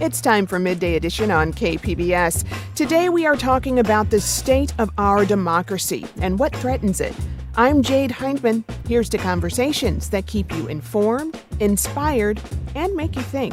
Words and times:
It's 0.00 0.22
time 0.22 0.46
for 0.46 0.58
Midday 0.58 0.96
Edition 0.96 1.30
on 1.30 1.52
KPBS. 1.52 2.46
Today 2.74 3.10
we 3.10 3.26
are 3.26 3.36
talking 3.36 3.78
about 3.78 4.08
the 4.08 4.18
state 4.18 4.72
of 4.78 4.90
our 4.96 5.26
democracy 5.26 6.06
and 6.22 6.38
what 6.38 6.56
threatens 6.56 7.02
it. 7.02 7.14
I'm 7.54 7.82
Jade 7.82 8.10
Hindman. 8.10 8.64
Here's 8.88 9.10
to 9.10 9.18
conversations 9.18 10.08
that 10.08 10.26
keep 10.26 10.56
you 10.56 10.68
informed, 10.68 11.38
inspired, 11.60 12.40
and 12.74 12.94
make 12.94 13.14
you 13.14 13.20
think. 13.20 13.52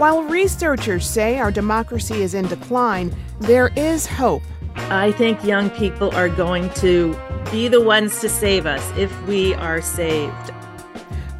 While 0.00 0.24
researchers 0.24 1.08
say 1.08 1.38
our 1.38 1.52
democracy 1.52 2.22
is 2.22 2.34
in 2.34 2.48
decline, 2.48 3.14
there 3.38 3.68
is 3.76 4.04
hope. 4.04 4.42
I 4.74 5.12
think 5.12 5.44
young 5.44 5.70
people 5.70 6.12
are 6.16 6.28
going 6.28 6.70
to 6.70 7.16
be 7.50 7.68
the 7.68 7.80
ones 7.80 8.20
to 8.20 8.28
save 8.28 8.66
us 8.66 8.82
if 8.96 9.10
we 9.26 9.54
are 9.54 9.80
saved. 9.80 10.52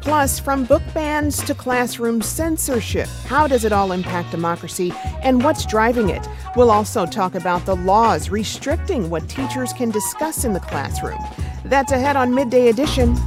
Plus, 0.01 0.39
from 0.39 0.63
book 0.63 0.81
bans 0.93 1.43
to 1.43 1.53
classroom 1.53 2.21
censorship, 2.21 3.09
how 3.25 3.45
does 3.45 3.65
it 3.65 3.73
all 3.73 3.91
impact 3.91 4.31
democracy 4.31 4.93
and 5.21 5.43
what's 5.43 5.65
driving 5.65 6.09
it? 6.09 6.25
We'll 6.55 6.71
also 6.71 7.05
talk 7.05 7.35
about 7.35 7.65
the 7.65 7.75
laws 7.75 8.29
restricting 8.29 9.09
what 9.09 9.27
teachers 9.27 9.73
can 9.73 9.89
discuss 9.91 10.45
in 10.45 10.53
the 10.53 10.61
classroom. 10.61 11.19
That's 11.65 11.91
ahead 11.91 12.15
on 12.15 12.33
Midday 12.33 12.69
Edition. 12.69 13.17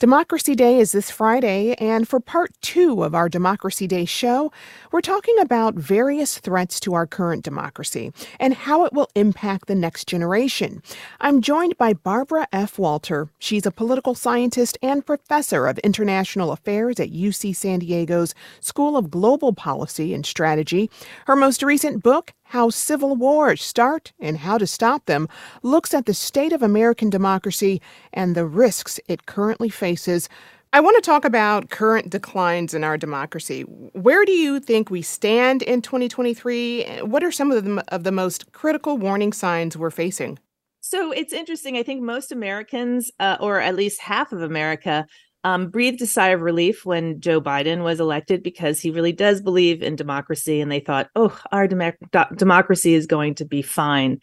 Democracy 0.00 0.54
Day 0.54 0.78
is 0.78 0.92
this 0.92 1.10
Friday, 1.10 1.74
and 1.74 2.08
for 2.08 2.20
part 2.20 2.52
two 2.62 3.04
of 3.04 3.14
our 3.14 3.28
Democracy 3.28 3.86
Day 3.86 4.06
show, 4.06 4.50
we're 4.90 5.02
talking 5.02 5.38
about 5.40 5.74
various 5.74 6.38
threats 6.38 6.80
to 6.80 6.94
our 6.94 7.06
current 7.06 7.44
democracy 7.44 8.10
and 8.38 8.54
how 8.54 8.86
it 8.86 8.94
will 8.94 9.10
impact 9.14 9.66
the 9.66 9.74
next 9.74 10.08
generation. 10.08 10.82
I'm 11.20 11.42
joined 11.42 11.76
by 11.76 11.92
Barbara 11.92 12.48
F. 12.50 12.78
Walter. 12.78 13.28
She's 13.38 13.66
a 13.66 13.70
political 13.70 14.14
scientist 14.14 14.78
and 14.80 15.04
professor 15.04 15.66
of 15.66 15.78
international 15.80 16.50
affairs 16.50 16.98
at 16.98 17.12
UC 17.12 17.54
San 17.54 17.80
Diego's 17.80 18.34
School 18.60 18.96
of 18.96 19.10
Global 19.10 19.52
Policy 19.52 20.14
and 20.14 20.24
Strategy. 20.24 20.88
Her 21.26 21.36
most 21.36 21.62
recent 21.62 22.02
book, 22.02 22.32
how 22.50 22.68
Civil 22.68 23.14
Wars 23.14 23.62
Start 23.62 24.12
and 24.18 24.38
How 24.38 24.58
to 24.58 24.66
Stop 24.66 25.06
Them 25.06 25.28
looks 25.62 25.94
at 25.94 26.06
the 26.06 26.14
state 26.14 26.52
of 26.52 26.62
American 26.62 27.08
democracy 27.08 27.80
and 28.12 28.34
the 28.34 28.44
risks 28.44 28.98
it 29.06 29.26
currently 29.26 29.68
faces. 29.68 30.28
I 30.72 30.80
want 30.80 30.96
to 30.96 31.00
talk 31.00 31.24
about 31.24 31.70
current 31.70 32.10
declines 32.10 32.74
in 32.74 32.82
our 32.82 32.98
democracy. 32.98 33.62
Where 33.62 34.24
do 34.24 34.32
you 34.32 34.58
think 34.58 34.90
we 34.90 35.00
stand 35.00 35.62
in 35.62 35.80
2023? 35.80 37.02
What 37.02 37.22
are 37.22 37.30
some 37.30 37.52
of 37.52 37.64
the, 37.64 37.84
of 37.94 38.02
the 38.02 38.10
most 38.10 38.50
critical 38.50 38.98
warning 38.98 39.32
signs 39.32 39.76
we're 39.76 39.92
facing? 39.92 40.40
So 40.80 41.12
it's 41.12 41.32
interesting. 41.32 41.76
I 41.76 41.84
think 41.84 42.02
most 42.02 42.32
Americans, 42.32 43.12
uh, 43.20 43.36
or 43.38 43.60
at 43.60 43.76
least 43.76 44.00
half 44.00 44.32
of 44.32 44.42
America, 44.42 45.06
um, 45.44 45.68
breathed 45.68 46.02
a 46.02 46.06
sigh 46.06 46.28
of 46.28 46.42
relief 46.42 46.84
when 46.84 47.20
Joe 47.20 47.40
Biden 47.40 47.82
was 47.82 48.00
elected 48.00 48.42
because 48.42 48.80
he 48.80 48.90
really 48.90 49.12
does 49.12 49.40
believe 49.40 49.82
in 49.82 49.96
democracy. 49.96 50.60
And 50.60 50.70
they 50.70 50.80
thought, 50.80 51.08
oh, 51.16 51.38
our 51.52 51.66
dem- 51.66 51.92
democracy 52.36 52.94
is 52.94 53.06
going 53.06 53.34
to 53.36 53.44
be 53.44 53.62
fine. 53.62 54.20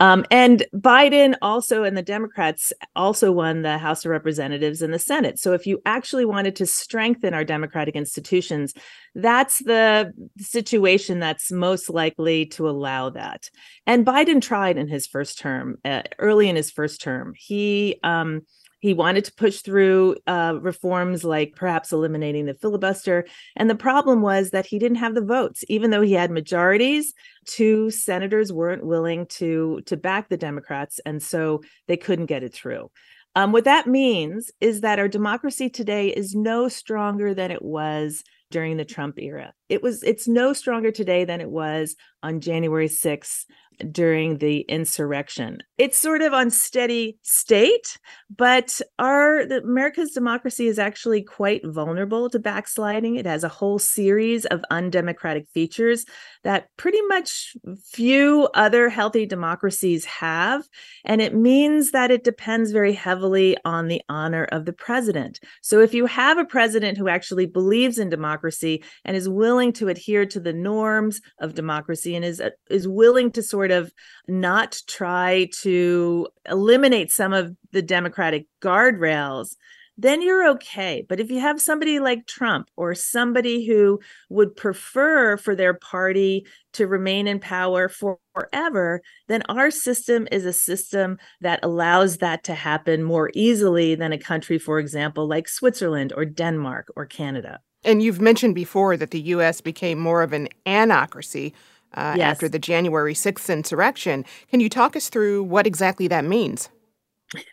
Um, 0.00 0.24
and 0.30 0.64
Biden 0.74 1.36
also 1.42 1.84
and 1.84 1.94
the 1.94 2.02
Democrats 2.02 2.72
also 2.96 3.30
won 3.30 3.60
the 3.60 3.76
House 3.76 4.02
of 4.04 4.10
Representatives 4.10 4.80
and 4.80 4.94
the 4.94 4.98
Senate. 4.98 5.38
So 5.38 5.52
if 5.52 5.66
you 5.66 5.82
actually 5.84 6.24
wanted 6.24 6.56
to 6.56 6.66
strengthen 6.66 7.34
our 7.34 7.44
democratic 7.44 7.94
institutions, 7.94 8.72
that's 9.14 9.58
the 9.58 10.10
situation 10.38 11.20
that's 11.20 11.52
most 11.52 11.90
likely 11.90 12.46
to 12.46 12.66
allow 12.66 13.10
that. 13.10 13.50
And 13.86 14.06
Biden 14.06 14.40
tried 14.40 14.78
in 14.78 14.88
his 14.88 15.06
first 15.06 15.38
term, 15.38 15.76
uh, 15.84 16.02
early 16.18 16.48
in 16.48 16.56
his 16.56 16.70
first 16.70 17.02
term. 17.02 17.34
He 17.36 18.00
um, 18.02 18.40
he 18.80 18.94
wanted 18.94 19.24
to 19.26 19.34
push 19.34 19.60
through 19.60 20.16
uh, 20.26 20.58
reforms 20.60 21.22
like 21.22 21.54
perhaps 21.54 21.92
eliminating 21.92 22.46
the 22.46 22.54
filibuster. 22.54 23.26
And 23.54 23.70
the 23.70 23.74
problem 23.74 24.22
was 24.22 24.50
that 24.50 24.66
he 24.66 24.78
didn't 24.78 24.98
have 24.98 25.14
the 25.14 25.20
votes, 25.20 25.64
even 25.68 25.90
though 25.90 26.00
he 26.00 26.14
had 26.14 26.30
majorities. 26.30 27.14
Two 27.46 27.90
senators 27.90 28.52
weren't 28.52 28.84
willing 28.84 29.26
to 29.26 29.80
to 29.86 29.96
back 29.96 30.28
the 30.28 30.36
Democrats, 30.36 30.98
and 31.06 31.22
so 31.22 31.62
they 31.86 31.96
couldn't 31.96 32.26
get 32.26 32.42
it 32.42 32.54
through. 32.54 32.90
Um, 33.36 33.52
what 33.52 33.64
that 33.64 33.86
means 33.86 34.50
is 34.60 34.80
that 34.80 34.98
our 34.98 35.08
democracy 35.08 35.70
today 35.70 36.08
is 36.08 36.34
no 36.34 36.68
stronger 36.68 37.32
than 37.32 37.50
it 37.52 37.62
was 37.62 38.24
during 38.50 38.76
the 38.76 38.84
Trump 38.84 39.18
era. 39.18 39.52
It 39.68 39.82
was 39.82 40.02
it's 40.02 40.26
no 40.26 40.52
stronger 40.52 40.90
today 40.90 41.24
than 41.24 41.40
it 41.40 41.50
was 41.50 41.94
on 42.22 42.40
January 42.40 42.88
6th 42.88 43.44
during 43.90 44.38
the 44.38 44.60
insurrection. 44.62 45.58
It's 45.78 45.98
sort 45.98 46.22
of 46.22 46.32
on 46.32 46.50
steady 46.50 47.18
state, 47.22 47.98
but 48.34 48.80
our 48.98 49.40
America's 49.40 50.10
democracy 50.10 50.66
is 50.66 50.78
actually 50.78 51.22
quite 51.22 51.62
vulnerable 51.64 52.28
to 52.30 52.38
backsliding. 52.38 53.16
It 53.16 53.26
has 53.26 53.44
a 53.44 53.48
whole 53.48 53.78
series 53.78 54.44
of 54.46 54.64
undemocratic 54.70 55.48
features 55.48 56.04
that 56.44 56.68
pretty 56.76 57.00
much 57.08 57.56
few 57.92 58.48
other 58.54 58.88
healthy 58.88 59.26
democracies 59.26 60.04
have, 60.04 60.68
and 61.04 61.20
it 61.20 61.34
means 61.34 61.92
that 61.92 62.10
it 62.10 62.24
depends 62.24 62.72
very 62.72 62.92
heavily 62.92 63.56
on 63.64 63.88
the 63.88 64.02
honor 64.08 64.44
of 64.44 64.64
the 64.64 64.72
president. 64.72 65.40
So 65.62 65.80
if 65.80 65.94
you 65.94 66.06
have 66.06 66.38
a 66.38 66.44
president 66.44 66.98
who 66.98 67.08
actually 67.08 67.46
believes 67.46 67.98
in 67.98 68.10
democracy 68.10 68.82
and 69.04 69.16
is 69.16 69.28
willing 69.28 69.72
to 69.74 69.88
adhere 69.88 70.26
to 70.26 70.40
the 70.40 70.52
norms 70.52 71.20
of 71.40 71.54
democracy 71.54 72.14
and 72.14 72.24
is 72.24 72.40
uh, 72.40 72.50
is 72.68 72.86
willing 72.86 73.30
to 73.32 73.42
sort 73.42 73.69
of 73.70 73.92
not 74.28 74.80
try 74.86 75.48
to 75.62 76.28
eliminate 76.48 77.10
some 77.10 77.32
of 77.32 77.54
the 77.72 77.82
democratic 77.82 78.46
guardrails 78.62 79.56
then 80.00 80.22
you're 80.22 80.48
okay. 80.48 81.04
But 81.06 81.20
if 81.20 81.30
you 81.30 81.40
have 81.40 81.60
somebody 81.60 82.00
like 82.00 82.26
Trump 82.26 82.70
or 82.74 82.94
somebody 82.94 83.66
who 83.66 84.00
would 84.30 84.56
prefer 84.56 85.36
for 85.36 85.54
their 85.54 85.74
party 85.74 86.46
to 86.72 86.86
remain 86.86 87.26
in 87.26 87.38
power 87.38 87.88
for 87.88 88.18
forever, 88.32 89.02
then 89.28 89.42
our 89.50 89.70
system 89.70 90.26
is 90.32 90.46
a 90.46 90.54
system 90.54 91.18
that 91.42 91.60
allows 91.62 92.18
that 92.18 92.44
to 92.44 92.54
happen 92.54 93.02
more 93.02 93.30
easily 93.34 93.94
than 93.94 94.12
a 94.12 94.18
country, 94.18 94.58
for 94.58 94.78
example, 94.78 95.28
like 95.28 95.48
Switzerland 95.48 96.14
or 96.16 96.24
Denmark 96.24 96.90
or 96.96 97.04
Canada. 97.04 97.60
And 97.84 98.02
you've 98.02 98.20
mentioned 98.20 98.54
before 98.54 98.96
that 98.96 99.10
the 99.10 99.20
U.S. 99.20 99.60
became 99.60 99.98
more 99.98 100.22
of 100.22 100.32
an 100.32 100.48
anocracy 100.64 101.52
uh, 101.94 102.14
yes. 102.16 102.30
after 102.30 102.48
the 102.48 102.58
January 102.58 103.14
6th 103.14 103.52
insurrection. 103.52 104.24
Can 104.50 104.60
you 104.60 104.68
talk 104.68 104.96
us 104.96 105.08
through 105.08 105.44
what 105.44 105.66
exactly 105.66 106.08
that 106.08 106.24
means? 106.24 106.68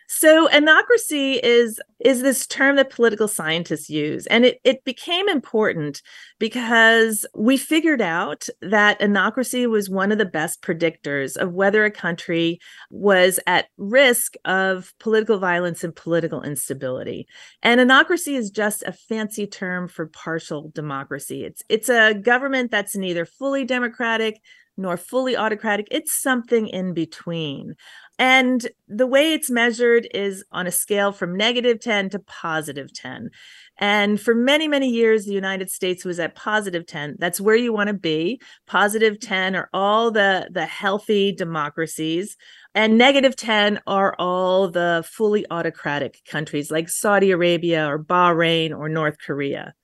So 0.08 0.48
anocracy 0.48 1.38
is 1.42 1.80
is 2.00 2.22
this 2.22 2.46
term 2.46 2.76
that 2.76 2.90
political 2.90 3.28
scientists 3.28 3.88
use 3.88 4.26
and 4.26 4.44
it 4.44 4.60
it 4.64 4.82
became 4.84 5.28
important 5.28 6.02
because 6.40 7.24
we 7.34 7.56
figured 7.56 8.00
out 8.00 8.48
that 8.60 8.98
anocracy 9.00 9.68
was 9.68 9.88
one 9.88 10.10
of 10.10 10.18
the 10.18 10.24
best 10.24 10.62
predictors 10.62 11.36
of 11.36 11.52
whether 11.52 11.84
a 11.84 11.90
country 11.92 12.58
was 12.90 13.38
at 13.46 13.66
risk 13.76 14.34
of 14.44 14.92
political 14.98 15.38
violence 15.38 15.84
and 15.84 15.94
political 15.94 16.42
instability. 16.42 17.26
And 17.62 17.80
anocracy 17.80 18.36
is 18.36 18.50
just 18.50 18.82
a 18.82 18.92
fancy 18.92 19.46
term 19.46 19.86
for 19.86 20.06
partial 20.06 20.72
democracy. 20.74 21.44
It's 21.44 21.62
it's 21.68 21.88
a 21.88 22.14
government 22.14 22.72
that's 22.72 22.96
neither 22.96 23.24
fully 23.24 23.64
democratic 23.64 24.40
nor 24.80 24.96
fully 24.96 25.36
autocratic. 25.36 25.88
It's 25.90 26.14
something 26.22 26.68
in 26.68 26.94
between. 26.94 27.74
And 28.18 28.66
the 28.88 29.06
way 29.06 29.32
it's 29.32 29.48
measured 29.48 30.08
is 30.12 30.44
on 30.50 30.66
a 30.66 30.72
scale 30.72 31.12
from 31.12 31.36
negative 31.36 31.80
10 31.80 32.10
to 32.10 32.18
positive 32.18 32.92
10. 32.92 33.30
And 33.78 34.20
for 34.20 34.34
many, 34.34 34.66
many 34.66 34.88
years, 34.88 35.24
the 35.24 35.32
United 35.32 35.70
States 35.70 36.04
was 36.04 36.18
at 36.18 36.34
positive 36.34 36.84
10. 36.84 37.16
That's 37.20 37.40
where 37.40 37.54
you 37.54 37.72
want 37.72 37.86
to 37.88 37.94
be. 37.94 38.40
Positive 38.66 39.20
10 39.20 39.54
are 39.54 39.70
all 39.72 40.10
the, 40.10 40.48
the 40.50 40.66
healthy 40.66 41.30
democracies, 41.30 42.36
and 42.74 42.98
negative 42.98 43.36
10 43.36 43.80
are 43.86 44.16
all 44.18 44.68
the 44.68 45.04
fully 45.08 45.46
autocratic 45.50 46.20
countries 46.24 46.70
like 46.72 46.88
Saudi 46.88 47.30
Arabia 47.30 47.86
or 47.86 48.02
Bahrain 48.02 48.76
or 48.76 48.88
North 48.88 49.18
Korea. 49.18 49.74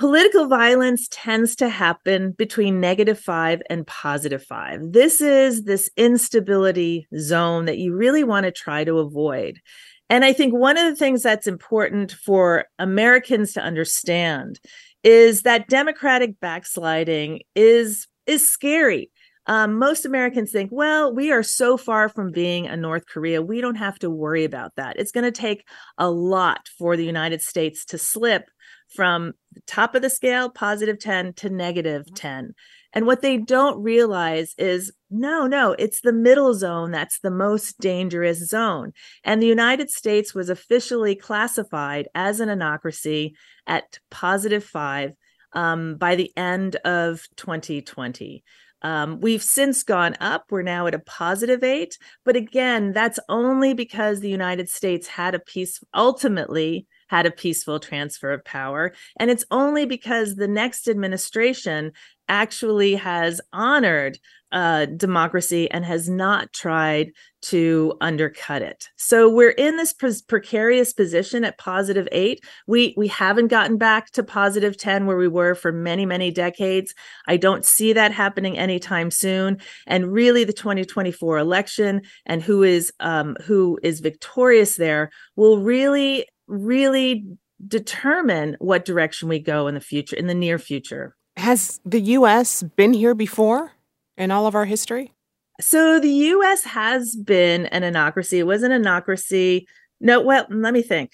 Political 0.00 0.46
violence 0.46 1.08
tends 1.10 1.54
to 1.56 1.68
happen 1.68 2.30
between 2.30 2.80
negative 2.80 3.20
five 3.20 3.60
and 3.68 3.86
positive 3.86 4.42
five. 4.42 4.80
This 4.92 5.20
is 5.20 5.64
this 5.64 5.90
instability 5.94 7.06
zone 7.18 7.66
that 7.66 7.76
you 7.76 7.94
really 7.94 8.24
want 8.24 8.44
to 8.44 8.50
try 8.50 8.82
to 8.82 8.96
avoid. 8.96 9.60
And 10.08 10.24
I 10.24 10.32
think 10.32 10.54
one 10.54 10.78
of 10.78 10.86
the 10.86 10.96
things 10.96 11.22
that's 11.22 11.46
important 11.46 12.12
for 12.12 12.64
Americans 12.78 13.52
to 13.52 13.60
understand 13.60 14.58
is 15.04 15.42
that 15.42 15.68
democratic 15.68 16.40
backsliding 16.40 17.42
is 17.54 18.06
is 18.26 18.48
scary. 18.48 19.10
Um, 19.44 19.78
most 19.78 20.06
Americans 20.06 20.50
think, 20.50 20.70
well, 20.72 21.14
we 21.14 21.30
are 21.30 21.42
so 21.42 21.76
far 21.76 22.08
from 22.08 22.32
being 22.32 22.66
a 22.66 22.76
North 22.76 23.04
Korea, 23.06 23.42
we 23.42 23.60
don't 23.60 23.74
have 23.74 23.98
to 23.98 24.08
worry 24.08 24.44
about 24.44 24.76
that. 24.76 24.98
It's 24.98 25.12
going 25.12 25.24
to 25.24 25.30
take 25.30 25.66
a 25.98 26.10
lot 26.10 26.70
for 26.78 26.96
the 26.96 27.04
United 27.04 27.42
States 27.42 27.84
to 27.86 27.98
slip 27.98 28.48
from 28.90 29.32
the 29.52 29.60
top 29.62 29.94
of 29.94 30.02
the 30.02 30.10
scale, 30.10 30.50
positive 30.50 30.98
10, 30.98 31.34
to 31.34 31.50
mm-hmm. 31.50 32.14
10. 32.14 32.54
And 32.92 33.06
what 33.06 33.22
they 33.22 33.36
don't 33.36 33.82
realize 33.82 34.54
is 34.58 34.92
no, 35.10 35.46
no, 35.46 35.74
it's 35.78 36.00
the 36.00 36.12
middle 36.12 36.54
zone 36.54 36.90
that's 36.90 37.20
the 37.20 37.30
most 37.30 37.78
dangerous 37.78 38.48
zone. 38.48 38.92
And 39.22 39.40
the 39.40 39.46
United 39.46 39.90
States 39.90 40.34
was 40.34 40.50
officially 40.50 41.14
classified 41.14 42.08
as 42.14 42.40
an 42.40 42.48
anocracy 42.48 43.32
at 43.66 43.98
positive 44.10 44.64
five 44.64 45.12
um, 45.52 45.96
by 45.96 46.16
the 46.16 46.32
end 46.36 46.76
of 46.76 47.26
2020. 47.36 48.42
Um, 48.82 49.20
we've 49.20 49.42
since 49.42 49.82
gone 49.82 50.16
up. 50.20 50.46
We're 50.50 50.62
now 50.62 50.86
at 50.86 50.94
a 50.94 51.00
positive 51.00 51.62
eight. 51.62 51.98
But 52.24 52.36
again, 52.36 52.92
that's 52.92 53.18
only 53.28 53.74
because 53.74 54.20
the 54.20 54.30
United 54.30 54.68
States 54.68 55.06
had 55.06 55.34
a 55.34 55.38
peace, 55.38 55.80
ultimately 55.94 56.86
had 57.10 57.26
a 57.26 57.30
peaceful 57.32 57.80
transfer 57.80 58.30
of 58.30 58.44
power. 58.44 58.92
And 59.18 59.32
it's 59.32 59.44
only 59.50 59.84
because 59.84 60.36
the 60.36 60.46
next 60.46 60.86
administration 60.86 61.90
actually 62.28 62.94
has 62.94 63.40
honored 63.52 64.16
uh, 64.52 64.86
democracy 64.86 65.68
and 65.70 65.84
has 65.84 66.08
not 66.08 66.52
tried 66.52 67.10
to 67.42 67.94
undercut 68.00 68.62
it. 68.62 68.88
So 68.96 69.28
we're 69.28 69.50
in 69.50 69.76
this 69.76 69.92
pre- 69.92 70.14
precarious 70.28 70.92
position 70.92 71.44
at 71.44 71.58
positive 71.58 72.06
eight. 72.12 72.44
We 72.68 72.94
we 72.96 73.08
haven't 73.08 73.48
gotten 73.48 73.76
back 73.76 74.10
to 74.12 74.22
positive 74.22 74.76
ten 74.76 75.06
where 75.06 75.16
we 75.16 75.28
were 75.28 75.54
for 75.56 75.72
many 75.72 76.06
many 76.06 76.30
decades. 76.30 76.94
I 77.26 77.38
don't 77.38 77.64
see 77.64 77.92
that 77.92 78.12
happening 78.12 78.56
anytime 78.56 79.10
soon. 79.10 79.58
And 79.86 80.12
really, 80.12 80.44
the 80.44 80.52
2024 80.52 81.38
election 81.38 82.02
and 82.26 82.40
who 82.42 82.62
is 82.62 82.92
um, 83.00 83.36
who 83.44 83.78
is 83.82 84.00
victorious 84.00 84.76
there 84.76 85.10
will 85.34 85.58
really 85.58 86.26
really 86.50 87.24
determine 87.66 88.56
what 88.58 88.84
direction 88.84 89.28
we 89.28 89.38
go 89.38 89.66
in 89.68 89.74
the 89.74 89.80
future, 89.80 90.16
in 90.16 90.26
the 90.26 90.34
near 90.34 90.58
future. 90.58 91.16
Has 91.36 91.80
the 91.84 92.00
U.S. 92.00 92.62
been 92.62 92.92
here 92.92 93.14
before 93.14 93.72
in 94.16 94.30
all 94.30 94.46
of 94.46 94.54
our 94.54 94.64
history? 94.64 95.12
So 95.60 96.00
the 96.00 96.08
U.S. 96.08 96.64
has 96.64 97.14
been 97.14 97.66
an 97.66 97.82
anocracy. 97.82 98.38
It 98.38 98.44
was 98.44 98.62
an 98.62 98.72
anocracy. 98.72 99.64
No, 100.00 100.20
well, 100.20 100.46
let 100.50 100.72
me 100.72 100.82
think. 100.82 101.12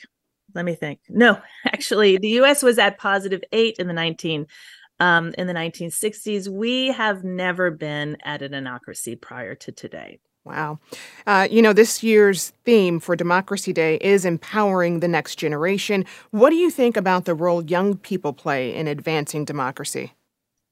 Let 0.55 0.65
me 0.65 0.75
think. 0.75 1.01
No, 1.09 1.41
actually, 1.67 2.17
the 2.19 2.29
U.S. 2.29 2.63
was 2.63 2.79
at 2.79 2.99
positive 2.99 3.43
eight 3.53 3.77
in 3.79 3.89
the 3.89 3.93
19 3.93 4.47
um, 5.01 5.35
in 5.37 5.47
the 5.47 5.53
1960s. 5.53 6.49
We 6.49 6.89
have 6.89 7.25
never 7.25 7.71
been 7.71 8.17
at 8.25 8.43
an 8.43 8.53
anocracy 8.53 9.21
prior 9.21 9.55
to 9.57 9.73
today. 9.73 10.19
Wow. 10.47 10.79
Uh, 11.27 11.49
you 11.51 11.61
know, 11.61 11.73
this 11.73 12.05
year's 12.05 12.53
theme 12.65 13.01
for 13.01 13.17
Democracy 13.17 13.73
Day 13.73 13.97
is 14.01 14.25
empowering 14.25 15.01
the 15.01 15.09
next 15.09 15.37
generation. 15.41 16.05
What 16.31 16.51
do 16.51 16.57
you 16.57 16.71
think 16.71 16.97
about 16.97 17.25
the 17.25 17.35
role 17.35 17.65
young 17.65 17.97
people 17.97 18.33
play 18.33 18.73
in 18.73 18.87
advancing 18.87 19.45
democracy? 19.45 20.13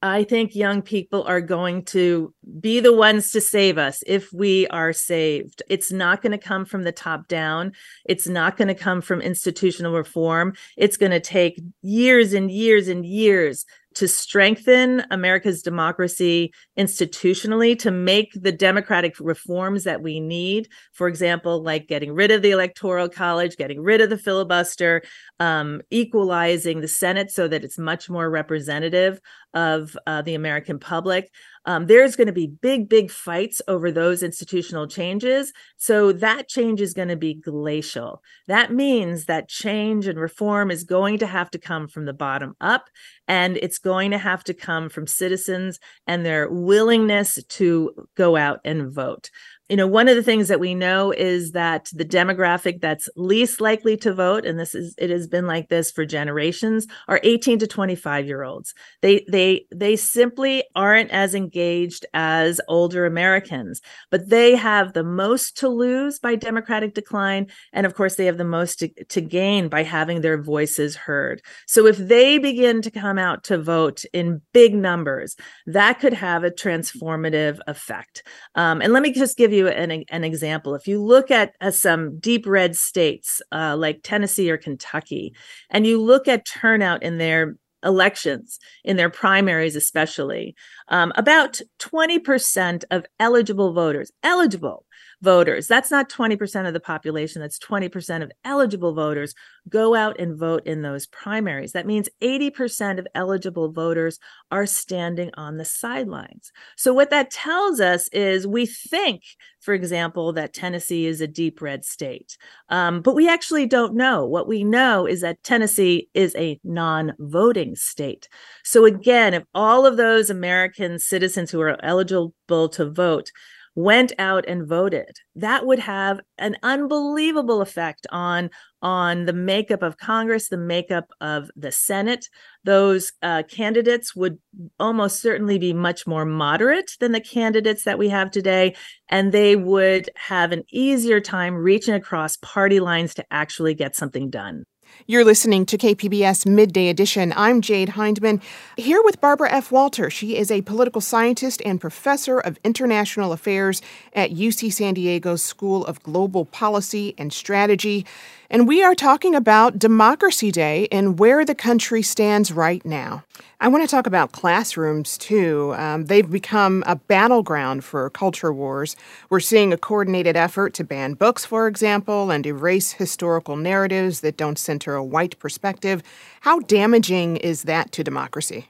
I 0.00 0.22
think 0.22 0.54
young 0.54 0.82
people 0.82 1.24
are 1.24 1.40
going 1.40 1.86
to 1.86 2.32
be 2.60 2.78
the 2.78 2.92
ones 2.92 3.32
to 3.32 3.40
save 3.40 3.78
us 3.78 4.02
if 4.06 4.32
we 4.32 4.68
are 4.68 4.92
saved. 4.92 5.62
It's 5.68 5.90
not 5.90 6.22
going 6.22 6.32
to 6.32 6.38
come 6.38 6.66
from 6.66 6.84
the 6.84 6.92
top 6.92 7.26
down. 7.26 7.72
It's 8.04 8.28
not 8.28 8.56
going 8.56 8.68
to 8.68 8.74
come 8.74 9.00
from 9.00 9.22
institutional 9.22 9.94
reform. 9.94 10.54
It's 10.76 10.98
going 10.98 11.12
to 11.12 11.20
take 11.20 11.58
years 11.80 12.34
and 12.34 12.50
years 12.50 12.86
and 12.86 13.04
years 13.04 13.64
to 13.94 14.08
strengthen 14.08 15.04
America's 15.10 15.62
democracy 15.62 16.52
institutionally, 16.78 17.78
to 17.78 17.90
make 17.90 18.32
the 18.34 18.52
democratic 18.52 19.14
reforms 19.20 19.84
that 19.84 20.02
we 20.02 20.20
need. 20.20 20.68
For 20.92 21.08
example, 21.08 21.62
like 21.62 21.88
getting 21.88 22.12
rid 22.12 22.30
of 22.30 22.42
the 22.42 22.50
Electoral 22.50 23.08
College, 23.08 23.56
getting 23.56 23.80
rid 23.80 24.00
of 24.00 24.10
the 24.10 24.18
filibuster, 24.18 25.02
um, 25.40 25.80
equalizing 25.90 26.80
the 26.80 26.88
Senate 26.88 27.30
so 27.30 27.48
that 27.48 27.64
it's 27.64 27.78
much 27.78 28.10
more 28.10 28.28
representative 28.30 29.20
of 29.54 29.96
uh, 30.06 30.22
the 30.22 30.34
American 30.34 30.78
public. 30.78 31.30
Um, 31.66 31.86
there's 31.86 32.14
going 32.16 32.26
to 32.26 32.32
be 32.32 32.46
big, 32.46 32.88
big 32.88 33.10
fights 33.10 33.62
over 33.68 33.90
those 33.90 34.22
institutional 34.22 34.86
changes. 34.86 35.52
So 35.78 36.12
that 36.12 36.48
change 36.48 36.80
is 36.82 36.92
going 36.92 37.08
to 37.08 37.16
be 37.16 37.34
glacial. 37.34 38.22
That 38.48 38.72
means 38.72 39.24
that 39.24 39.48
change 39.48 40.06
and 40.06 40.18
reform 40.18 40.70
is 40.70 40.84
going 40.84 41.18
to 41.18 41.26
have 41.26 41.50
to 41.52 41.58
come 41.58 41.88
from 41.88 42.04
the 42.04 42.12
bottom 42.12 42.54
up, 42.60 42.90
and 43.26 43.56
it's 43.56 43.78
going 43.78 44.10
to 44.10 44.18
have 44.18 44.44
to 44.44 44.54
come 44.54 44.90
from 44.90 45.06
citizens 45.06 45.78
and 46.06 46.26
their 46.26 46.50
willingness 46.50 47.42
to 47.42 48.06
go 48.14 48.36
out 48.36 48.60
and 48.64 48.92
vote 48.92 49.30
you 49.68 49.76
know 49.76 49.86
one 49.86 50.08
of 50.08 50.16
the 50.16 50.22
things 50.22 50.48
that 50.48 50.60
we 50.60 50.74
know 50.74 51.10
is 51.10 51.52
that 51.52 51.88
the 51.94 52.04
demographic 52.04 52.80
that's 52.80 53.08
least 53.16 53.60
likely 53.60 53.96
to 53.96 54.12
vote 54.12 54.44
and 54.44 54.58
this 54.58 54.74
is 54.74 54.94
it 54.98 55.08
has 55.08 55.26
been 55.26 55.46
like 55.46 55.68
this 55.68 55.90
for 55.90 56.04
generations 56.04 56.86
are 57.08 57.20
18 57.22 57.60
to 57.60 57.66
25 57.66 58.26
year 58.26 58.42
olds. 58.42 58.74
They 59.00 59.24
they 59.30 59.66
they 59.74 59.96
simply 59.96 60.64
aren't 60.74 61.10
as 61.10 61.34
engaged 61.34 62.04
as 62.12 62.60
older 62.68 63.06
americans 63.06 63.80
but 64.10 64.28
they 64.28 64.54
have 64.54 64.92
the 64.92 65.04
most 65.04 65.56
to 65.58 65.68
lose 65.68 66.18
by 66.18 66.34
democratic 66.34 66.94
decline 66.94 67.46
and 67.72 67.86
of 67.86 67.94
course 67.94 68.16
they 68.16 68.26
have 68.26 68.38
the 68.38 68.44
most 68.44 68.80
to, 68.80 68.88
to 69.04 69.20
gain 69.20 69.68
by 69.68 69.82
having 69.82 70.20
their 70.20 70.40
voices 70.40 70.94
heard. 70.94 71.40
So 71.66 71.86
if 71.86 71.96
they 71.96 72.38
begin 72.38 72.82
to 72.82 72.90
come 72.90 73.18
out 73.18 73.44
to 73.44 73.58
vote 73.58 74.04
in 74.12 74.42
big 74.52 74.74
numbers 74.74 75.36
that 75.66 76.00
could 76.00 76.12
have 76.12 76.44
a 76.44 76.50
transformative 76.50 77.58
effect. 77.66 78.22
Um, 78.54 78.82
and 78.82 78.92
let 78.92 79.02
me 79.02 79.12
just 79.12 79.36
give 79.38 79.52
you 79.54 79.68
an, 79.68 80.04
an 80.08 80.24
example. 80.24 80.74
If 80.74 80.86
you 80.86 81.02
look 81.02 81.30
at 81.30 81.54
uh, 81.60 81.70
some 81.70 82.18
deep 82.18 82.46
red 82.46 82.76
states 82.76 83.40
uh, 83.52 83.76
like 83.76 84.00
Tennessee 84.02 84.50
or 84.50 84.56
Kentucky, 84.56 85.34
and 85.70 85.86
you 85.86 86.00
look 86.00 86.28
at 86.28 86.46
turnout 86.46 87.02
in 87.02 87.18
their 87.18 87.56
elections, 87.84 88.58
in 88.82 88.96
their 88.96 89.10
primaries 89.10 89.76
especially, 89.76 90.54
um, 90.88 91.12
about 91.16 91.60
20% 91.80 92.84
of 92.90 93.04
eligible 93.20 93.72
voters, 93.72 94.10
eligible 94.22 94.86
voters, 95.22 95.66
that's 95.66 95.90
not 95.90 96.10
20% 96.10 96.66
of 96.66 96.72
the 96.72 96.80
population, 96.80 97.40
that's 97.40 97.58
20% 97.58 98.22
of 98.22 98.32
eligible 98.44 98.94
voters, 98.94 99.34
go 99.68 99.94
out 99.94 100.20
and 100.20 100.38
vote 100.38 100.66
in 100.66 100.82
those 100.82 101.06
primaries. 101.06 101.72
That 101.72 101.86
means 101.86 102.08
80% 102.22 102.98
of 102.98 103.06
eligible 103.14 103.72
voters 103.72 104.18
are 104.50 104.66
standing 104.66 105.30
on 105.34 105.56
the 105.56 105.64
sidelines. 105.64 106.52
So, 106.76 106.92
what 106.92 107.10
that 107.10 107.30
tells 107.30 107.80
us 107.80 108.08
is 108.08 108.46
we 108.46 108.66
think, 108.66 109.22
for 109.60 109.74
example, 109.74 110.32
that 110.34 110.52
Tennessee 110.52 111.06
is 111.06 111.20
a 111.20 111.26
deep 111.26 111.62
red 111.62 111.84
state, 111.84 112.36
um, 112.68 113.00
but 113.00 113.14
we 113.14 113.28
actually 113.28 113.66
don't 113.66 113.94
know. 113.94 114.26
What 114.26 114.48
we 114.48 114.64
know 114.64 115.06
is 115.06 115.22
that 115.22 115.42
Tennessee 115.42 116.08
is 116.14 116.34
a 116.36 116.60
non 116.64 117.14
voting 117.18 117.76
state. 117.76 118.28
So, 118.64 118.84
again, 118.84 119.34
if 119.34 119.44
all 119.54 119.86
of 119.86 119.96
those 119.96 120.30
American 120.30 120.98
citizens 120.98 121.50
who 121.50 121.60
are 121.60 121.82
eligible 121.82 122.68
to 122.70 122.90
vote 122.90 123.30
went 123.74 124.12
out 124.18 124.44
and 124.46 124.66
voted. 124.66 125.16
That 125.34 125.66
would 125.66 125.80
have 125.80 126.20
an 126.38 126.56
unbelievable 126.62 127.60
effect 127.60 128.06
on 128.10 128.50
on 128.82 129.24
the 129.24 129.32
makeup 129.32 129.82
of 129.82 129.96
congress 129.96 130.48
the 130.48 130.58
makeup 130.58 131.06
of 131.20 131.50
the 131.56 131.72
senate. 131.72 132.28
Those 132.64 133.12
uh, 133.22 133.42
candidates 133.48 134.14
would 134.14 134.38
almost 134.78 135.20
certainly 135.20 135.58
be 135.58 135.72
much 135.72 136.06
more 136.06 136.24
moderate 136.24 136.92
than 137.00 137.12
the 137.12 137.20
candidates 137.20 137.84
that 137.84 137.98
we 137.98 138.08
have 138.10 138.30
today 138.30 138.74
and 139.08 139.32
they 139.32 139.56
would 139.56 140.10
have 140.16 140.52
an 140.52 140.64
easier 140.70 141.20
time 141.20 141.54
reaching 141.54 141.94
across 141.94 142.36
party 142.36 142.80
lines 142.80 143.14
to 143.14 143.24
actually 143.30 143.74
get 143.74 143.96
something 143.96 144.30
done 144.30 144.64
You're 145.06 145.24
listening 145.24 145.66
to 145.66 145.76
KPBS 145.76 146.46
Midday 146.46 146.88
Edition. 146.88 147.34
I'm 147.36 147.60
Jade 147.60 147.90
Hindman, 147.90 148.40
here 148.78 149.02
with 149.04 149.20
Barbara 149.20 149.52
F. 149.52 149.70
Walter. 149.70 150.08
She 150.08 150.36
is 150.36 150.50
a 150.50 150.62
political 150.62 151.02
scientist 151.02 151.60
and 151.64 151.78
professor 151.78 152.38
of 152.38 152.58
international 152.64 153.32
affairs 153.32 153.82
at 154.14 154.30
UC 154.30 154.72
San 154.72 154.94
Diego's 154.94 155.42
School 155.42 155.84
of 155.84 156.02
Global 156.02 156.46
Policy 156.46 157.14
and 157.18 157.34
Strategy. 157.34 158.06
And 158.50 158.68
we 158.68 158.82
are 158.82 158.94
talking 158.94 159.34
about 159.34 159.78
Democracy 159.78 160.50
Day 160.50 160.86
and 160.92 161.18
where 161.18 161.44
the 161.44 161.54
country 161.54 162.02
stands 162.02 162.52
right 162.52 162.84
now. 162.84 163.24
I 163.60 163.68
want 163.68 163.82
to 163.82 163.88
talk 163.88 164.06
about 164.06 164.32
classrooms 164.32 165.16
too. 165.16 165.74
Um, 165.76 166.04
they've 166.04 166.30
become 166.30 166.84
a 166.86 166.96
battleground 166.96 167.84
for 167.84 168.10
culture 168.10 168.52
wars. 168.52 168.96
We're 169.30 169.40
seeing 169.40 169.72
a 169.72 169.78
coordinated 169.78 170.36
effort 170.36 170.74
to 170.74 170.84
ban 170.84 171.14
books, 171.14 171.46
for 171.46 171.66
example, 171.66 172.30
and 172.30 172.44
erase 172.44 172.92
historical 172.92 173.56
narratives 173.56 174.20
that 174.20 174.36
don't 174.36 174.58
center 174.58 174.94
a 174.94 175.04
white 175.04 175.38
perspective. 175.38 176.02
How 176.42 176.60
damaging 176.60 177.38
is 177.38 177.62
that 177.62 177.92
to 177.92 178.04
democracy? 178.04 178.68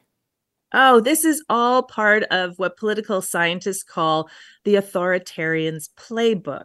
Oh, 0.72 1.00
this 1.00 1.24
is 1.24 1.44
all 1.48 1.84
part 1.84 2.24
of 2.32 2.58
what 2.58 2.76
political 2.76 3.22
scientists 3.22 3.84
call 3.84 4.28
the 4.64 4.74
authoritarian's 4.74 5.88
playbook. 5.96 6.64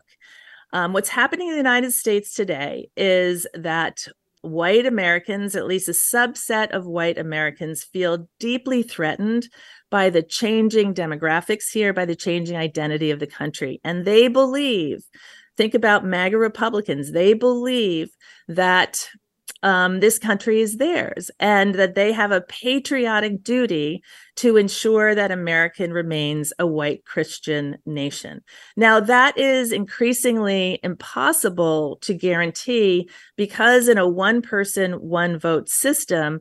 Um, 0.71 0.93
what's 0.93 1.09
happening 1.09 1.47
in 1.47 1.53
the 1.53 1.57
United 1.57 1.93
States 1.93 2.33
today 2.33 2.89
is 2.95 3.47
that 3.53 4.05
white 4.41 4.85
Americans, 4.85 5.55
at 5.55 5.65
least 5.65 5.89
a 5.89 5.91
subset 5.91 6.71
of 6.71 6.85
white 6.85 7.17
Americans, 7.17 7.83
feel 7.83 8.29
deeply 8.39 8.83
threatened 8.83 9.49
by 9.89 10.09
the 10.09 10.23
changing 10.23 10.93
demographics 10.93 11.71
here, 11.71 11.93
by 11.93 12.05
the 12.05 12.15
changing 12.15 12.55
identity 12.55 13.11
of 13.11 13.19
the 13.19 13.27
country. 13.27 13.81
And 13.83 14.05
they 14.05 14.27
believe, 14.27 14.99
think 15.57 15.73
about 15.73 16.05
MAGA 16.05 16.38
Republicans, 16.38 17.11
they 17.11 17.33
believe 17.33 18.09
that 18.47 19.09
um, 19.61 19.99
this 19.99 20.17
country 20.17 20.61
is 20.61 20.77
theirs 20.77 21.29
and 21.39 21.75
that 21.75 21.95
they 21.95 22.11
have 22.11 22.31
a 22.31 22.41
patriotic 22.41 23.43
duty 23.43 24.01
to 24.37 24.55
ensure 24.55 25.13
that 25.13 25.31
America 25.31 25.87
remains 25.87 26.53
a 26.59 26.65
white 26.65 27.03
Christian 27.05 27.77
nation. 27.85 28.41
Now, 28.77 28.99
that 29.01 29.37
is 29.37 29.71
increasingly 29.71 30.79
impossible 30.83 31.97
to 32.01 32.13
guarantee 32.13 33.09
because 33.35 33.87
in 33.87 33.97
a 33.97 34.07
one 34.07 34.41
person, 34.41 34.93
one 34.93 35.37
vote 35.37 35.67
system, 35.67 36.39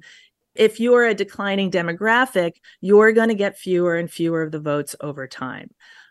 if 0.55 0.81
you're 0.81 1.07
a 1.07 1.15
declining 1.15 1.71
demographic, 1.71 2.53
you're 2.81 3.13
going 3.13 3.29
to 3.29 3.35
get 3.35 3.59
fewer 3.59 3.97
and 3.97 4.11
fewer 4.11 4.43
of 4.43 4.53
the 4.53 4.61
votes 4.61 4.95
over 5.01 5.27
time. 5.27 5.71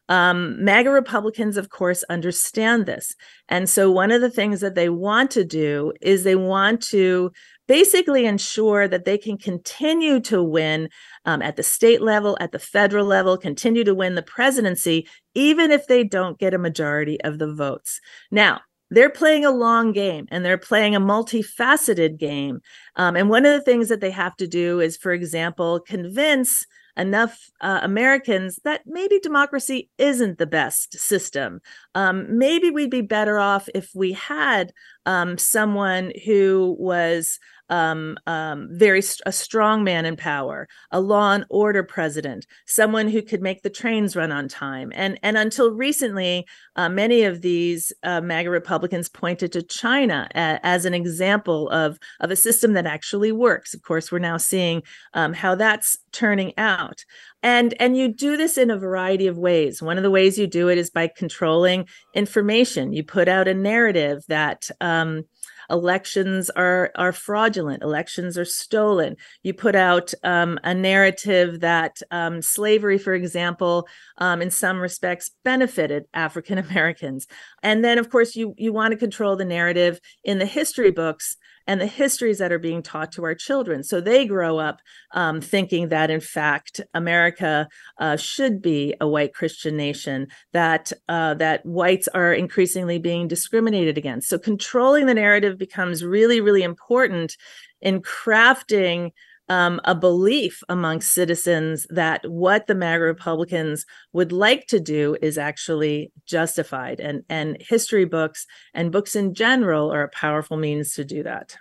Um, 0.09 0.63
MAGA 0.63 0.89
Republicans, 0.89 1.57
of 1.57 1.69
course, 1.69 2.03
understand 2.09 2.85
this. 2.85 3.15
And 3.49 3.69
so, 3.69 3.91
one 3.91 4.11
of 4.11 4.21
the 4.21 4.29
things 4.29 4.61
that 4.61 4.75
they 4.75 4.89
want 4.89 5.31
to 5.31 5.43
do 5.43 5.93
is 6.01 6.23
they 6.23 6.35
want 6.35 6.81
to 6.83 7.31
basically 7.67 8.25
ensure 8.25 8.87
that 8.87 9.05
they 9.05 9.17
can 9.17 9.37
continue 9.37 10.19
to 10.21 10.41
win 10.41 10.89
um, 11.25 11.41
at 11.41 11.57
the 11.57 11.63
state 11.63 12.01
level, 12.01 12.37
at 12.39 12.51
the 12.51 12.59
federal 12.59 13.05
level, 13.05 13.37
continue 13.37 13.83
to 13.83 13.93
win 13.93 14.15
the 14.15 14.21
presidency, 14.21 15.07
even 15.35 15.71
if 15.71 15.87
they 15.87 16.03
don't 16.03 16.39
get 16.39 16.53
a 16.53 16.57
majority 16.57 17.19
of 17.21 17.39
the 17.39 17.53
votes. 17.53 17.99
Now, 18.31 18.61
they're 18.89 19.09
playing 19.09 19.45
a 19.45 19.51
long 19.51 19.91
game 19.91 20.27
and 20.31 20.43
they're 20.43 20.57
playing 20.57 20.95
a 20.95 21.01
multifaceted 21.01 22.17
game. 22.17 22.61
Um, 22.95 23.15
and 23.15 23.29
one 23.29 23.45
of 23.45 23.53
the 23.53 23.61
things 23.61 23.89
that 23.89 24.01
they 24.01 24.11
have 24.11 24.35
to 24.37 24.47
do 24.47 24.79
is, 24.79 24.97
for 24.97 25.11
example, 25.11 25.79
convince 25.79 26.65
enough 26.97 27.51
uh, 27.61 27.79
Americans 27.83 28.59
that 28.63 28.81
maybe 28.85 29.19
democracy 29.19 29.89
isn't 29.97 30.39
the 30.39 30.47
best 30.47 30.97
system. 30.97 31.61
Um, 31.95 32.37
maybe 32.37 32.71
we'd 32.71 32.89
be 32.89 33.01
better 33.01 33.39
off 33.39 33.69
if 33.75 33.91
we 33.93 34.13
had 34.13 34.73
um, 35.05 35.37
someone 35.37 36.11
who 36.25 36.75
was 36.79 37.39
um, 37.69 38.17
um, 38.27 38.67
very 38.71 39.01
st- 39.01 39.21
a 39.25 39.31
strong 39.31 39.83
man 39.83 40.05
in 40.05 40.15
power, 40.15 40.67
a 40.91 40.99
law 40.99 41.33
and 41.33 41.45
order 41.49 41.83
president, 41.83 42.45
someone 42.65 43.07
who 43.07 43.21
could 43.21 43.41
make 43.41 43.61
the 43.61 43.69
trains 43.69 44.15
run 44.15 44.31
on 44.31 44.47
time. 44.47 44.91
And 44.95 45.19
and 45.23 45.37
until 45.37 45.71
recently, 45.71 46.45
uh, 46.75 46.89
many 46.89 47.23
of 47.23 47.41
these 47.41 47.91
uh, 48.03 48.21
MAGA 48.21 48.49
Republicans 48.49 49.09
pointed 49.09 49.51
to 49.53 49.63
China 49.63 50.27
a- 50.35 50.59
as 50.63 50.85
an 50.85 50.93
example 50.93 51.69
of 51.69 51.97
of 52.19 52.31
a 52.31 52.35
system 52.35 52.73
that 52.73 52.85
actually 52.85 53.31
works. 53.31 53.73
Of 53.73 53.81
course, 53.81 54.11
we're 54.11 54.19
now 54.19 54.37
seeing 54.37 54.83
um, 55.13 55.33
how 55.33 55.55
that's 55.55 55.97
turning 56.11 56.53
out. 56.57 57.03
And 57.43 57.73
and 57.79 57.95
you 57.95 58.07
do 58.07 58.35
this 58.35 58.57
in 58.57 58.71
a 58.71 58.77
variety 58.77 59.27
of 59.27 59.37
ways. 59.37 59.81
One 59.81 59.97
of 59.97 60.03
the 60.03 60.11
ways 60.11 60.37
you 60.37 60.47
do 60.47 60.69
it 60.69 60.77
is 60.77 60.89
by 60.89 61.07
controlling 61.07 61.87
information. 62.13 62.93
You 62.93 63.03
put 63.03 63.27
out 63.27 63.47
a 63.47 63.53
narrative 63.53 64.23
that 64.27 64.69
um, 64.81 65.23
elections 65.69 66.49
are 66.51 66.91
are 66.95 67.11
fraudulent 67.11 67.83
elections 67.83 68.37
are 68.37 68.45
stolen. 68.45 69.17
You 69.43 69.53
put 69.53 69.75
out 69.75 70.13
um, 70.23 70.59
a 70.63 70.73
narrative 70.73 71.59
that 71.61 72.01
um, 72.11 72.41
slavery 72.41 72.97
for 72.97 73.13
example 73.13 73.87
um, 74.17 74.41
in 74.41 74.51
some 74.51 74.79
respects 74.79 75.31
benefited 75.43 76.05
african 76.13 76.57
americans 76.57 77.27
and 77.63 77.83
then 77.83 77.97
of 77.97 78.09
course 78.09 78.35
you 78.35 78.53
you 78.57 78.73
want 78.73 78.91
to 78.91 78.97
control 78.97 79.35
the 79.35 79.45
narrative 79.45 79.99
in 80.23 80.39
the 80.39 80.45
history 80.45 80.91
books 80.91 81.37
and 81.67 81.81
the 81.81 81.85
histories 81.85 82.37
that 82.37 82.51
are 82.51 82.59
being 82.59 82.81
taught 82.81 83.11
to 83.11 83.23
our 83.23 83.35
children. 83.35 83.83
So 83.83 83.99
they 83.99 84.25
grow 84.25 84.57
up 84.57 84.81
um, 85.11 85.41
thinking 85.41 85.89
that, 85.89 86.09
in 86.09 86.21
fact, 86.21 86.81
America 86.93 87.67
uh, 87.99 88.15
should 88.15 88.61
be 88.61 88.95
a 89.01 89.07
white 89.07 89.33
Christian 89.33 89.75
nation, 89.75 90.27
that 90.53 90.91
uh, 91.09 91.33
that 91.35 91.65
whites 91.65 92.07
are 92.09 92.33
increasingly 92.33 92.99
being 92.99 93.27
discriminated 93.27 93.97
against. 93.97 94.29
So 94.29 94.39
controlling 94.39 95.05
the 95.05 95.13
narrative 95.13 95.57
becomes 95.57 96.03
really, 96.03 96.41
really 96.41 96.63
important 96.63 97.35
in 97.81 98.01
crafting 98.01 99.11
um, 99.49 99.79
a 99.85 99.95
belief 99.95 100.61
amongst 100.69 101.13
citizens 101.13 101.87
that 101.89 102.29
what 102.29 102.67
the 102.67 102.75
MAGA 102.75 103.03
Republicans 103.03 103.85
would 104.13 104.31
like 104.31 104.67
to 104.67 104.79
do 104.79 105.17
is 105.21 105.37
actually 105.37 106.11
justified. 106.25 106.99
And, 106.99 107.23
and 107.29 107.57
history 107.59 108.05
books 108.05 108.45
and 108.73 108.91
books 108.91 109.15
in 109.15 109.33
general 109.33 109.91
are 109.93 110.03
a 110.03 110.09
powerful 110.09 110.57
means 110.57 110.93
to 110.95 111.05
do 111.05 111.23
that. 111.23 111.57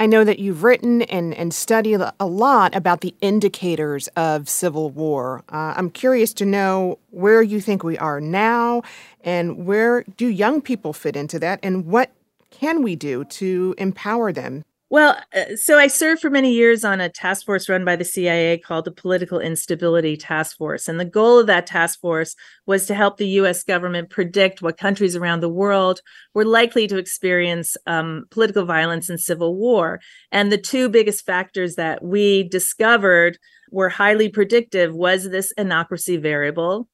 I 0.00 0.06
know 0.06 0.24
that 0.24 0.38
you've 0.38 0.64
written 0.64 1.02
and, 1.02 1.34
and 1.34 1.54
studied 1.54 2.00
a 2.18 2.26
lot 2.26 2.74
about 2.74 3.00
the 3.00 3.14
indicators 3.20 4.08
of 4.16 4.48
civil 4.48 4.90
war. 4.90 5.44
Uh, 5.48 5.74
I'm 5.76 5.90
curious 5.90 6.32
to 6.34 6.44
know 6.44 6.98
where 7.10 7.42
you 7.42 7.60
think 7.60 7.84
we 7.84 7.98
are 7.98 8.20
now 8.20 8.82
and 9.22 9.66
where 9.66 10.02
do 10.16 10.26
young 10.26 10.60
people 10.60 10.92
fit 10.92 11.16
into 11.16 11.38
that 11.40 11.60
and 11.62 11.86
what 11.86 12.12
can 12.50 12.82
we 12.82 12.96
do 12.96 13.24
to 13.24 13.74
empower 13.78 14.32
them 14.32 14.64
well, 14.90 15.20
uh, 15.34 15.56
so 15.56 15.78
I 15.78 15.86
served 15.86 16.22
for 16.22 16.30
many 16.30 16.52
years 16.52 16.84
on 16.84 17.00
a 17.00 17.10
task 17.10 17.44
force 17.44 17.68
run 17.68 17.84
by 17.84 17.96
the 17.96 18.04
CIA 18.04 18.58
called 18.58 18.86
the 18.86 18.90
Political 18.90 19.40
Instability 19.40 20.16
Task 20.16 20.56
Force. 20.56 20.88
And 20.88 20.98
the 20.98 21.04
goal 21.04 21.38
of 21.38 21.46
that 21.46 21.66
task 21.66 22.00
force 22.00 22.34
was 22.64 22.86
to 22.86 22.94
help 22.94 23.16
the 23.16 23.28
US 23.40 23.62
government 23.62 24.08
predict 24.08 24.62
what 24.62 24.78
countries 24.78 25.14
around 25.14 25.40
the 25.40 25.48
world 25.48 26.00
were 26.32 26.44
likely 26.44 26.86
to 26.86 26.96
experience 26.96 27.76
um, 27.86 28.24
political 28.30 28.64
violence 28.64 29.10
and 29.10 29.20
civil 29.20 29.56
war. 29.56 30.00
And 30.32 30.50
the 30.50 30.58
two 30.58 30.88
biggest 30.88 31.26
factors 31.26 31.74
that 31.74 32.02
we 32.02 32.48
discovered 32.48 33.38
were 33.70 33.90
highly 33.90 34.30
predictive 34.30 34.94
was 34.94 35.28
this 35.28 35.52
anocracy 35.58 36.20
variable 36.20 36.88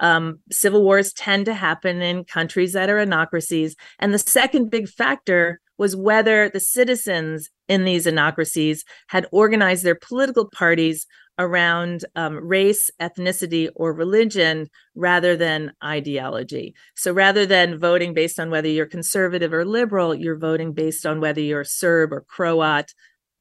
um, 0.00 0.40
civil 0.50 0.82
wars 0.82 1.12
tend 1.12 1.46
to 1.46 1.54
happen 1.54 2.02
in 2.02 2.24
countries 2.24 2.72
that 2.74 2.90
are 2.90 2.98
anocracies. 2.98 3.76
And 3.98 4.12
the 4.12 4.18
second 4.18 4.70
big 4.70 4.88
factor 4.88 5.60
was 5.78 5.96
whether 5.96 6.48
the 6.48 6.60
citizens 6.60 7.50
in 7.68 7.84
these 7.84 8.06
anocracies 8.06 8.84
had 9.08 9.26
organized 9.32 9.84
their 9.84 9.94
political 9.94 10.48
parties 10.48 11.06
around 11.38 12.04
um, 12.14 12.36
race, 12.36 12.90
ethnicity, 13.00 13.68
or 13.74 13.92
religion 13.92 14.68
rather 14.94 15.36
than 15.36 15.72
ideology. 15.84 16.74
So 16.94 17.12
rather 17.12 17.44
than 17.44 17.78
voting 17.78 18.14
based 18.14 18.40
on 18.40 18.50
whether 18.50 18.68
you're 18.68 18.86
conservative 18.86 19.52
or 19.52 19.64
liberal, 19.64 20.14
you're 20.14 20.38
voting 20.38 20.72
based 20.72 21.04
on 21.04 21.20
whether 21.20 21.40
you're 21.40 21.64
Serb 21.64 22.12
or 22.12 22.22
Croat, 22.22 22.94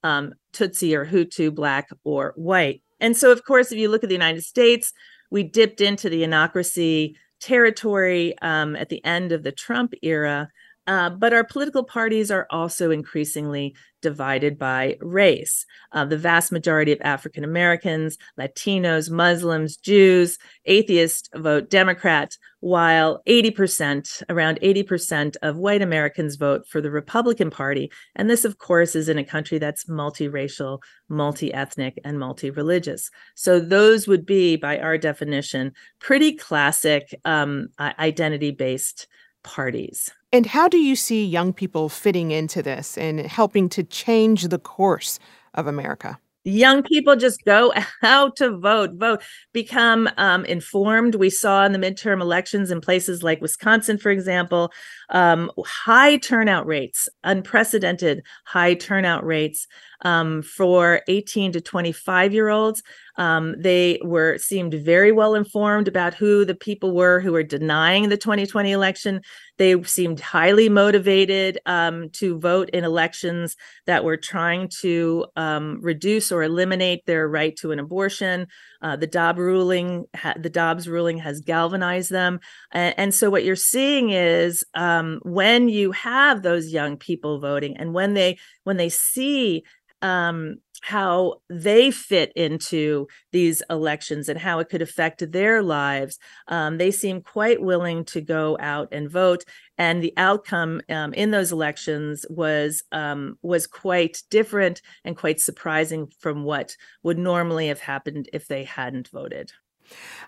um, 0.04 0.34
Tutsi 0.54 0.94
or 0.94 1.06
Hutu, 1.06 1.54
black 1.54 1.90
or 2.04 2.34
white. 2.36 2.82
And 3.00 3.16
so, 3.16 3.32
of 3.32 3.46
course, 3.46 3.72
if 3.72 3.78
you 3.78 3.90
look 3.90 4.04
at 4.04 4.10
the 4.10 4.16
United 4.16 4.44
States, 4.44 4.92
we 5.32 5.44
dipped 5.44 5.82
into 5.82 6.10
the 6.10 6.24
anocracy 6.24 7.14
territory 7.40 8.36
um, 8.42 8.76
at 8.76 8.90
the 8.90 9.04
end 9.04 9.32
of 9.32 9.44
the 9.44 9.52
Trump 9.52 9.94
era. 10.02 10.50
Uh, 10.88 11.10
but 11.10 11.34
our 11.34 11.44
political 11.44 11.84
parties 11.84 12.30
are 12.30 12.48
also 12.52 12.92
increasingly 12.92 13.76
divided 14.02 14.60
by 14.60 14.96
race. 15.02 15.66
Uh, 15.94 16.06
the 16.06 16.18
vast 16.18 16.52
majority 16.52 16.92
of 16.92 17.02
African 17.02 17.44
Americans, 17.44 18.20
Latinos, 18.40 19.10
Muslims, 19.10 19.78
Jews, 19.78 20.38
atheists 20.66 21.28
vote 21.34 21.72
Democrat, 21.72 22.38
while 22.60 23.24
80%, 23.28 24.22
around 24.30 24.60
80% 24.62 25.38
of 25.42 25.58
white 25.58 25.82
Americans 25.82 26.36
vote 26.36 26.68
for 26.68 26.82
the 26.82 26.92
Republican 26.92 27.50
Party. 27.50 27.92
And 28.16 28.30
this, 28.30 28.46
of 28.46 28.60
course, 28.60 28.96
is 28.96 29.10
in 29.10 29.18
a 29.18 29.24
country 29.24 29.58
that's 29.58 29.86
multiracial, 29.86 30.84
multi 31.10 31.52
ethnic, 31.52 32.00
and 32.04 32.20
multi 32.20 32.52
religious. 32.52 33.10
So 33.34 33.60
those 33.60 34.08
would 34.08 34.26
be, 34.26 34.56
by 34.56 34.78
our 34.78 35.00
definition, 35.00 35.72
pretty 36.00 36.34
classic 36.34 37.20
um, 37.26 37.70
identity 37.80 38.52
based 38.52 39.08
parties. 39.44 40.12
And 40.36 40.46
how 40.46 40.68
do 40.68 40.78
you 40.78 40.98
see 40.98 41.26
young 41.26 41.54
people 41.54 41.88
fitting 41.88 42.32
into 42.32 42.62
this 42.62 42.98
and 42.98 43.22
helping 43.22 43.70
to 43.70 43.84
change 43.84 44.50
the 44.50 44.60
course 44.60 45.18
of 45.54 45.66
America? 45.66 46.20
young 46.48 46.84
people 46.84 47.16
just 47.16 47.44
go 47.44 47.74
out 48.04 48.36
to 48.36 48.56
vote 48.58 48.92
vote 48.94 49.24
become 49.52 50.08
um, 50.18 50.46
informed 50.46 51.16
we 51.16 51.30
saw 51.30 51.66
in 51.66 51.72
the 51.72 51.80
midterm 51.80 52.22
elections 52.22 52.70
in 52.70 52.80
places 52.80 53.24
like 53.24 53.42
wisconsin 53.42 53.98
for 53.98 54.12
example 54.12 54.72
um, 55.10 55.52
high 55.66 56.18
turnout 56.18 56.68
rates 56.68 57.10
unprecedented 57.24 58.22
high 58.46 58.76
turnout 58.76 59.26
rates 59.26 59.68
um, 60.02 60.44
for 60.44 61.02
18 61.08 61.52
to 61.52 61.62
25 61.62 62.32
year 62.32 62.50
olds 62.50 62.84
um, 63.18 63.56
they 63.58 64.00
were 64.04 64.38
seemed 64.38 64.74
very 64.74 65.12
well 65.12 65.36
informed 65.36 65.88
about 65.88 66.14
who 66.14 66.46
the 66.46 66.56
people 66.56 66.94
were 66.94 67.20
who 67.20 67.32
were 67.32 67.44
denying 67.44 68.10
the 68.10 68.18
2020 68.18 68.72
election. 68.72 69.22
They 69.58 69.82
seemed 69.84 70.20
highly 70.20 70.68
motivated 70.68 71.60
um, 71.66 72.10
to 72.12 72.38
vote 72.40 72.70
in 72.72 72.84
elections 72.84 73.56
that 73.86 74.04
were 74.04 74.18
trying 74.18 74.70
to 74.82 75.26
um, 75.38 75.80
reduce 75.82 76.32
or 76.32 76.44
eliminate 76.44 77.06
their 77.06 77.28
right 77.28 77.56
to 77.58 77.72
an 77.72 77.80
abortion. 77.80 78.48
Uh, 78.82 78.98
the 78.98 79.08
Dobbs 79.08 79.40
ruling, 79.40 80.06
the 80.38 80.50
Dobbs 80.50 80.90
ruling 80.90 81.18
has 81.20 81.40
galvanized 81.40 82.12
them, 82.12 82.40
and, 82.72 82.94
and 82.98 83.16
so 83.16 83.30
what 83.30 83.46
you're 83.46 83.56
seeing 83.56 84.10
is 84.10 84.64
um, 84.74 85.20
when 85.24 85.70
you 85.70 85.92
have 85.94 86.42
those 86.42 86.74
young 86.74 86.98
people 86.98 87.40
voting, 87.40 87.78
and 87.78 87.94
when 87.94 88.14
they 88.14 88.38
when 88.64 88.78
they 88.78 88.90
see 88.90 89.64
um, 90.02 90.58
how 90.86 91.34
they 91.50 91.90
fit 91.90 92.32
into 92.36 93.08
these 93.32 93.64
elections 93.72 94.30
and 94.30 94.38
how 94.38 94.60
it 94.60 94.70
could 94.70 94.84
affect 94.84 95.32
their 95.32 95.64
lives. 95.64 96.20
Um, 96.48 96.78
they 96.78 96.92
seem 96.92 97.22
quite 97.22 97.60
willing 97.60 98.06
to 98.06 98.22
go 98.22 98.56
out 98.60 98.90
and 98.92 99.10
vote, 99.10 99.46
and 99.80 100.04
the 100.04 100.14
outcome 100.16 100.82
um, 100.88 101.12
in 101.16 101.32
those 101.32 101.52
elections 101.52 102.24
was 102.30 102.84
um, 102.92 103.40
was 103.42 103.66
quite 103.66 104.22
different 104.30 104.84
and 105.04 105.18
quite 105.18 105.40
surprising 105.40 106.12
from 106.20 106.44
what 106.44 106.76
would 107.02 107.18
normally 107.18 107.68
have 107.70 107.80
happened 107.80 108.30
if 108.32 108.48
they 108.48 108.64
hadn't 108.64 109.08
voted. 109.08 109.52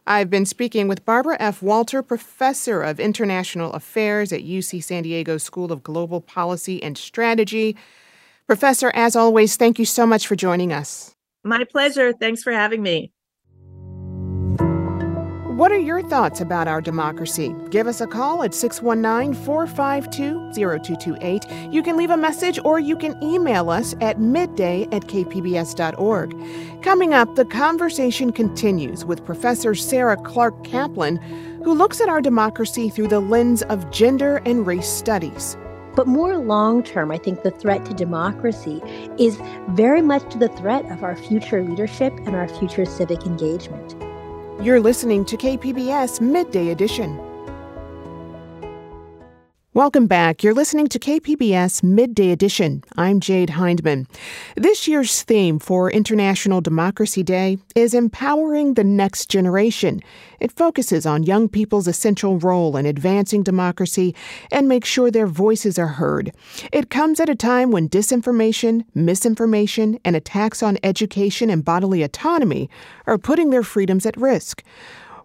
I've 0.08 0.32
been 0.32 0.48
speaking 0.48 0.88
with 0.88 1.06
Barbara 1.06 1.38
F. 1.40 1.62
Walter, 1.62 2.02
professor 2.02 2.82
of 2.82 3.00
international 3.00 3.74
affairs 3.74 4.34
at 4.34 4.42
UC 4.42 4.84
San 4.84 5.04
Diego 5.04 5.38
School 5.38 5.72
of 5.72 5.84
Global 5.84 6.20
Policy 6.20 6.82
and 6.82 6.98
Strategy. 6.98 7.78
Professor, 8.48 8.92
as 8.96 9.16
always, 9.16 9.58
thank 9.58 9.78
you 9.78 9.86
so 9.86 10.06
much 10.06 10.26
for 10.26 10.38
joining 10.38 10.72
us. 10.72 11.14
My 11.44 11.66
pleasure. 11.66 12.14
Thanks 12.14 12.44
for 12.44 12.54
having 12.54 12.82
me. 12.82 13.12
What 15.58 15.72
are 15.72 15.80
your 15.80 16.04
thoughts 16.04 16.40
about 16.40 16.68
our 16.68 16.82
democracy? 16.82 17.54
Give 17.72 17.88
us 17.88 18.00
a 18.00 18.06
call 18.06 18.44
at 18.44 18.54
619 18.54 19.34
452 19.44 20.54
0228. 20.54 21.74
You 21.74 21.82
can 21.82 21.98
leave 21.98 22.12
a 22.12 22.16
message 22.16 22.60
or 22.64 22.80
you 22.80 22.96
can 22.96 23.22
email 23.24 23.72
us 23.72 23.96
at 24.00 24.22
midday 24.22 24.84
at 24.92 25.08
kpbs.org. 25.08 26.84
Coming 26.84 27.14
up, 27.14 27.36
the 27.36 27.46
conversation 27.46 28.32
continues 28.32 29.04
with 29.04 29.26
Professor 29.26 29.74
Sara 29.74 30.16
Clarke 30.16 30.64
Kaplan, 30.64 31.18
who 31.64 31.74
looks 31.74 32.00
at 32.00 32.08
our 32.08 32.22
democracy 32.22 32.88
through 32.88 33.08
the 33.08 33.20
lens 33.20 33.64
of 33.64 33.90
gender 33.90 34.44
and 34.46 34.68
race 34.68 34.88
studies. 34.88 35.58
But 35.98 36.06
more 36.06 36.38
long 36.38 36.84
term, 36.84 37.10
I 37.10 37.18
think 37.18 37.42
the 37.42 37.50
threat 37.50 37.84
to 37.86 37.94
democracy 37.96 38.84
is 39.18 39.42
very 39.70 40.04
much 40.04 40.32
to 40.32 40.38
the 40.38 40.48
threat 40.50 40.86
of 40.92 41.04
our 41.04 41.16
future 41.16 41.64
leadership 41.64 42.14
and 42.28 42.36
our 42.36 42.48
future 42.48 42.86
civic 42.86 43.26
engagement. 43.26 43.96
You're 44.64 44.80
listening 44.80 45.26
to 45.26 45.36
KPBS 45.36 46.22
Midday 46.22 46.70
Edition. 46.70 47.20
Welcome 49.78 50.08
back. 50.08 50.42
You're 50.42 50.56
listening 50.56 50.88
to 50.88 50.98
KPBS 50.98 51.84
Midday 51.84 52.32
Edition. 52.32 52.84
I'm 52.96 53.20
Jade 53.20 53.52
Hindman. 53.52 54.08
This 54.56 54.88
year's 54.88 55.22
theme 55.22 55.60
for 55.60 55.92
International 55.92 56.62
Democracy 56.62 57.22
Day 57.22 57.60
is 57.76 57.94
Empowering 57.94 58.74
the 58.74 58.84
Next 58.84 59.30
Generation. 59.30 60.02
It 60.40 60.52
focuses 60.52 61.06
on 61.06 61.22
young 61.22 61.48
people's 61.48 61.88
essential 61.88 62.40
role 62.40 62.76
in 62.76 62.88
advancing 62.88 63.44
democracy 63.44 64.16
and 64.52 64.68
makes 64.68 64.90
sure 64.90 65.12
their 65.12 65.28
voices 65.28 65.78
are 65.78 65.86
heard. 65.86 66.32
It 66.72 66.90
comes 66.90 67.20
at 67.20 67.30
a 67.30 67.36
time 67.36 67.70
when 67.70 67.88
disinformation, 67.88 68.84
misinformation, 68.96 70.00
and 70.04 70.16
attacks 70.16 70.64
on 70.64 70.80
education 70.82 71.52
and 71.52 71.64
bodily 71.64 72.02
autonomy 72.02 72.68
are 73.06 73.20
putting 73.20 73.52
their 73.52 73.62
freedoms 73.62 74.08
at 74.08 74.18
risk. 74.18 74.64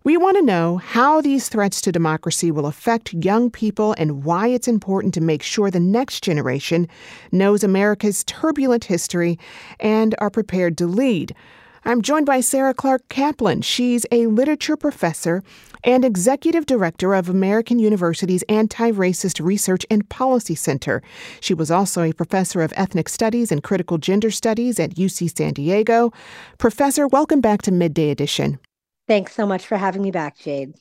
We 0.04 0.16
want 0.16 0.36
to 0.36 0.42
know 0.42 0.78
how 0.78 1.20
these 1.20 1.48
threats 1.48 1.80
to 1.82 1.92
democracy 1.92 2.50
will 2.50 2.66
affect 2.66 3.14
young 3.14 3.52
people 3.52 3.94
and 3.96 4.24
why 4.24 4.48
it's 4.48 4.66
important 4.66 5.14
to 5.14 5.20
make 5.20 5.44
sure 5.44 5.70
the 5.70 5.78
next 5.78 6.24
generation 6.24 6.88
knows 7.30 7.62
America's 7.62 8.24
turbulent 8.24 8.82
history 8.82 9.38
and 9.78 10.16
are 10.18 10.28
prepared 10.28 10.76
to 10.78 10.86
lead. 10.86 11.36
I'm 11.84 12.02
joined 12.02 12.26
by 12.26 12.40
Sara 12.40 12.74
Clarke 12.74 13.08
Kaplan. 13.10 13.62
She's 13.62 14.04
a 14.10 14.26
literature 14.26 14.76
professor 14.76 15.44
and 15.84 16.04
executive 16.04 16.66
director 16.66 17.14
of 17.14 17.28
American 17.28 17.78
University's 17.78 18.42
Anti 18.48 18.90
Racist 18.90 19.44
Research 19.44 19.86
and 19.88 20.08
Policy 20.08 20.56
Center. 20.56 21.00
She 21.40 21.54
was 21.54 21.70
also 21.70 22.02
a 22.02 22.12
professor 22.12 22.62
of 22.62 22.72
ethnic 22.76 23.08
studies 23.08 23.52
and 23.52 23.62
critical 23.62 23.98
gender 23.98 24.32
studies 24.32 24.80
at 24.80 24.96
UC 24.96 25.36
San 25.36 25.52
Diego. 25.52 26.12
Professor, 26.58 27.06
welcome 27.06 27.40
back 27.40 27.62
to 27.62 27.70
Midday 27.70 28.10
Edition. 28.10 28.58
Thanks 29.06 29.34
so 29.34 29.46
much 29.46 29.66
for 29.66 29.76
having 29.76 30.02
me 30.02 30.10
back, 30.10 30.38
Jade. 30.38 30.74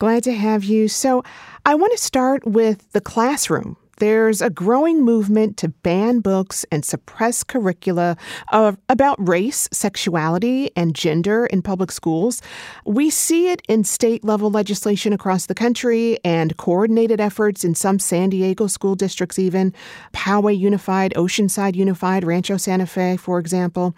Glad 0.00 0.24
to 0.24 0.32
have 0.32 0.64
you. 0.64 0.88
So, 0.88 1.22
I 1.64 1.74
want 1.74 1.92
to 1.92 1.98
start 1.98 2.46
with 2.46 2.90
the 2.92 3.00
classroom. 3.00 3.76
There's 3.98 4.40
a 4.40 4.50
growing 4.50 5.04
movement 5.04 5.56
to 5.58 5.68
ban 5.68 6.20
books 6.20 6.64
and 6.72 6.84
suppress 6.84 7.44
curricula 7.44 8.16
of, 8.50 8.78
about 8.88 9.16
race, 9.28 9.68
sexuality, 9.70 10.70
and 10.74 10.94
gender 10.94 11.46
in 11.46 11.62
public 11.62 11.92
schools. 11.92 12.42
We 12.84 13.10
see 13.10 13.50
it 13.50 13.62
in 13.68 13.84
state 13.84 14.24
level 14.24 14.50
legislation 14.50 15.12
across 15.12 15.46
the 15.46 15.54
country 15.54 16.18
and 16.24 16.56
coordinated 16.56 17.20
efforts 17.20 17.64
in 17.64 17.74
some 17.74 17.98
San 17.98 18.30
Diego 18.30 18.66
school 18.66 18.94
districts, 18.94 19.38
even 19.38 19.72
Poway 20.12 20.58
Unified, 20.58 21.12
Oceanside 21.14 21.76
Unified, 21.76 22.24
Rancho 22.24 22.56
Santa 22.56 22.86
Fe, 22.86 23.16
for 23.16 23.38
example. 23.38 23.94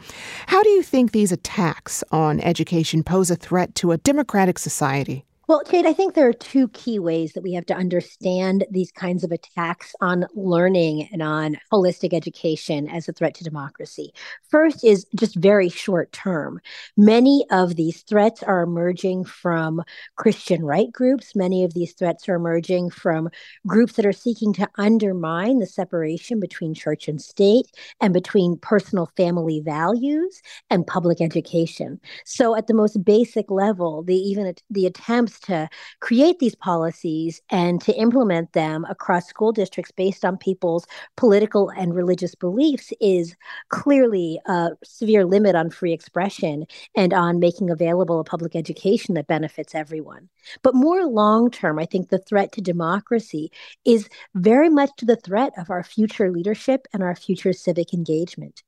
How 0.46 0.62
do 0.62 0.70
you 0.70 0.82
think 0.82 1.12
these 1.12 1.32
attacks 1.32 2.04
on 2.10 2.40
education 2.40 3.02
pose 3.02 3.30
a 3.30 3.36
threat 3.36 3.74
to 3.76 3.92
a 3.92 3.98
democratic 3.98 4.58
society? 4.58 5.24
Well, 5.46 5.62
Jade, 5.70 5.84
I 5.84 5.92
think 5.92 6.14
there 6.14 6.26
are 6.26 6.32
two 6.32 6.68
key 6.68 6.98
ways 6.98 7.34
that 7.34 7.42
we 7.42 7.52
have 7.52 7.66
to 7.66 7.74
understand 7.74 8.64
these 8.70 8.90
kinds 8.90 9.24
of 9.24 9.30
attacks 9.30 9.94
on 10.00 10.26
learning 10.34 11.10
and 11.12 11.20
on 11.20 11.58
holistic 11.70 12.14
education 12.14 12.88
as 12.88 13.08
a 13.08 13.12
threat 13.12 13.34
to 13.34 13.44
democracy. 13.44 14.14
First 14.48 14.82
is 14.82 15.06
just 15.14 15.36
very 15.36 15.68
short 15.68 16.12
term. 16.12 16.60
Many 16.96 17.44
of 17.50 17.76
these 17.76 18.02
threats 18.02 18.42
are 18.42 18.62
emerging 18.62 19.24
from 19.26 19.82
Christian 20.16 20.64
right 20.64 20.90
groups. 20.90 21.36
Many 21.36 21.62
of 21.62 21.74
these 21.74 21.92
threats 21.92 22.26
are 22.26 22.36
emerging 22.36 22.88
from 22.88 23.28
groups 23.66 23.94
that 23.94 24.06
are 24.06 24.12
seeking 24.12 24.54
to 24.54 24.68
undermine 24.78 25.58
the 25.58 25.66
separation 25.66 26.40
between 26.40 26.72
church 26.72 27.06
and 27.06 27.20
state 27.20 27.66
and 28.00 28.14
between 28.14 28.56
personal 28.56 29.10
family 29.14 29.60
values 29.60 30.40
and 30.70 30.86
public 30.86 31.20
education. 31.20 32.00
So, 32.24 32.56
at 32.56 32.66
the 32.66 32.74
most 32.74 33.04
basic 33.04 33.50
level, 33.50 34.02
the 34.02 34.16
even 34.16 34.54
the 34.70 34.86
attempts 34.86 35.33
to 35.40 35.68
create 36.00 36.38
these 36.38 36.54
policies 36.54 37.40
and 37.50 37.80
to 37.82 37.94
implement 37.94 38.52
them 38.52 38.84
across 38.88 39.26
school 39.26 39.52
districts 39.52 39.90
based 39.90 40.24
on 40.24 40.36
people's 40.36 40.86
political 41.16 41.70
and 41.70 41.94
religious 41.94 42.34
beliefs 42.34 42.92
is 43.00 43.34
clearly 43.68 44.40
a 44.46 44.70
severe 44.82 45.24
limit 45.24 45.54
on 45.54 45.70
free 45.70 45.92
expression 45.92 46.66
and 46.96 47.12
on 47.12 47.38
making 47.38 47.70
available 47.70 48.20
a 48.20 48.24
public 48.24 48.54
education 48.56 49.14
that 49.14 49.26
benefits 49.26 49.74
everyone. 49.74 50.28
But 50.62 50.74
more 50.74 51.06
long 51.06 51.50
term, 51.50 51.78
I 51.78 51.86
think 51.86 52.08
the 52.08 52.18
threat 52.18 52.52
to 52.52 52.60
democracy 52.60 53.50
is 53.84 54.08
very 54.34 54.68
much 54.68 54.90
to 54.98 55.04
the 55.04 55.16
threat 55.16 55.52
of 55.58 55.70
our 55.70 55.82
future 55.82 56.30
leadership 56.30 56.86
and 56.92 57.02
our 57.02 57.14
future 57.14 57.52
civic 57.52 57.92
engagement. 57.92 58.62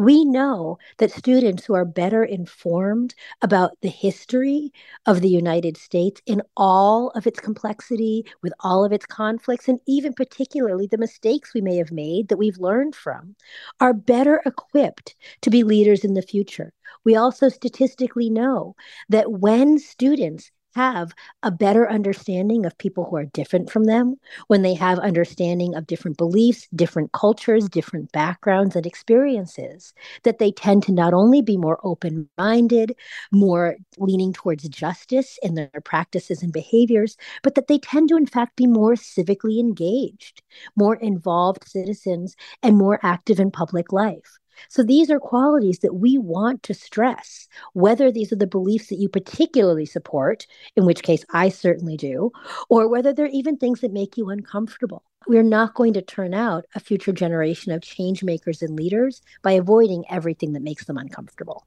We 0.00 0.24
know 0.24 0.78
that 0.96 1.12
students 1.12 1.66
who 1.66 1.74
are 1.74 1.84
better 1.84 2.24
informed 2.24 3.14
about 3.42 3.72
the 3.82 3.90
history 3.90 4.72
of 5.04 5.20
the 5.20 5.28
United 5.28 5.76
States 5.76 6.22
in 6.24 6.40
all 6.56 7.10
of 7.10 7.26
its 7.26 7.38
complexity, 7.38 8.24
with 8.42 8.54
all 8.60 8.82
of 8.82 8.92
its 8.92 9.04
conflicts, 9.04 9.68
and 9.68 9.78
even 9.86 10.14
particularly 10.14 10.86
the 10.86 10.96
mistakes 10.96 11.52
we 11.52 11.60
may 11.60 11.76
have 11.76 11.92
made 11.92 12.28
that 12.28 12.38
we've 12.38 12.56
learned 12.56 12.96
from, 12.96 13.36
are 13.78 13.92
better 13.92 14.40
equipped 14.46 15.16
to 15.42 15.50
be 15.50 15.64
leaders 15.64 16.02
in 16.02 16.14
the 16.14 16.22
future. 16.22 16.72
We 17.04 17.14
also 17.14 17.50
statistically 17.50 18.30
know 18.30 18.76
that 19.10 19.30
when 19.30 19.78
students 19.78 20.50
have 20.74 21.12
a 21.42 21.50
better 21.50 21.90
understanding 21.90 22.64
of 22.64 22.76
people 22.78 23.04
who 23.04 23.16
are 23.16 23.24
different 23.26 23.70
from 23.70 23.84
them, 23.84 24.16
when 24.46 24.62
they 24.62 24.74
have 24.74 24.98
understanding 24.98 25.74
of 25.74 25.86
different 25.86 26.16
beliefs, 26.16 26.68
different 26.74 27.12
cultures, 27.12 27.68
different 27.68 28.12
backgrounds 28.12 28.76
and 28.76 28.86
experiences, 28.86 29.92
that 30.22 30.38
they 30.38 30.52
tend 30.52 30.82
to 30.84 30.92
not 30.92 31.14
only 31.14 31.42
be 31.42 31.56
more 31.56 31.80
open 31.84 32.28
minded, 32.38 32.94
more 33.32 33.76
leaning 33.98 34.32
towards 34.32 34.68
justice 34.68 35.38
in 35.42 35.54
their 35.54 35.70
practices 35.84 36.42
and 36.42 36.52
behaviors, 36.52 37.16
but 37.42 37.54
that 37.54 37.66
they 37.66 37.78
tend 37.78 38.08
to, 38.08 38.16
in 38.16 38.26
fact, 38.26 38.56
be 38.56 38.66
more 38.66 38.94
civically 38.94 39.58
engaged, 39.58 40.42
more 40.76 40.96
involved 40.96 41.66
citizens, 41.66 42.36
and 42.62 42.76
more 42.76 42.98
active 43.02 43.40
in 43.40 43.50
public 43.50 43.92
life. 43.92 44.38
So 44.68 44.82
these 44.82 45.10
are 45.10 45.18
qualities 45.18 45.80
that 45.80 45.94
we 45.94 46.18
want 46.18 46.62
to 46.64 46.74
stress, 46.74 47.48
whether 47.72 48.10
these 48.10 48.32
are 48.32 48.36
the 48.36 48.46
beliefs 48.46 48.88
that 48.88 48.98
you 48.98 49.08
particularly 49.08 49.86
support, 49.86 50.46
in 50.76 50.84
which 50.84 51.02
case 51.02 51.24
I 51.32 51.48
certainly 51.48 51.96
do, 51.96 52.32
or 52.68 52.88
whether 52.88 53.12
they're 53.12 53.26
even 53.26 53.56
things 53.56 53.80
that 53.80 53.92
make 53.92 54.16
you 54.16 54.30
uncomfortable. 54.30 55.02
We're 55.26 55.42
not 55.42 55.74
going 55.74 55.92
to 55.94 56.02
turn 56.02 56.34
out 56.34 56.64
a 56.74 56.80
future 56.80 57.12
generation 57.12 57.72
of 57.72 57.82
change 57.82 58.24
makers 58.24 58.62
and 58.62 58.74
leaders 58.74 59.20
by 59.42 59.52
avoiding 59.52 60.04
everything 60.08 60.54
that 60.54 60.62
makes 60.62 60.86
them 60.86 60.96
uncomfortable. 60.96 61.66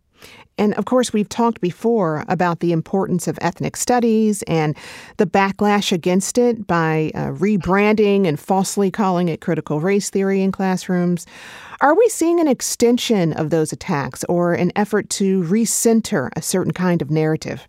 And 0.57 0.73
of 0.75 0.85
course, 0.85 1.11
we've 1.11 1.29
talked 1.29 1.61
before 1.61 2.23
about 2.27 2.59
the 2.59 2.71
importance 2.71 3.27
of 3.27 3.39
ethnic 3.41 3.75
studies 3.75 4.43
and 4.43 4.77
the 5.17 5.25
backlash 5.25 5.91
against 5.91 6.37
it 6.37 6.67
by 6.67 7.11
uh, 7.15 7.29
rebranding 7.29 8.27
and 8.27 8.39
falsely 8.39 8.91
calling 8.91 9.29
it 9.29 9.41
critical 9.41 9.79
race 9.79 10.09
theory 10.09 10.41
in 10.41 10.51
classrooms. 10.51 11.25
Are 11.81 11.95
we 11.95 12.07
seeing 12.07 12.39
an 12.39 12.47
extension 12.47 13.33
of 13.33 13.49
those 13.49 13.73
attacks 13.73 14.23
or 14.29 14.53
an 14.53 14.71
effort 14.75 15.09
to 15.11 15.43
recenter 15.43 16.29
a 16.35 16.41
certain 16.41 16.71
kind 16.71 17.01
of 17.01 17.09
narrative? 17.09 17.67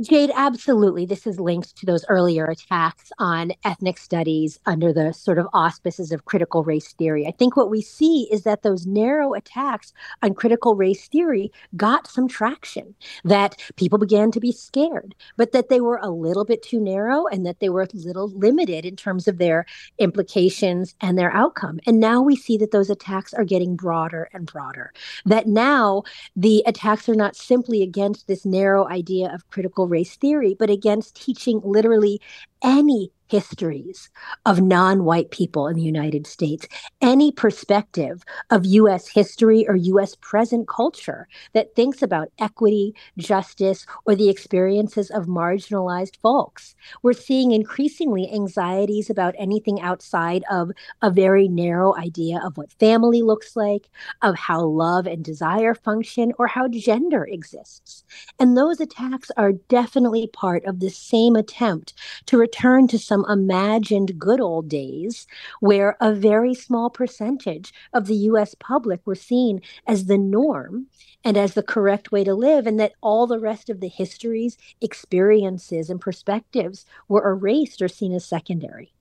Jade, 0.00 0.30
absolutely. 0.34 1.04
This 1.04 1.26
is 1.26 1.38
linked 1.38 1.76
to 1.76 1.84
those 1.84 2.06
earlier 2.08 2.46
attacks 2.46 3.12
on 3.18 3.52
ethnic 3.64 3.98
studies 3.98 4.58
under 4.64 4.94
the 4.94 5.12
sort 5.12 5.36
of 5.36 5.46
auspices 5.52 6.10
of 6.10 6.24
critical 6.24 6.64
race 6.64 6.94
theory. 6.94 7.26
I 7.26 7.32
think 7.32 7.54
what 7.54 7.68
we 7.68 7.82
see 7.82 8.26
is 8.32 8.44
that 8.44 8.62
those 8.62 8.86
narrow 8.86 9.34
attacks 9.34 9.92
on 10.22 10.32
critical 10.32 10.74
race 10.74 11.06
theory 11.08 11.52
got 11.76 12.06
some 12.06 12.28
traction, 12.28 12.94
that 13.24 13.60
people 13.76 13.98
began 13.98 14.30
to 14.30 14.40
be 14.40 14.52
scared, 14.52 15.14
but 15.36 15.52
that 15.52 15.68
they 15.68 15.82
were 15.82 16.00
a 16.02 16.08
little 16.08 16.46
bit 16.46 16.62
too 16.62 16.80
narrow 16.80 17.26
and 17.26 17.44
that 17.44 17.60
they 17.60 17.68
were 17.68 17.82
a 17.82 17.88
little 17.92 18.28
limited 18.28 18.86
in 18.86 18.96
terms 18.96 19.28
of 19.28 19.36
their 19.36 19.66
implications 19.98 20.94
and 21.02 21.18
their 21.18 21.32
outcome. 21.32 21.78
And 21.86 22.00
now 22.00 22.22
we 22.22 22.36
see 22.36 22.56
that 22.56 22.70
those 22.70 22.88
attacks 22.88 23.34
are 23.34 23.44
getting 23.44 23.76
broader 23.76 24.30
and 24.32 24.50
broader, 24.50 24.94
that 25.26 25.46
now 25.46 26.04
the 26.34 26.62
attacks 26.64 27.06
are 27.06 27.14
not 27.14 27.36
simply 27.36 27.82
against 27.82 28.28
this 28.28 28.46
narrow 28.46 28.88
idea 28.88 29.30
of 29.34 29.46
critical 29.50 29.89
race 29.90 30.16
theory, 30.16 30.54
but 30.58 30.70
against 30.70 31.16
teaching 31.16 31.60
literally 31.64 32.20
any 32.62 33.12
histories 33.30 34.10
of 34.44 34.60
non 34.60 35.04
white 35.04 35.30
people 35.30 35.68
in 35.68 35.76
the 35.76 35.82
United 35.82 36.26
States, 36.26 36.66
any 37.00 37.30
perspective 37.30 38.22
of 38.50 38.64
US 38.66 39.06
history 39.08 39.66
or 39.68 39.76
US 39.76 40.16
present 40.20 40.66
culture 40.66 41.28
that 41.52 41.74
thinks 41.76 42.02
about 42.02 42.32
equity, 42.38 42.94
justice, 43.16 43.86
or 44.04 44.14
the 44.14 44.28
experiences 44.28 45.10
of 45.10 45.26
marginalized 45.26 46.16
folks. 46.20 46.74
We're 47.02 47.12
seeing 47.12 47.52
increasingly 47.52 48.30
anxieties 48.32 49.10
about 49.10 49.34
anything 49.38 49.80
outside 49.80 50.42
of 50.50 50.70
a 51.02 51.10
very 51.10 51.48
narrow 51.48 51.96
idea 51.96 52.40
of 52.44 52.56
what 52.56 52.72
family 52.72 53.22
looks 53.22 53.54
like, 53.54 53.88
of 54.22 54.36
how 54.36 54.64
love 54.64 55.06
and 55.06 55.24
desire 55.24 55.74
function, 55.74 56.32
or 56.38 56.46
how 56.48 56.66
gender 56.68 57.24
exists. 57.24 58.04
And 58.38 58.56
those 58.56 58.80
attacks 58.80 59.30
are 59.36 59.52
definitely 59.52 60.26
part 60.26 60.64
of 60.64 60.80
the 60.80 60.90
same 60.90 61.36
attempt 61.36 61.94
to 62.26 62.38
return 62.38 62.88
to 62.88 62.98
some 63.20 63.30
imagined 63.30 64.18
good 64.18 64.40
old 64.40 64.68
days 64.68 65.26
where 65.60 65.96
a 66.00 66.12
very 66.12 66.54
small 66.54 66.90
percentage 66.90 67.72
of 67.92 68.06
the 68.06 68.14
US 68.14 68.54
public 68.54 69.00
were 69.04 69.14
seen 69.14 69.60
as 69.86 70.06
the 70.06 70.18
norm 70.18 70.86
and 71.24 71.36
as 71.36 71.54
the 71.54 71.62
correct 71.62 72.12
way 72.12 72.24
to 72.24 72.34
live, 72.34 72.66
and 72.66 72.80
that 72.80 72.94
all 73.02 73.26
the 73.26 73.38
rest 73.38 73.68
of 73.68 73.80
the 73.80 73.88
histories, 73.88 74.56
experiences, 74.80 75.90
and 75.90 76.00
perspectives 76.00 76.86
were 77.08 77.30
erased 77.30 77.82
or 77.82 77.88
seen 77.88 78.12
as 78.12 78.24
secondary. 78.24 78.92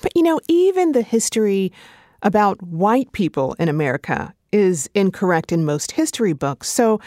But 0.00 0.12
you 0.14 0.22
know, 0.22 0.40
even 0.48 0.92
the 0.92 1.02
history 1.02 1.72
about 2.22 2.62
white 2.62 3.12
people 3.12 3.54
in 3.58 3.68
America 3.68 4.34
is 4.50 4.88
incorrect 4.94 5.52
in 5.52 5.66
most 5.66 5.92
history 5.92 6.32
books. 6.32 6.68
So, 6.68 7.00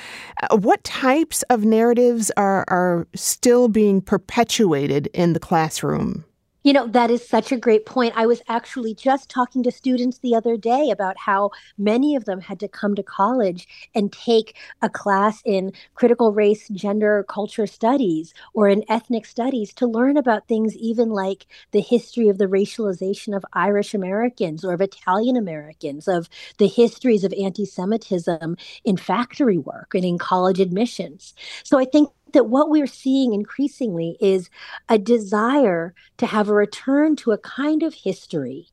uh, 0.44 0.58
what 0.58 0.84
types 0.84 1.42
of 1.50 1.66
narratives 1.66 2.32
are, 2.38 2.64
are 2.68 3.08
still 3.16 3.68
being 3.68 4.00
perpetuated 4.00 5.10
in 5.12 5.34
the 5.34 5.40
classroom? 5.40 6.24
You 6.64 6.74
know, 6.74 6.86
that 6.88 7.10
is 7.10 7.28
such 7.28 7.52
a 7.52 7.58
great 7.58 7.88
point. 7.88 8.14
I 8.16 8.28
was 8.28 8.44
actually 8.48 8.94
just 8.94 9.30
talking 9.30 9.64
to 9.64 9.72
students 9.72 10.20
the 10.20 10.36
other 10.36 10.58
day 10.58 10.92
about 10.92 11.18
how 11.18 11.50
many 11.76 12.16
of 12.16 12.26
them 12.26 12.40
had 12.40 12.60
to 12.60 12.68
come 12.68 12.94
to 12.96 13.02
college 13.02 13.68
and 13.96 14.14
take 14.14 14.56
a 14.84 14.90
class 14.90 15.42
in 15.44 15.74
critical 15.96 16.34
race, 16.34 16.70
gender, 16.70 17.26
culture 17.28 17.66
studies 17.66 18.36
or 18.54 18.70
in 18.70 18.84
ethnic 18.90 19.26
studies 19.26 19.74
to 19.74 19.88
learn 19.88 20.18
about 20.18 20.48
things 20.48 20.76
even 20.76 21.10
like 21.10 21.48
the 21.72 21.82
history 21.82 22.30
of 22.30 22.38
the 22.38 22.46
racialization 22.46 23.36
of 23.36 23.44
Irish 23.54 23.96
Americans 23.96 24.64
or 24.64 24.74
of 24.74 24.82
Italian 24.82 25.38
Americans, 25.38 26.08
of 26.08 26.30
the 26.60 26.68
histories 26.68 27.24
of 27.24 27.34
anti 27.34 27.66
Semitism 27.66 28.56
in 28.86 28.98
factory 28.98 29.58
work 29.58 29.96
and 29.96 30.06
in 30.06 30.20
college 30.20 30.60
admissions. 30.60 31.34
So 31.64 31.80
I 31.80 31.86
think 31.86 32.10
that 32.34 32.48
what 32.48 32.70
we're 32.70 32.88
seeing 32.88 33.34
increasingly 33.34 34.18
is 34.20 34.50
a 34.90 34.98
desire 34.98 35.94
to 36.18 36.26
have 36.26 36.50
a 36.50 36.54
return 36.54 37.16
to 37.18 37.32
a 37.32 37.38
kind 37.38 37.84
of 37.84 37.94
history 37.94 38.68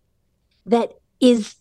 that 0.67 0.93
is 1.21 1.57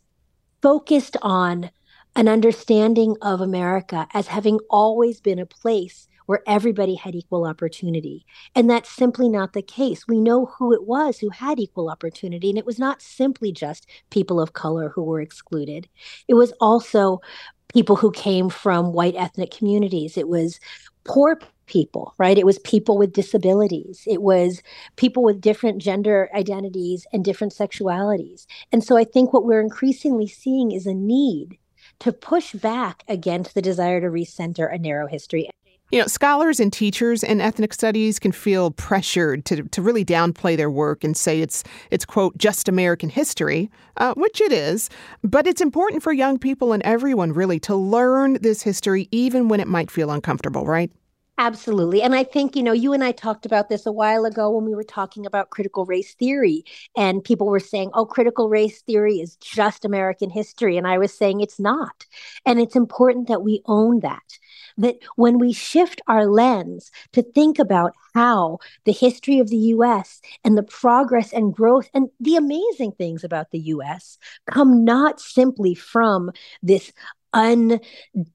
focused 0.61 1.17
on 1.21 1.71
an 2.15 2.27
understanding 2.27 3.15
of 3.21 3.41
America 3.41 4.07
as 4.13 4.27
having 4.27 4.59
always 4.69 5.21
been 5.21 5.39
a 5.39 5.45
place 5.45 6.07
where 6.25 6.41
everybody 6.45 6.95
had 6.95 7.15
equal 7.15 7.45
opportunity. 7.45 8.25
And 8.53 8.69
that's 8.69 8.89
simply 8.89 9.29
not 9.29 9.53
the 9.53 9.61
case. 9.61 10.07
We 10.07 10.19
know 10.19 10.45
who 10.45 10.73
it 10.73 10.83
was 10.83 11.17
who 11.17 11.29
had 11.29 11.59
equal 11.59 11.89
opportunity, 11.89 12.49
and 12.49 12.59
it 12.59 12.65
was 12.65 12.79
not 12.79 13.01
simply 13.01 13.51
just 13.51 13.87
people 14.09 14.39
of 14.39 14.53
color 14.53 14.89
who 14.89 15.03
were 15.03 15.21
excluded, 15.21 15.87
it 16.27 16.35
was 16.35 16.53
also 16.59 17.21
people 17.73 17.95
who 17.95 18.11
came 18.11 18.49
from 18.49 18.93
white 18.93 19.15
ethnic 19.15 19.51
communities. 19.51 20.17
It 20.17 20.27
was 20.27 20.59
poor 21.07 21.39
people, 21.65 22.13
right? 22.17 22.37
It 22.37 22.45
was 22.45 22.59
people 22.59 22.97
with 22.97 23.13
disabilities. 23.13 24.03
It 24.07 24.21
was 24.21 24.61
people 24.95 25.23
with 25.23 25.41
different 25.41 25.81
gender 25.81 26.29
identities 26.33 27.05
and 27.11 27.23
different 27.23 27.53
sexualities. 27.53 28.45
And 28.71 28.83
so 28.83 28.97
I 28.97 29.03
think 29.03 29.33
what 29.33 29.45
we're 29.45 29.61
increasingly 29.61 30.27
seeing 30.27 30.71
is 30.71 30.85
a 30.85 30.93
need 30.93 31.57
to 31.99 32.11
push 32.11 32.53
back 32.53 33.03
against 33.07 33.53
the 33.55 33.61
desire 33.61 34.01
to 34.01 34.07
recenter 34.07 34.73
a 34.73 34.77
narrow 34.77 35.07
history. 35.07 35.49
You 35.89 36.01
know, 36.01 36.07
scholars 36.07 36.59
and 36.59 36.73
teachers 36.73 37.23
in 37.23 37.39
ethnic 37.39 37.73
studies 37.73 38.19
can 38.19 38.33
feel 38.33 38.71
pressured 38.71 39.45
to, 39.45 39.63
to 39.63 39.81
really 39.81 40.03
downplay 40.03 40.57
their 40.57 40.69
work 40.69 41.05
and 41.05 41.15
say 41.15 41.39
it's 41.39 41.63
it's 41.91 42.03
quote 42.03 42.37
just 42.37 42.67
American 42.67 43.07
history, 43.07 43.71
uh, 43.95 44.13
which 44.15 44.41
it 44.41 44.51
is. 44.51 44.89
But 45.23 45.47
it's 45.47 45.61
important 45.61 46.03
for 46.03 46.11
young 46.11 46.39
people 46.39 46.73
and 46.73 46.83
everyone 46.83 47.31
really 47.31 47.57
to 47.61 47.75
learn 47.75 48.33
this 48.41 48.61
history, 48.61 49.07
even 49.11 49.47
when 49.47 49.61
it 49.61 49.67
might 49.69 49.89
feel 49.89 50.11
uncomfortable, 50.11 50.65
right? 50.65 50.91
Absolutely. 51.39 52.01
And 52.01 52.15
I 52.15 52.23
think, 52.23 52.55
you 52.55 52.63
know, 52.63 52.71
you 52.73 52.93
and 52.93 53.03
I 53.03 53.11
talked 53.11 53.45
about 53.45 53.69
this 53.69 53.85
a 53.85 53.91
while 53.91 54.25
ago 54.25 54.49
when 54.49 54.65
we 54.65 54.73
were 54.73 54.83
talking 54.83 55.23
about 55.23 55.51
critical 55.51 55.85
race 55.85 56.15
theory. 56.15 56.63
And 56.97 57.23
people 57.23 57.45
were 57.45 57.59
saying, 57.59 57.91
oh, 57.93 58.07
critical 58.07 58.49
race 58.49 58.81
theory 58.81 59.17
is 59.17 59.35
just 59.35 59.85
American 59.85 60.31
history. 60.31 60.77
And 60.77 60.87
I 60.87 60.97
was 60.97 61.13
saying 61.13 61.41
it's 61.41 61.59
not. 61.59 62.07
And 62.45 62.59
it's 62.59 62.75
important 62.75 63.27
that 63.27 63.43
we 63.43 63.61
own 63.67 63.99
that. 63.99 64.39
That 64.77 64.97
when 65.15 65.39
we 65.39 65.53
shift 65.53 66.01
our 66.07 66.27
lens 66.27 66.91
to 67.13 67.21
think 67.21 67.59
about 67.59 67.93
how 68.13 68.59
the 68.85 68.91
history 68.91 69.39
of 69.39 69.49
the 69.49 69.57
US 69.57 70.21
and 70.43 70.57
the 70.57 70.63
progress 70.63 71.33
and 71.33 71.53
growth 71.53 71.89
and 71.93 72.09
the 72.19 72.35
amazing 72.35 72.91
things 72.91 73.23
about 73.23 73.51
the 73.51 73.59
US 73.59 74.17
come 74.49 74.83
not 74.83 75.19
simply 75.19 75.73
from 75.73 76.31
this 76.61 76.91
un 77.33 77.79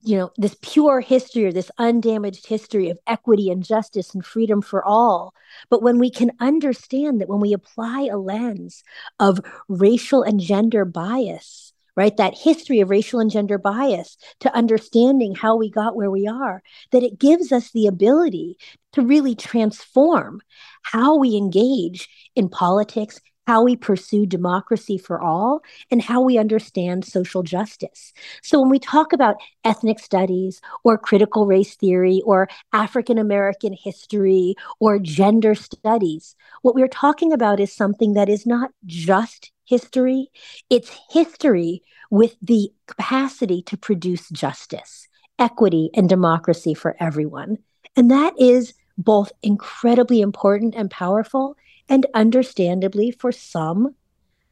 you 0.02 0.16
know 0.16 0.30
this 0.36 0.56
pure 0.62 1.00
history 1.00 1.44
or 1.44 1.52
this 1.52 1.70
undamaged 1.78 2.46
history 2.46 2.90
of 2.90 2.98
equity 3.06 3.50
and 3.50 3.64
justice 3.64 4.14
and 4.14 4.24
freedom 4.24 4.60
for 4.60 4.84
all 4.84 5.34
but 5.70 5.82
when 5.82 5.98
we 5.98 6.10
can 6.10 6.30
understand 6.40 7.20
that 7.20 7.28
when 7.28 7.40
we 7.40 7.52
apply 7.52 8.02
a 8.10 8.18
lens 8.18 8.84
of 9.18 9.40
racial 9.68 10.22
and 10.22 10.40
gender 10.40 10.84
bias 10.84 11.71
right? 11.96 12.16
That 12.16 12.36
history 12.36 12.80
of 12.80 12.90
racial 12.90 13.20
and 13.20 13.30
gender 13.30 13.58
bias 13.58 14.16
to 14.40 14.54
understanding 14.54 15.34
how 15.34 15.56
we 15.56 15.70
got 15.70 15.96
where 15.96 16.10
we 16.10 16.26
are 16.26 16.62
that 16.90 17.02
it 17.02 17.18
gives 17.18 17.52
us 17.52 17.70
the 17.70 17.86
ability 17.86 18.56
to 18.92 19.02
really 19.02 19.34
transform 19.34 20.40
how 20.82 21.16
we 21.16 21.36
engage 21.36 22.08
in 22.34 22.48
politics 22.48 23.20
how 23.46 23.64
we 23.64 23.76
pursue 23.76 24.26
democracy 24.26 24.98
for 24.98 25.20
all, 25.20 25.60
and 25.90 26.00
how 26.00 26.20
we 26.20 26.38
understand 26.38 27.04
social 27.04 27.42
justice. 27.42 28.12
So, 28.42 28.60
when 28.60 28.70
we 28.70 28.78
talk 28.78 29.12
about 29.12 29.36
ethnic 29.64 29.98
studies 29.98 30.60
or 30.84 30.98
critical 30.98 31.46
race 31.46 31.74
theory 31.74 32.22
or 32.24 32.48
African 32.72 33.18
American 33.18 33.72
history 33.72 34.54
or 34.80 34.98
gender 34.98 35.54
studies, 35.54 36.36
what 36.62 36.74
we're 36.74 36.88
talking 36.88 37.32
about 37.32 37.60
is 37.60 37.72
something 37.72 38.14
that 38.14 38.28
is 38.28 38.46
not 38.46 38.70
just 38.86 39.52
history, 39.64 40.28
it's 40.70 40.90
history 41.10 41.82
with 42.10 42.36
the 42.42 42.70
capacity 42.86 43.62
to 43.62 43.76
produce 43.76 44.28
justice, 44.28 45.08
equity, 45.38 45.90
and 45.94 46.08
democracy 46.08 46.74
for 46.74 46.94
everyone. 47.00 47.58
And 47.96 48.10
that 48.10 48.34
is 48.38 48.74
both 48.98 49.32
incredibly 49.42 50.20
important 50.20 50.74
and 50.74 50.90
powerful, 50.90 51.56
and 51.92 52.06
understandably 52.14 53.10
for 53.10 53.30
some, 53.30 53.94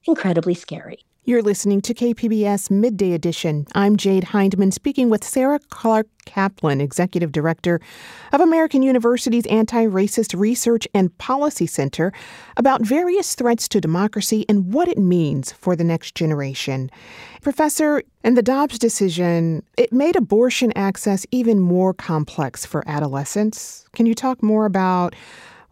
incredibly 0.07 0.53
scary. 0.53 1.07
You're 1.25 1.41
listening 1.41 1.81
to 1.83 1.95
KPBS 1.95 2.71
Midday 2.71 3.15
Edition. 3.15 3.67
I'm 3.75 3.97
Jade 3.97 4.25
Hindman 4.25 4.73
speaking 4.73 5.09
with 5.09 5.25
Sara 5.25 5.59
Clarke 5.71 6.09
Kaplan, 6.27 6.83
Executive 6.83 7.33
Director 7.33 7.81
of 8.33 8.43
American 8.43 8.83
University's 8.83 9.47
Anti 9.47 9.87
Racist 9.87 10.39
Research 10.39 10.87
and 10.93 11.17
Policy 11.17 11.67
Center, 11.67 12.13
about 12.59 12.83
various 12.83 13.35
threats 13.35 13.69
to 13.69 13.81
democracy 13.81 14.45
and 14.47 14.75
what 14.75 14.89
it 14.89 14.99
means 14.99 15.51
for 15.51 15.75
the 15.75 15.85
next 15.85 16.15
generation. 16.15 16.91
Professor, 17.41 18.03
in 18.23 18.35
the 18.35 18.43
Dobbs 18.43 18.79
decision, 18.79 19.63
it 19.79 19.95
made 19.95 20.15
abortion 20.15 20.75
access 20.77 21.25
even 21.31 21.59
more 21.59 21.95
complex 21.95 22.67
for 22.67 22.87
adolescents. 22.87 23.87
Can 23.95 24.05
you 24.05 24.15
talk 24.15 24.43
more 24.43 24.67
about 24.67 25.15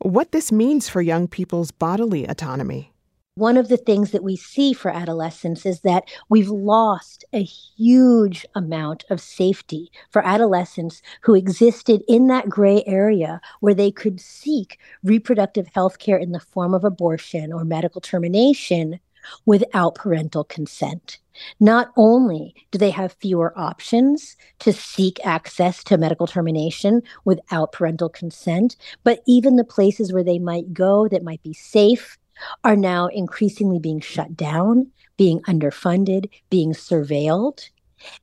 what 0.01 0.33
this 0.33 0.53
means 0.53 0.89
for 0.89 1.03
young 1.03 1.29
people's 1.29 1.71
bodily 1.71 2.25
autonomy? 2.27 2.93
one 3.39 3.57
of 3.57 3.69
the 3.69 3.77
things 3.77 4.11
that 4.11 4.25
we 4.25 4.35
see 4.35 4.73
for 4.73 4.91
adolescents 4.91 5.65
is 5.65 5.83
that 5.83 6.03
we've 6.29 6.49
lost 6.49 7.25
a 7.33 7.45
huge 7.45 8.45
amount 8.57 9.05
of 9.11 9.21
safety 9.21 9.93
for 10.11 10.27
adolescents 10.27 11.01
who 11.23 11.37
existed 11.37 12.03
in 12.09 12.27
that 12.27 12.49
gray 12.49 12.83
area 12.85 13.41
where 13.61 13.75
they 13.75 13.93
could 13.93 14.21
seek 14.21 14.81
reproductive 15.05 15.69
health 15.73 16.01
care 16.01 16.17
in 16.17 16.33
the 16.33 16.41
form 16.41 16.75
of 16.75 16.83
abortion 16.83 17.53
or 17.53 17.65
medical 17.65 18.01
termination 18.01 18.99
without 19.47 19.95
parental 19.95 20.45
consent. 20.45 21.19
Not 21.61 21.93
only 21.97 22.55
do 22.71 22.79
they 22.79 22.91
have 22.91 23.13
fewer 23.13 23.57
options 23.57 24.37
to 24.61 24.73
seek 24.73 25.25
access 25.25 25.85
to 25.85 25.97
medical 25.97 26.27
termination 26.27 27.03
without 27.25 27.73
parental 27.73 28.09
consent, 28.09 28.77
but 29.05 29.21
even 29.27 29.57
the 29.57 29.65
places 29.65 30.13
where 30.13 30.25
they 30.25 30.39
might 30.39 30.73
go 30.73 31.09
that 31.09 31.23
might 31.23 31.43
be 31.43 31.55
safe 31.55 32.19
are 32.65 32.77
now 32.77 33.07
increasingly 33.09 33.79
being 33.79 34.01
shut 34.01 34.37
down, 34.37 34.89
being 35.17 35.41
underfunded, 35.43 36.29
being 36.51 36.73
surveilled. 36.73 37.69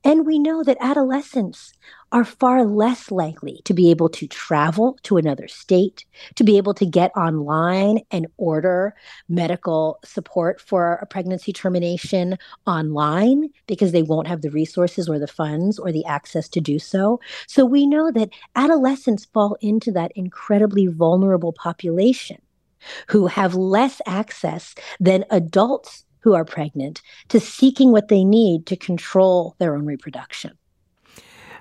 And 0.04 0.26
we 0.26 0.38
know 0.38 0.62
that 0.62 0.78
adolescents 0.80 1.74
are 2.12 2.24
far 2.24 2.64
less 2.64 3.10
likely 3.10 3.60
to 3.64 3.74
be 3.74 3.90
able 3.90 4.08
to 4.08 4.26
travel 4.28 4.98
to 5.02 5.16
another 5.16 5.48
state, 5.48 6.04
to 6.36 6.44
be 6.44 6.56
able 6.56 6.72
to 6.74 6.86
get 6.86 7.10
online 7.16 8.00
and 8.10 8.26
order 8.36 8.94
medical 9.28 9.98
support 10.04 10.60
for 10.60 10.94
a 11.02 11.06
pregnancy 11.06 11.52
termination 11.52 12.38
online 12.66 13.48
because 13.66 13.92
they 13.92 14.02
won't 14.02 14.28
have 14.28 14.42
the 14.42 14.50
resources 14.50 15.08
or 15.08 15.18
the 15.18 15.26
funds 15.26 15.78
or 15.78 15.90
the 15.90 16.04
access 16.06 16.48
to 16.48 16.60
do 16.60 16.78
so. 16.78 17.20
So 17.46 17.64
we 17.64 17.86
know 17.86 18.10
that 18.12 18.30
adolescents 18.54 19.24
fall 19.24 19.56
into 19.60 19.90
that 19.92 20.12
incredibly 20.14 20.86
vulnerable 20.86 21.52
population 21.52 22.38
who 23.08 23.26
have 23.26 23.54
less 23.54 24.00
access 24.06 24.74
than 25.00 25.24
adults 25.30 26.04
who 26.20 26.34
are 26.34 26.44
pregnant 26.44 27.02
to 27.28 27.40
seeking 27.40 27.92
what 27.92 28.08
they 28.08 28.24
need 28.24 28.66
to 28.66 28.76
control 28.76 29.54
their 29.58 29.74
own 29.76 29.84
reproduction. 29.84 30.56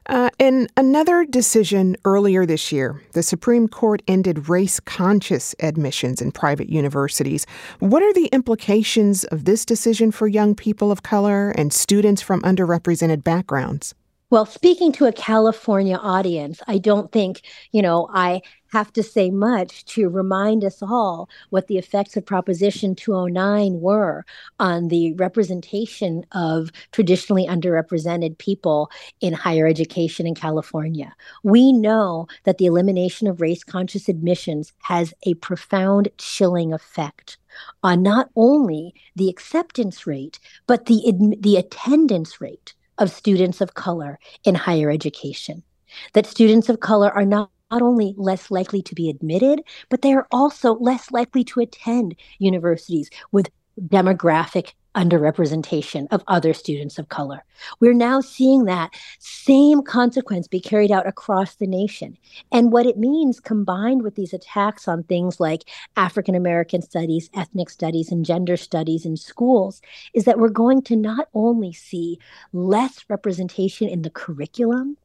Uh, 0.08 0.30
in 0.38 0.68
another 0.78 1.26
decision 1.26 1.96
earlier 2.06 2.46
this 2.46 2.72
year, 2.72 3.02
the 3.14 3.24
Supreme 3.24 3.68
Court 3.68 4.04
ended 4.08 4.48
race 4.48 4.80
conscious 4.80 5.56
admissions 5.62 6.22
in 6.22 6.32
private 6.32 6.70
universities. 6.70 7.48
What 7.80 8.04
are 8.04 8.14
the 8.14 8.28
implications 8.28 9.24
of 9.26 9.46
this 9.46 9.66
decision 9.66 10.12
for 10.12 10.28
young 10.28 10.54
people 10.54 10.92
of 10.92 11.02
color 11.02 11.50
and 11.52 11.74
students 11.74 12.22
from 12.22 12.42
underrepresented 12.44 13.24
backgrounds? 13.24 13.96
Well, 14.30 14.46
speaking 14.46 14.92
to 14.94 15.06
a 15.06 15.12
California 15.12 15.98
audience, 15.98 16.62
I 16.68 16.78
don't 16.78 17.12
think, 17.12 17.42
you 17.72 17.82
know, 17.82 18.08
I 18.14 18.42
have 18.76 18.92
to 18.92 19.02
say 19.02 19.32
much 19.32 19.86
to 19.86 20.10
remind 20.10 20.66
us 20.66 20.84
all 20.84 21.30
what 21.50 21.68
the 21.68 21.78
effects 21.78 22.18
of 22.18 22.26
Proposition 22.26 22.94
209 22.94 23.80
were 23.80 24.26
on 24.60 24.90
the 24.90 25.14
representation 25.14 26.26
of 26.34 26.72
traditionally 26.92 27.48
underrepresented 27.48 28.38
people 28.38 28.92
in 29.22 29.32
higher 29.32 29.66
education 29.66 30.28
in 30.28 30.36
California. 30.36 31.16
We 31.42 31.72
know 31.72 32.28
that 32.44 32.58
the 32.58 32.66
elimination 32.66 33.30
of 33.30 33.40
race 33.40 33.64
conscious 33.64 34.10
admissions 34.10 34.74
has 34.80 35.14
a 35.24 35.36
profound 35.36 36.10
chilling 36.18 36.74
effect 36.74 37.38
on 37.82 38.04
not 38.04 38.30
only 38.36 38.94
the 39.16 39.30
acceptance 39.30 40.06
rate, 40.06 40.38
but 40.68 40.88
the, 40.88 41.38
the 41.40 41.56
attendance 41.56 42.42
rate 42.42 42.74
of 42.98 43.10
students 43.10 43.62
of 43.62 43.76
color 43.76 44.20
in 44.44 44.54
higher 44.54 44.90
education. 44.90 45.64
That 46.12 46.26
students 46.26 46.68
of 46.68 46.82
color 46.82 47.10
are 47.10 47.24
not 47.24 47.46
not 47.46 47.55
only 47.72 48.14
less 48.18 48.52
likely 48.52 48.82
to 48.84 48.96
be 48.96 49.10
admitted, 49.10 49.62
but 49.90 50.02
they 50.02 50.14
are 50.14 50.28
also 50.32 50.76
less 50.76 51.12
likely 51.12 51.44
to 51.46 51.60
attend 51.60 52.16
universities 52.40 53.10
with 53.32 53.50
demographic 53.80 54.74
underrepresentation 54.96 56.08
of 56.12 56.24
other 56.28 56.54
students 56.54 56.98
of 56.98 57.10
color. 57.10 57.44
We're 57.82 57.94
now 57.94 58.22
seeing 58.22 58.64
that 58.66 58.94
same 59.20 59.82
consequence 59.82 60.48
be 60.48 60.62
carried 60.62 60.92
out 60.92 61.06
across 61.06 61.56
the 61.56 61.68
nation. 61.68 62.18
And 62.52 62.72
what 62.72 62.86
it 62.86 62.98
means, 62.98 63.42
combined 63.42 64.04
with 64.04 64.16
these 64.16 64.34
attacks 64.34 64.88
on 64.88 65.04
things 65.04 65.40
like 65.40 65.70
African 65.98 66.34
American 66.34 66.82
studies, 66.82 67.30
ethnic 67.36 67.70
studies, 67.70 68.12
and 68.12 68.26
gender 68.26 68.56
studies 68.56 69.06
in 69.06 69.18
schools, 69.18 69.82
is 70.14 70.24
that 70.24 70.40
we're 70.40 70.50
going 70.50 70.82
to 70.84 70.96
not 70.96 71.28
only 71.34 71.74
see 71.74 72.18
less 72.54 73.04
representation 73.10 73.90
in 73.90 74.02
the 74.02 74.10
curriculum, 74.10 74.98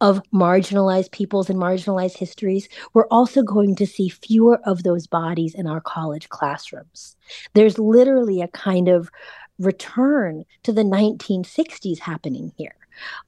of 0.00 0.22
marginalized 0.32 1.10
peoples 1.10 1.50
and 1.50 1.58
marginalized 1.58 2.16
histories, 2.16 2.68
we're 2.94 3.06
also 3.08 3.42
going 3.42 3.74
to 3.76 3.86
see 3.86 4.08
fewer 4.08 4.60
of 4.64 4.82
those 4.82 5.06
bodies 5.06 5.54
in 5.54 5.66
our 5.66 5.80
college 5.80 6.28
classrooms. 6.28 7.16
There's 7.54 7.78
literally 7.78 8.40
a 8.40 8.48
kind 8.48 8.88
of 8.88 9.10
return 9.58 10.44
to 10.62 10.72
the 10.72 10.82
1960s 10.82 11.98
happening 11.98 12.52
here, 12.56 12.76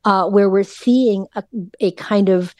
uh, 0.04 0.28
where 0.28 0.48
we're 0.48 0.62
seeing 0.62 1.26
a, 1.34 1.44
a 1.80 1.90
kind 1.92 2.28
of 2.28 2.54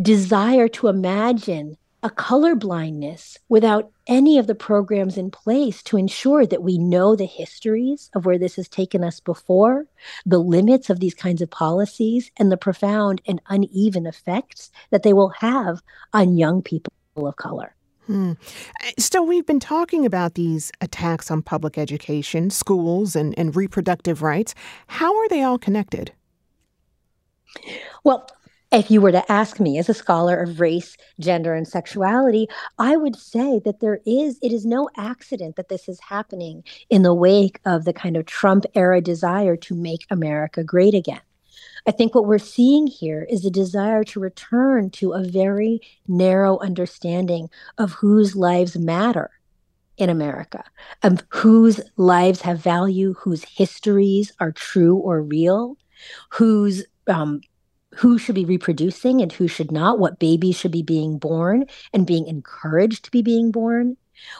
desire 0.00 0.68
to 0.68 0.88
imagine 0.88 1.76
a 2.04 2.10
color 2.10 2.54
blindness 2.54 3.38
without 3.48 3.90
any 4.06 4.36
of 4.38 4.46
the 4.46 4.54
programs 4.54 5.16
in 5.16 5.30
place 5.30 5.82
to 5.82 5.96
ensure 5.96 6.44
that 6.44 6.62
we 6.62 6.76
know 6.76 7.16
the 7.16 7.24
histories 7.24 8.10
of 8.14 8.26
where 8.26 8.36
this 8.36 8.56
has 8.56 8.68
taken 8.68 9.02
us 9.02 9.20
before, 9.20 9.86
the 10.26 10.38
limits 10.38 10.90
of 10.90 11.00
these 11.00 11.14
kinds 11.14 11.40
of 11.40 11.50
policies, 11.50 12.30
and 12.36 12.52
the 12.52 12.58
profound 12.58 13.22
and 13.26 13.40
uneven 13.48 14.06
effects 14.06 14.70
that 14.90 15.02
they 15.02 15.14
will 15.14 15.30
have 15.30 15.80
on 16.12 16.36
young 16.36 16.60
people 16.60 16.92
of 17.16 17.36
color. 17.36 17.74
Hmm. 18.04 18.32
So, 18.98 19.22
we've 19.22 19.46
been 19.46 19.60
talking 19.60 20.04
about 20.04 20.34
these 20.34 20.70
attacks 20.82 21.30
on 21.30 21.40
public 21.40 21.78
education, 21.78 22.50
schools, 22.50 23.16
and, 23.16 23.36
and 23.38 23.56
reproductive 23.56 24.20
rights. 24.20 24.54
How 24.88 25.16
are 25.16 25.28
they 25.30 25.42
all 25.42 25.56
connected? 25.56 26.12
Well, 28.04 28.28
if 28.74 28.90
you 28.90 29.00
were 29.00 29.12
to 29.12 29.32
ask 29.32 29.60
me 29.60 29.78
as 29.78 29.88
a 29.88 29.94
scholar 29.94 30.40
of 30.42 30.58
race, 30.58 30.96
gender, 31.20 31.54
and 31.54 31.66
sexuality, 31.66 32.48
I 32.78 32.96
would 32.96 33.14
say 33.14 33.60
that 33.64 33.80
there 33.80 34.00
is, 34.04 34.38
it 34.42 34.52
is 34.52 34.66
no 34.66 34.88
accident 34.96 35.56
that 35.56 35.68
this 35.68 35.88
is 35.88 36.00
happening 36.00 36.64
in 36.90 37.02
the 37.02 37.14
wake 37.14 37.60
of 37.64 37.84
the 37.84 37.92
kind 37.92 38.16
of 38.16 38.26
Trump 38.26 38.64
era 38.74 39.00
desire 39.00 39.56
to 39.56 39.74
make 39.74 40.06
America 40.10 40.64
great 40.64 40.94
again. 40.94 41.20
I 41.86 41.92
think 41.92 42.14
what 42.14 42.26
we're 42.26 42.38
seeing 42.38 42.86
here 42.86 43.26
is 43.30 43.44
a 43.44 43.50
desire 43.50 44.02
to 44.04 44.20
return 44.20 44.90
to 44.90 45.12
a 45.12 45.22
very 45.22 45.80
narrow 46.08 46.58
understanding 46.58 47.50
of 47.78 47.92
whose 47.92 48.34
lives 48.34 48.76
matter 48.76 49.30
in 49.98 50.10
America, 50.10 50.64
of 51.02 51.22
whose 51.28 51.80
lives 51.96 52.40
have 52.40 52.58
value, 52.58 53.14
whose 53.14 53.44
histories 53.44 54.32
are 54.40 54.50
true 54.50 54.96
or 54.96 55.22
real, 55.22 55.76
whose 56.30 56.84
um, 57.06 57.40
who 57.96 58.18
should 58.18 58.34
be 58.34 58.44
reproducing 58.44 59.20
and 59.20 59.32
who 59.32 59.48
should 59.48 59.72
not, 59.72 59.98
what 59.98 60.18
babies 60.18 60.56
should 60.56 60.72
be 60.72 60.82
being 60.82 61.18
born 61.18 61.66
and 61.92 62.06
being 62.06 62.26
encouraged 62.26 63.04
to 63.04 63.10
be 63.10 63.22
being 63.22 63.50
born, 63.50 63.96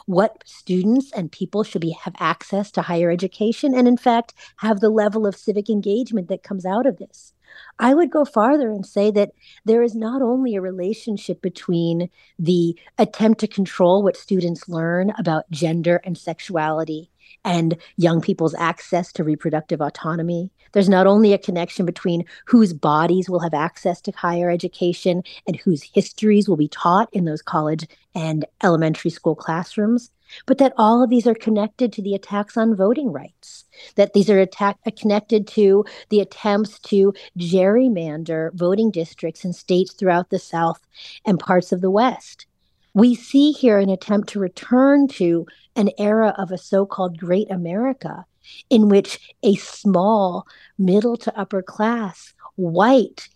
what 0.07 0.43
students 0.45 1.11
and 1.13 1.31
people 1.31 1.63
should 1.63 1.81
be 1.81 1.91
have 1.91 2.15
access 2.19 2.71
to 2.71 2.81
higher 2.81 3.11
education 3.11 3.75
and 3.75 3.87
in 3.87 3.97
fact 3.97 4.33
have 4.57 4.79
the 4.79 4.89
level 4.89 5.27
of 5.27 5.35
civic 5.35 5.69
engagement 5.69 6.27
that 6.29 6.43
comes 6.43 6.65
out 6.65 6.85
of 6.87 6.97
this. 6.97 7.34
I 7.79 7.93
would 7.93 8.11
go 8.11 8.25
farther 8.25 8.69
and 8.69 8.85
say 8.85 9.11
that 9.11 9.31
there 9.65 9.83
is 9.83 9.95
not 9.95 10.21
only 10.21 10.55
a 10.55 10.61
relationship 10.61 11.41
between 11.41 12.09
the 12.39 12.77
attempt 12.97 13.39
to 13.41 13.47
control 13.47 14.03
what 14.03 14.17
students 14.17 14.69
learn 14.69 15.11
about 15.17 15.49
gender 15.51 16.01
and 16.03 16.17
sexuality 16.17 17.11
and 17.43 17.77
young 17.97 18.21
people's 18.21 18.55
access 18.55 19.11
to 19.13 19.23
reproductive 19.23 19.81
autonomy. 19.81 20.51
There's 20.71 20.89
not 20.89 21.07
only 21.07 21.31
a 21.31 21.37
connection 21.37 21.85
between 21.85 22.25
whose 22.45 22.73
bodies 22.73 23.29
will 23.29 23.39
have 23.39 23.53
access 23.53 24.01
to 24.01 24.11
higher 24.11 24.49
education 24.49 25.23
and 25.47 25.55
whose 25.55 25.83
histories 25.83 26.49
will 26.49 26.57
be 26.57 26.67
taught 26.67 27.09
in 27.13 27.25
those 27.25 27.41
college 27.41 27.87
and 28.13 28.45
elementary 28.63 29.11
school 29.11 29.35
classrooms, 29.35 30.11
but 30.45 30.57
that 30.57 30.73
all 30.77 31.03
of 31.03 31.09
these 31.09 31.27
are 31.27 31.35
connected 31.35 31.91
to 31.93 32.01
the 32.01 32.15
attacks 32.15 32.57
on 32.57 32.75
voting 32.75 33.11
rights, 33.11 33.65
that 33.95 34.13
these 34.13 34.29
are 34.29 34.39
attack- 34.39 34.79
uh, 34.85 34.91
connected 34.97 35.47
to 35.47 35.85
the 36.09 36.19
attempts 36.19 36.79
to 36.79 37.13
gerrymander 37.37 38.51
voting 38.53 38.91
districts 38.91 39.45
in 39.45 39.53
states 39.53 39.93
throughout 39.93 40.29
the 40.29 40.39
South 40.39 40.81
and 41.25 41.39
parts 41.39 41.71
of 41.71 41.81
the 41.81 41.91
West. 41.91 42.45
We 42.93 43.13
see 43.13 43.51
here 43.51 43.79
an 43.79 43.89
attempt 43.89 44.29
to 44.29 44.39
return 44.39 45.07
to 45.09 45.45
an 45.75 45.89
era 45.97 46.33
of 46.37 46.51
a 46.51 46.57
so 46.57 46.85
called 46.85 47.19
Great 47.19 47.51
America 47.51 48.25
in 48.69 48.89
which 48.89 49.19
a 49.43 49.55
small, 49.55 50.47
middle 50.77 51.17
to 51.17 51.37
upper 51.37 51.61
class, 51.61 52.33
white, 52.55 53.27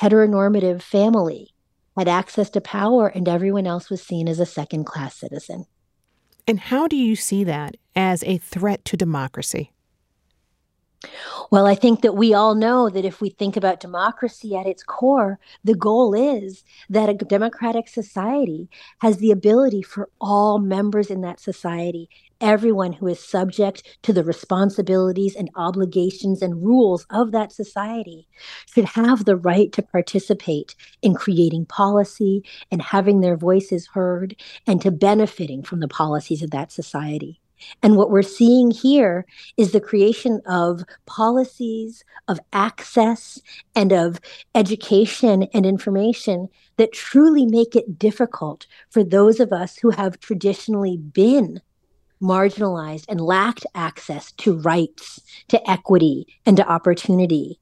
heteronormative 0.00 0.82
family 0.82 1.52
had 1.96 2.08
access 2.08 2.48
to 2.50 2.60
power 2.60 3.08
and 3.08 3.28
everyone 3.28 3.66
else 3.66 3.90
was 3.90 4.02
seen 4.02 4.28
as 4.28 4.38
a 4.38 4.46
second 4.46 4.84
class 4.84 5.16
citizen. 5.16 5.64
And 6.48 6.58
how 6.58 6.88
do 6.88 6.96
you 6.96 7.14
see 7.14 7.44
that 7.44 7.76
as 7.94 8.24
a 8.24 8.38
threat 8.38 8.82
to 8.86 8.96
democracy? 8.96 9.70
Well, 11.50 11.66
I 11.66 11.76
think 11.76 12.02
that 12.02 12.16
we 12.16 12.34
all 12.34 12.54
know 12.56 12.88
that 12.90 13.04
if 13.04 13.20
we 13.20 13.30
think 13.30 13.56
about 13.56 13.80
democracy 13.80 14.56
at 14.56 14.66
its 14.66 14.82
core, 14.82 15.38
the 15.62 15.74
goal 15.74 16.12
is 16.12 16.64
that 16.90 17.08
a 17.08 17.14
democratic 17.14 17.88
society 17.88 18.68
has 18.98 19.18
the 19.18 19.30
ability 19.30 19.82
for 19.82 20.10
all 20.20 20.58
members 20.58 21.08
in 21.08 21.20
that 21.20 21.38
society, 21.38 22.10
everyone 22.40 22.92
who 22.94 23.06
is 23.06 23.20
subject 23.20 23.98
to 24.02 24.12
the 24.12 24.24
responsibilities 24.24 25.36
and 25.36 25.50
obligations 25.54 26.42
and 26.42 26.64
rules 26.64 27.06
of 27.10 27.30
that 27.30 27.52
society, 27.52 28.26
should 28.66 28.84
have 28.84 29.24
the 29.24 29.36
right 29.36 29.72
to 29.72 29.82
participate 29.82 30.74
in 31.00 31.14
creating 31.14 31.64
policy 31.64 32.42
and 32.72 32.82
having 32.82 33.20
their 33.20 33.36
voices 33.36 33.88
heard 33.94 34.34
and 34.66 34.82
to 34.82 34.90
benefiting 34.90 35.62
from 35.62 35.78
the 35.80 35.88
policies 35.88 36.42
of 36.42 36.50
that 36.50 36.72
society. 36.72 37.40
And 37.82 37.96
what 37.96 38.10
we're 38.10 38.22
seeing 38.22 38.70
here 38.70 39.26
is 39.56 39.72
the 39.72 39.80
creation 39.80 40.40
of 40.46 40.82
policies, 41.06 42.04
of 42.26 42.40
access, 42.52 43.40
and 43.74 43.92
of 43.92 44.20
education 44.54 45.44
and 45.54 45.64
information 45.64 46.48
that 46.76 46.92
truly 46.92 47.46
make 47.46 47.74
it 47.76 47.98
difficult 47.98 48.66
for 48.90 49.02
those 49.04 49.40
of 49.40 49.52
us 49.52 49.78
who 49.78 49.90
have 49.90 50.20
traditionally 50.20 50.96
been 50.96 51.60
marginalized 52.22 53.04
and 53.08 53.20
lacked 53.20 53.66
access 53.74 54.32
to 54.32 54.58
rights, 54.58 55.20
to 55.48 55.70
equity, 55.70 56.26
and 56.44 56.56
to 56.56 56.68
opportunity. 56.68 57.60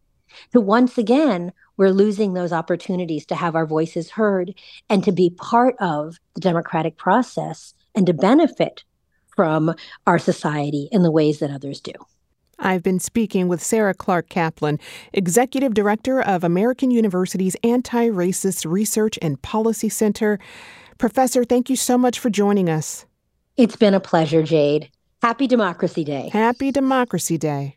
To 0.53 0.61
once 0.61 0.99
again, 0.99 1.53
we're 1.77 1.91
losing 1.91 2.33
those 2.33 2.53
opportunities 2.53 3.27
to 3.27 3.35
have 3.35 3.55
our 3.55 3.67
voices 3.67 4.11
heard 4.11 4.55
and 4.89 5.05
to 5.05 5.13
be 5.13 5.31
part 5.31 5.77
of 5.79 6.19
the 6.35 6.41
democratic 6.41 6.97
process 6.97 7.75
and 7.95 8.07
to 8.07 8.15
benefit 8.15 8.85
from 9.37 9.75
our 10.07 10.18
society 10.18 10.88
in 10.90 11.03
the 11.03 11.11
ways 11.11 11.38
that 11.38 11.51
others 11.51 11.81
do. 11.81 11.92
I've 12.59 12.83
been 12.83 12.99
speaking 12.99 13.49
with 13.49 13.62
Sara 13.62 13.92
Clarke 13.92 14.31
Kaplan, 14.31 14.81
Executive 15.12 15.75
Director 15.75 16.22
of 16.22 16.42
American 16.42 16.90
University's 16.90 17.55
Anti 17.62 18.09
Racist 18.09 18.70
Research 18.70 19.18
and 19.20 19.40
Policy 19.42 19.90
Center. 19.90 20.38
Professor, 20.99 21.44
thank 21.44 21.68
you 21.68 21.77
so 21.77 21.99
much 21.99 22.18
for 22.18 22.31
joining 22.31 22.70
us. 22.70 23.05
It's 23.57 23.77
been 23.77 23.94
a 23.94 24.01
pleasure, 24.01 24.42
Jade. 24.42 24.90
Happy 25.22 25.46
Democracy 25.46 26.05
Day. 26.05 26.31
Happy 26.33 26.72
Democracy 26.72 27.37
Day. 27.37 27.77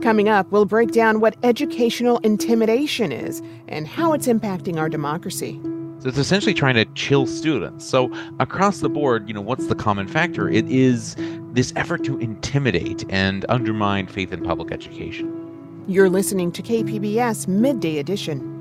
Coming 0.00 0.28
up, 0.28 0.50
we'll 0.50 0.64
break 0.64 0.92
down 0.92 1.20
what 1.20 1.36
educational 1.42 2.18
intimidation 2.18 3.12
is 3.12 3.42
and 3.68 3.86
how 3.86 4.12
it's 4.14 4.26
impacting 4.26 4.78
our 4.78 4.88
democracy. 4.88 5.60
So 6.00 6.08
it's 6.08 6.16
essentially 6.16 6.54
trying 6.54 6.76
to 6.76 6.86
chill 6.94 7.26
students. 7.26 7.84
So 7.86 8.10
across 8.38 8.78
the 8.78 8.88
board, 8.88 9.28
you 9.28 9.34
know, 9.34 9.42
what's 9.42 9.66
the 9.66 9.74
common 9.74 10.08
factor? 10.08 10.48
It 10.48 10.66
is 10.70 11.14
this 11.52 11.74
effort 11.76 12.04
to 12.04 12.18
intimidate 12.20 13.04
and 13.10 13.44
undermine 13.50 14.06
faith 14.06 14.32
in 14.32 14.42
public 14.42 14.72
education. 14.72 15.84
You're 15.88 16.08
listening 16.08 16.52
to 16.52 16.62
KPBS 16.62 17.48
Midday 17.48 17.98
Edition. 17.98 18.59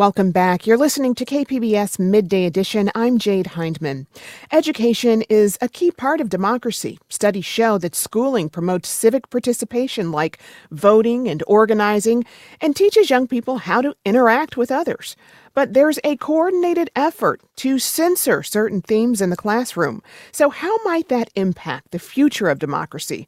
Welcome 0.00 0.30
back. 0.30 0.66
You're 0.66 0.78
listening 0.78 1.14
to 1.16 1.26
KPBS 1.26 1.98
Midday 1.98 2.46
Edition. 2.46 2.90
I'm 2.94 3.18
Jade 3.18 3.48
Hindman. 3.48 4.06
Education 4.50 5.20
is 5.28 5.58
a 5.60 5.68
key 5.68 5.90
part 5.90 6.22
of 6.22 6.30
democracy. 6.30 6.98
Studies 7.10 7.44
show 7.44 7.76
that 7.76 7.94
schooling 7.94 8.48
promotes 8.48 8.88
civic 8.88 9.28
participation 9.28 10.10
like 10.10 10.38
voting 10.70 11.28
and 11.28 11.42
organizing 11.46 12.24
and 12.62 12.74
teaches 12.74 13.10
young 13.10 13.28
people 13.28 13.58
how 13.58 13.82
to 13.82 13.94
interact 14.06 14.56
with 14.56 14.72
others. 14.72 15.16
But 15.54 15.74
there's 15.74 15.98
a 16.04 16.16
coordinated 16.16 16.90
effort 16.94 17.40
to 17.56 17.78
censor 17.78 18.42
certain 18.42 18.82
themes 18.82 19.20
in 19.20 19.30
the 19.30 19.36
classroom. 19.36 20.02
So, 20.32 20.50
how 20.50 20.76
might 20.84 21.08
that 21.08 21.30
impact 21.34 21.90
the 21.90 21.98
future 21.98 22.48
of 22.48 22.58
democracy? 22.58 23.26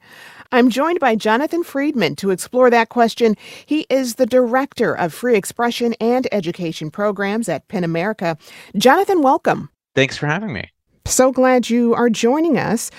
I'm 0.52 0.68
joined 0.70 1.00
by 1.00 1.16
Jonathan 1.16 1.64
Friedman 1.64 2.16
to 2.16 2.30
explore 2.30 2.70
that 2.70 2.90
question. 2.90 3.36
He 3.64 3.86
is 3.88 4.16
the 4.16 4.26
Director 4.26 4.94
of 4.94 5.14
Free 5.14 5.36
Expression 5.36 5.94
and 6.00 6.28
Education 6.30 6.90
Programs 6.90 7.48
at 7.48 7.68
PEN 7.68 7.84
America. 7.84 8.36
Jonathan, 8.76 9.22
welcome. 9.22 9.70
Thanks 9.94 10.16
for 10.16 10.26
having 10.26 10.52
me. 10.52 10.70
So 11.06 11.32
glad 11.32 11.68
you 11.70 11.94
are 11.94 12.08
joining 12.08 12.58
us. 12.58 12.90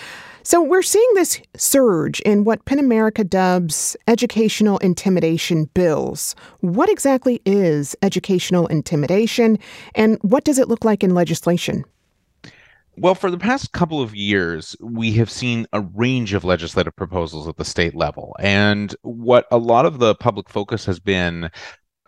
So, 0.45 0.61
we're 0.61 0.81
seeing 0.81 1.09
this 1.13 1.39
surge 1.55 2.19
in 2.21 2.43
what 2.43 2.65
PEN 2.65 2.77
America 2.77 3.23
dubs 3.23 3.95
educational 4.09 4.77
intimidation 4.79 5.69
bills. 5.73 6.35
What 6.59 6.89
exactly 6.89 7.41
is 7.45 7.95
educational 8.01 8.67
intimidation, 8.67 9.57
and 9.95 10.17
what 10.21 10.43
does 10.43 10.59
it 10.59 10.67
look 10.67 10.83
like 10.83 11.01
in 11.01 11.15
legislation? 11.15 11.85
Well, 12.97 13.15
for 13.15 13.31
the 13.31 13.37
past 13.37 13.71
couple 13.71 14.01
of 14.01 14.13
years, 14.13 14.75
we 14.81 15.13
have 15.13 15.31
seen 15.31 15.65
a 15.71 15.79
range 15.79 16.33
of 16.33 16.43
legislative 16.43 16.95
proposals 16.95 17.47
at 17.47 17.55
the 17.55 17.65
state 17.65 17.95
level. 17.95 18.35
And 18.37 18.93
what 19.01 19.47
a 19.49 19.57
lot 19.57 19.85
of 19.85 19.99
the 19.99 20.13
public 20.13 20.49
focus 20.49 20.85
has 20.85 20.99
been 20.99 21.49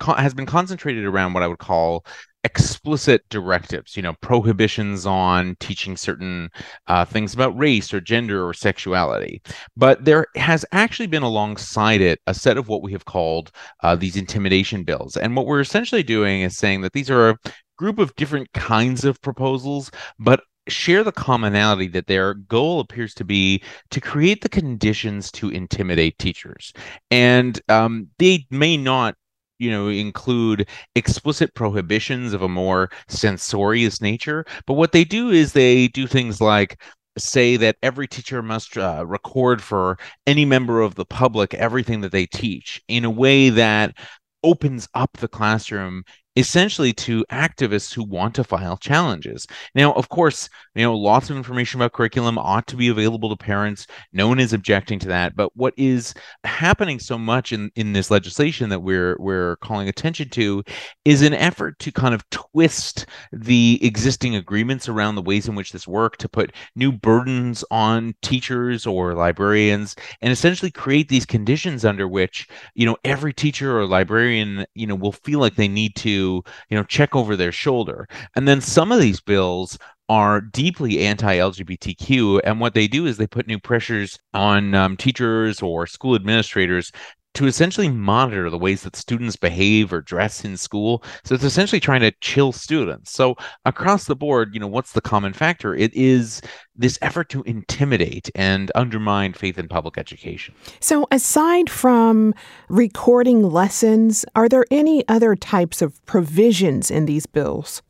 has 0.01 0.33
been 0.33 0.45
concentrated 0.45 1.05
around 1.05 1.33
what 1.33 1.43
I 1.43 1.47
would 1.47 1.59
call 1.59 2.05
explicit 2.45 3.23
directives, 3.29 3.97
you 3.97 4.03
know, 4.03 4.13
prohibitions 4.21 5.05
on 5.07 5.55
teaching 5.59 5.97
certain 5.97 6.49
uh, 6.87 7.03
things 7.03 7.33
about 7.33 7.57
race 7.57 7.91
or 7.91 7.99
gender 7.99 8.47
or 8.47 8.53
sexuality. 8.53 9.41
But 9.75 10.05
there 10.05 10.27
has 10.35 10.63
actually 10.71 11.07
been 11.07 11.23
alongside 11.23 12.01
it 12.01 12.19
a 12.27 12.35
set 12.35 12.57
of 12.57 12.67
what 12.67 12.83
we 12.83 12.91
have 12.91 13.05
called 13.05 13.51
uh, 13.81 13.95
these 13.95 14.15
intimidation 14.15 14.83
bills. 14.83 15.17
And 15.17 15.35
what 15.35 15.47
we're 15.47 15.59
essentially 15.59 16.03
doing 16.03 16.41
is 16.41 16.55
saying 16.55 16.81
that 16.81 16.93
these 16.93 17.09
are 17.09 17.29
a 17.29 17.37
group 17.77 17.97
of 17.97 18.15
different 18.15 18.53
kinds 18.53 19.05
of 19.05 19.19
proposals, 19.21 19.89
but 20.19 20.43
share 20.67 21.03
the 21.03 21.11
commonality 21.11 21.87
that 21.87 22.07
their 22.07 22.35
goal 22.35 22.79
appears 22.79 23.13
to 23.15 23.23
be 23.23 23.61
to 23.91 24.01
create 24.01 24.41
the 24.41 24.49
conditions 24.49 25.31
to 25.31 25.49
intimidate 25.49 26.17
teachers. 26.19 26.73
And 27.11 27.59
um, 27.69 28.07
they 28.19 28.45
may 28.49 28.77
not 28.77 29.15
you 29.59 29.71
know 29.71 29.87
include 29.87 30.67
explicit 30.95 31.53
prohibitions 31.53 32.33
of 32.33 32.41
a 32.41 32.49
more 32.49 32.89
censorious 33.07 34.01
nature. 34.01 34.45
But 34.67 34.73
what 34.73 34.91
they 34.91 35.03
do 35.03 35.29
is 35.29 35.53
they 35.53 35.87
do 35.89 36.07
things 36.07 36.41
like 36.41 36.81
say 37.17 37.55
that 37.57 37.77
every 37.81 38.07
teacher 38.07 38.41
must 38.41 38.77
uh, 38.77 39.05
record 39.07 39.61
for 39.61 39.97
any 40.27 40.45
member 40.45 40.81
of 40.81 40.95
the 40.95 41.05
public 41.05 41.53
everything 41.53 42.01
that 42.01 42.11
they 42.11 42.25
teach 42.25 42.81
in 42.87 43.05
a 43.05 43.09
way 43.09 43.49
that 43.49 43.95
opens 44.43 44.87
up 44.93 45.11
the 45.17 45.27
classroom 45.27 46.03
essentially 46.35 46.91
to 46.93 47.25
activists 47.31 47.93
who 47.93 48.03
want 48.03 48.35
to 48.35 48.43
file 48.43 48.77
challenges. 48.77 49.47
Now, 49.73 49.93
of 49.93 50.09
course, 50.09 50.49
you 50.75 50.83
know, 50.83 50.95
lots 50.95 51.29
of 51.29 51.37
information 51.37 51.79
about 51.79 51.93
curriculum 51.93 52.37
ought 52.37 52.67
to 52.67 52.75
be 52.75 52.89
available 52.89 53.29
to 53.29 53.37
parents. 53.37 53.87
No 54.11 54.27
one 54.27 54.39
is 54.39 54.53
objecting 54.53 54.99
to 54.99 55.07
that. 55.07 55.35
But 55.35 55.55
what 55.55 55.73
is 55.77 56.13
happening 56.43 56.99
so 56.99 57.17
much 57.17 57.53
in, 57.53 57.71
in 57.75 57.93
this 57.93 58.11
legislation 58.11 58.69
that 58.69 58.81
we're 58.81 59.15
we're 59.19 59.55
calling 59.57 59.87
attention 59.87 60.29
to 60.29 60.63
is 61.05 61.21
an 61.21 61.33
effort 61.33 61.79
to 61.79 61.91
kind 61.91 62.13
of 62.13 62.29
twist 62.29 63.05
the 63.31 63.79
existing 63.81 64.35
agreements 64.35 64.89
around 64.89 65.15
the 65.15 65.21
ways 65.21 65.47
in 65.47 65.55
which 65.55 65.71
this 65.71 65.87
work 65.87 66.17
to 66.17 66.27
put 66.27 66.51
new 66.75 66.91
burdens 66.91 67.63
on 67.71 68.13
teachers 68.21 68.85
or 68.85 69.13
librarians 69.13 69.95
and 70.21 70.31
essentially 70.31 70.71
create 70.71 71.07
these 71.07 71.25
conditions 71.25 71.85
under 71.85 72.07
which, 72.07 72.47
you 72.73 72.85
know, 72.85 72.97
every 73.05 73.33
teacher 73.33 73.77
or 73.77 73.85
librarian, 73.85 74.65
you 74.73 74.87
know, 74.87 74.95
will 74.95 75.11
feel 75.11 75.39
like 75.39 75.55
they 75.55 75.67
need 75.67 75.95
to 75.95 76.24
you 76.69 76.77
know 76.77 76.83
check 76.83 77.15
over 77.15 77.35
their 77.35 77.51
shoulder. 77.51 78.07
And 78.35 78.47
then 78.47 78.61
some 78.61 78.91
of 78.91 78.99
these 78.99 79.21
bills 79.21 79.77
are 80.07 80.41
deeply 80.41 80.99
anti-LGBTQ, 80.99 82.41
and 82.43 82.59
what 82.59 82.73
they 82.75 82.87
do 82.87 83.05
is 83.05 83.17
they 83.17 83.27
put 83.27 83.47
new 83.47 83.59
pressures 83.59 84.19
on 84.33 84.75
um, 84.75 84.97
teachers 84.97 85.61
or 85.61 85.87
school 85.87 86.15
administrators 86.15 86.91
to 87.35 87.47
essentially 87.47 87.89
monitor 87.89 88.49
the 88.49 88.57
ways 88.57 88.83
that 88.83 88.95
students 88.95 89.35
behave 89.35 89.93
or 89.93 90.01
dress 90.01 90.43
in 90.43 90.57
school. 90.57 91.03
So 91.23 91.35
it's 91.35 91.43
essentially 91.43 91.79
trying 91.79 92.01
to 92.01 92.11
chill 92.21 92.51
students. 92.51 93.11
So 93.11 93.35
across 93.65 94.05
the 94.05 94.15
board, 94.15 94.53
you 94.53 94.59
know, 94.59 94.67
what's 94.67 94.93
the 94.93 95.01
common 95.01 95.33
factor? 95.33 95.75
It 95.75 95.93
is 95.93 96.41
this 96.75 96.97
effort 97.01 97.29
to 97.29 97.43
intimidate 97.43 98.29
and 98.35 98.71
undermine 98.75 99.33
faith 99.33 99.57
in 99.57 99.67
public 99.67 99.97
education. 99.97 100.55
So 100.79 101.07
aside 101.11 101.69
from 101.69 102.33
recording 102.69 103.43
lessons, 103.43 104.25
are 104.35 104.49
there 104.49 104.65
any 104.71 105.07
other 105.07 105.35
types 105.35 105.81
of 105.81 106.03
provisions 106.05 106.89
in 106.89 107.05
these 107.05 107.25
bills? 107.25 107.81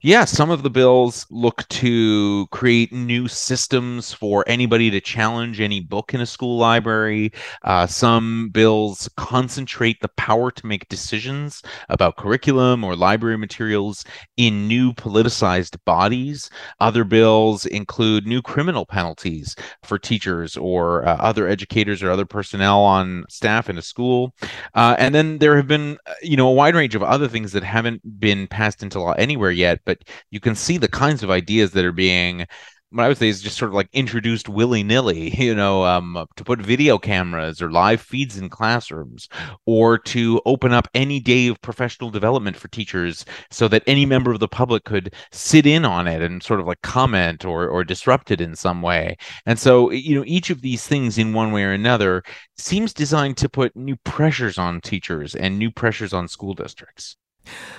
Yeah, 0.00 0.24
some 0.24 0.50
of 0.50 0.62
the 0.62 0.70
bills 0.70 1.26
look 1.30 1.66
to 1.68 2.46
create 2.50 2.92
new 2.92 3.28
systems 3.28 4.12
for 4.12 4.44
anybody 4.48 4.90
to 4.90 5.00
challenge 5.00 5.60
any 5.60 5.80
book 5.80 6.12
in 6.12 6.20
a 6.20 6.26
school 6.26 6.58
library. 6.58 7.32
Uh, 7.62 7.86
some 7.86 8.50
bills 8.50 9.08
concentrate 9.16 10.00
the 10.00 10.08
power 10.16 10.50
to 10.50 10.66
make 10.66 10.88
decisions 10.88 11.62
about 11.88 12.16
curriculum 12.16 12.82
or 12.82 12.96
library 12.96 13.38
materials 13.38 14.04
in 14.36 14.66
new 14.66 14.92
politicized 14.92 15.76
bodies. 15.84 16.50
Other 16.80 17.04
bills 17.04 17.64
include 17.66 18.26
new 18.26 18.42
criminal 18.42 18.84
penalties 18.84 19.54
for 19.84 19.98
teachers 19.98 20.56
or 20.56 21.06
uh, 21.06 21.16
other 21.16 21.46
educators 21.46 22.02
or 22.02 22.10
other 22.10 22.26
personnel 22.26 22.80
on 22.80 23.24
staff 23.28 23.70
in 23.70 23.78
a 23.78 23.82
school. 23.82 24.34
Uh, 24.74 24.96
and 24.98 25.14
then 25.14 25.38
there 25.38 25.56
have 25.56 25.68
been, 25.68 25.96
uh, 26.06 26.14
you 26.22 26.36
know, 26.36 26.48
a 26.48 26.52
wide 26.52 26.74
range 26.74 26.94
of 26.94 27.02
other 27.02 27.28
things 27.28 27.52
that 27.52 27.62
haven't 27.62 28.00
been 28.18 28.46
passed 28.48 28.82
into 28.82 29.00
law 29.00 29.12
anywhere 29.12 29.50
yet, 29.50 29.71
but 29.84 29.98
you 30.30 30.40
can 30.40 30.54
see 30.54 30.78
the 30.78 30.88
kinds 30.88 31.22
of 31.22 31.30
ideas 31.30 31.72
that 31.72 31.84
are 31.84 31.92
being 31.92 32.46
what 32.92 33.04
I 33.04 33.08
would 33.08 33.16
say 33.16 33.28
is 33.28 33.40
just 33.40 33.56
sort 33.56 33.70
of 33.70 33.74
like 33.74 33.88
introduced 33.92 34.48
willy 34.48 34.82
nilly, 34.82 35.30
you 35.42 35.54
know, 35.54 35.84
um, 35.84 36.26
to 36.36 36.44
put 36.44 36.60
video 36.60 36.98
cameras 36.98 37.62
or 37.62 37.70
live 37.70 38.00
feeds 38.00 38.36
in 38.36 38.48
classrooms, 38.48 39.28
or 39.66 39.98
to 39.98 40.40
open 40.44 40.72
up 40.72 40.88
any 40.94 41.18
day 41.18 41.48
of 41.48 41.60
professional 41.62 42.10
development 42.10 42.56
for 42.56 42.68
teachers 42.68 43.24
so 43.50 43.66
that 43.68 43.82
any 43.86 44.04
member 44.04 44.30
of 44.30 44.40
the 44.40 44.48
public 44.48 44.84
could 44.84 45.14
sit 45.32 45.66
in 45.66 45.84
on 45.84 46.06
it 46.06 46.20
and 46.20 46.42
sort 46.42 46.60
of 46.60 46.66
like 46.66 46.82
comment 46.82 47.44
or 47.44 47.68
or 47.68 47.84
disrupt 47.84 48.30
it 48.30 48.40
in 48.40 48.54
some 48.54 48.82
way. 48.82 49.16
And 49.46 49.58
so, 49.58 49.90
you 49.90 50.14
know, 50.14 50.24
each 50.26 50.50
of 50.50 50.60
these 50.60 50.86
things 50.86 51.18
in 51.18 51.32
one 51.32 51.52
way 51.52 51.64
or 51.64 51.72
another 51.72 52.22
seems 52.58 52.92
designed 52.92 53.36
to 53.38 53.48
put 53.48 53.74
new 53.74 53.96
pressures 54.04 54.58
on 54.58 54.80
teachers 54.80 55.34
and 55.34 55.58
new 55.58 55.70
pressures 55.70 56.12
on 56.12 56.28
school 56.28 56.54
districts. 56.54 57.16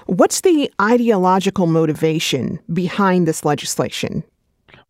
What's 0.06 0.42
the 0.42 0.72
ideological 0.82 1.68
motivation 1.68 2.60
behind 2.72 3.28
this 3.28 3.46
legislation? 3.46 4.24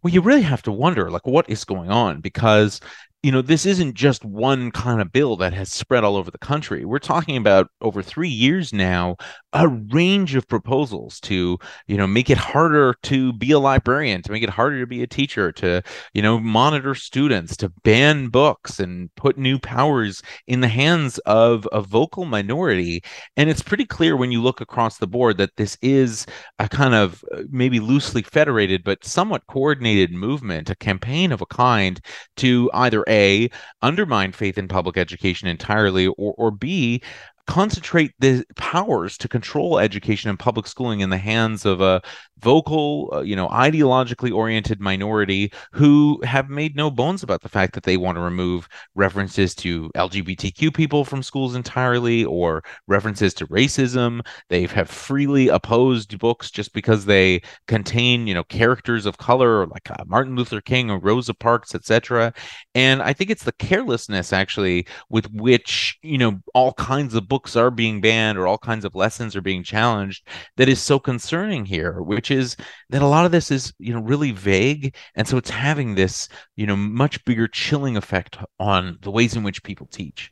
Well, 0.01 0.13
you 0.13 0.21
really 0.21 0.41
have 0.41 0.61
to 0.63 0.71
wonder, 0.71 1.09
like, 1.09 1.25
what 1.25 1.49
is 1.49 1.63
going 1.63 1.89
on? 1.89 2.19
Because 2.19 2.81
you 3.23 3.31
know, 3.31 3.41
this 3.41 3.65
isn't 3.65 3.95
just 3.95 4.25
one 4.25 4.69
kind 4.69 5.01
of 5.01 5.13
bill 5.13 5.37
that 5.37 5.53
has 5.53 5.71
spread 5.71 6.03
all 6.03 6.17
over 6.17 6.29
the 6.29 6.37
country. 6.37 6.83
We're 6.83 6.99
talking 6.99 7.37
about 7.37 7.69
over 7.79 8.03
three 8.03 8.27
years 8.27 8.73
now, 8.73 9.15
a 9.53 9.67
range 9.67 10.35
of 10.35 10.47
proposals 10.47 11.19
to, 11.21 11.57
you 11.87 11.97
know, 11.97 12.07
make 12.07 12.29
it 12.29 12.37
harder 12.37 12.95
to 13.03 13.31
be 13.33 13.51
a 13.51 13.59
librarian, 13.59 14.21
to 14.23 14.31
make 14.31 14.43
it 14.43 14.49
harder 14.49 14.79
to 14.79 14.87
be 14.87 15.03
a 15.03 15.07
teacher, 15.07 15.51
to, 15.51 15.81
you 16.13 16.21
know, 16.21 16.39
monitor 16.39 16.95
students, 16.95 17.55
to 17.57 17.69
ban 17.83 18.27
books 18.27 18.79
and 18.79 19.13
put 19.15 19.37
new 19.37 19.59
powers 19.59 20.21
in 20.47 20.61
the 20.61 20.67
hands 20.67 21.19
of 21.19 21.67
a 21.71 21.81
vocal 21.81 22.25
minority. 22.25 23.03
And 23.37 23.49
it's 23.49 23.61
pretty 23.61 23.85
clear 23.85 24.17
when 24.17 24.31
you 24.31 24.41
look 24.41 24.59
across 24.59 24.97
the 24.97 25.07
board 25.07 25.37
that 25.37 25.55
this 25.55 25.77
is 25.81 26.25
a 26.59 26.67
kind 26.67 26.95
of 26.95 27.23
uh, 27.33 27.43
maybe 27.49 27.79
loosely 27.79 28.23
federated, 28.23 28.83
but 28.83 29.05
somewhat 29.05 29.45
coordinated 29.47 30.11
movement, 30.11 30.69
a 30.69 30.75
campaign 30.75 31.31
of 31.31 31.41
a 31.41 31.45
kind 31.45 32.01
to 32.37 32.71
either 32.73 33.03
a, 33.07 33.49
undermine 33.81 34.31
faith 34.31 34.57
in 34.57 34.67
public 34.67 34.97
education 34.97 35.47
entirely, 35.47 36.07
or, 36.07 36.33
or 36.37 36.51
B, 36.51 37.01
concentrate 37.47 38.13
the 38.19 38.45
powers 38.55 39.17
to 39.17 39.27
control 39.27 39.79
education 39.79 40.29
and 40.29 40.39
public 40.39 40.67
schooling 40.67 41.01
in 41.01 41.09
the 41.09 41.17
hands 41.17 41.65
of 41.65 41.81
a 41.81 42.01
vocal, 42.39 43.09
uh, 43.13 43.21
you 43.21 43.35
know, 43.35 43.47
ideologically 43.49 44.33
oriented 44.33 44.79
minority 44.79 45.51
who 45.71 46.21
have 46.23 46.49
made 46.49 46.75
no 46.75 46.91
bones 46.91 47.23
about 47.23 47.41
the 47.41 47.49
fact 47.49 47.73
that 47.73 47.83
they 47.83 47.97
want 47.97 48.17
to 48.17 48.21
remove 48.21 48.67
references 48.95 49.55
to 49.55 49.89
LGBTQ 49.95 50.73
people 50.73 51.05
from 51.05 51.23
schools 51.23 51.55
entirely 51.55 52.25
or 52.25 52.63
references 52.87 53.33
to 53.33 53.47
racism. 53.47 54.21
They 54.49 54.65
have 54.67 54.89
freely 54.89 55.47
opposed 55.47 56.17
books 56.19 56.51
just 56.51 56.73
because 56.73 57.05
they 57.05 57.41
contain, 57.67 58.27
you 58.27 58.33
know, 58.33 58.43
characters 58.43 59.05
of 59.05 59.17
color 59.17 59.65
like 59.67 59.89
uh, 59.89 60.03
Martin 60.05 60.35
Luther 60.35 60.61
King 60.61 60.91
or 60.91 60.99
Rosa 60.99 61.33
Parks, 61.33 61.75
etc. 61.75 62.33
And 62.75 63.01
I 63.01 63.13
think 63.13 63.29
it's 63.29 63.43
the 63.43 63.53
carelessness 63.53 64.33
actually 64.33 64.87
with 65.09 65.31
which, 65.31 65.97
you 66.01 66.17
know, 66.17 66.39
all 66.53 66.73
kinds 66.73 67.13
of 67.13 67.27
books 67.33 67.55
are 67.55 67.71
being 67.71 67.99
banned 67.99 68.37
or 68.37 68.45
all 68.45 68.59
kinds 68.59 68.85
of 68.85 68.93
lessons 68.93 69.35
are 69.35 69.41
being 69.41 69.63
challenged 69.63 70.27
that 70.55 70.69
is 70.69 70.79
so 70.79 70.99
concerning 70.99 71.65
here, 71.65 71.99
which 71.99 72.29
is 72.29 72.55
that 72.91 73.01
a 73.01 73.07
lot 73.07 73.25
of 73.25 73.31
this 73.31 73.49
is 73.49 73.73
you 73.79 73.91
know 73.91 74.01
really 74.01 74.29
vague. 74.29 74.95
And 75.15 75.27
so 75.27 75.35
it's 75.37 75.49
having 75.49 75.95
this 75.95 76.29
you 76.57 76.67
know 76.67 76.75
much 76.75 77.25
bigger 77.25 77.47
chilling 77.47 77.97
effect 77.97 78.37
on 78.59 78.99
the 79.01 79.09
ways 79.09 79.35
in 79.35 79.41
which 79.41 79.63
people 79.63 79.87
teach. 79.87 80.31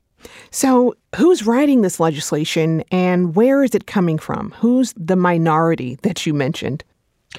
So 0.52 0.94
who's 1.16 1.48
writing 1.48 1.82
this 1.82 2.00
legislation 2.00 2.84
and 2.92 3.36
where 3.36 3.64
is 3.64 3.74
it 3.74 3.88
coming 3.88 4.20
from? 4.20 4.54
Who's 4.60 4.94
the 4.96 5.16
minority 5.16 5.98
that 6.04 6.28
you 6.28 6.36
mentioned? 6.36 6.84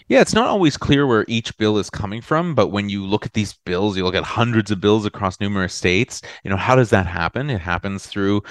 Yeah, 0.08 0.20
it's 0.20 0.34
not 0.34 0.48
always 0.48 0.76
clear 0.76 1.06
where 1.06 1.24
each 1.28 1.56
bill 1.58 1.76
is 1.78 1.90
coming 1.90 2.22
from, 2.22 2.54
but 2.54 2.68
when 2.68 2.88
you 2.88 3.04
look 3.04 3.26
at 3.26 3.34
these 3.34 3.54
bills, 3.64 3.96
you 3.96 4.04
look 4.04 4.14
at 4.14 4.24
hundreds 4.24 4.70
of 4.70 4.80
bills 4.80 5.04
across 5.04 5.38
numerous 5.38 5.74
states, 5.74 6.22
you 6.44 6.50
know, 6.50 6.56
how 6.56 6.74
does 6.74 6.90
that 6.90 7.06
happen? 7.06 7.50
It 7.50 7.60
happens 7.60 8.06
through 8.06 8.42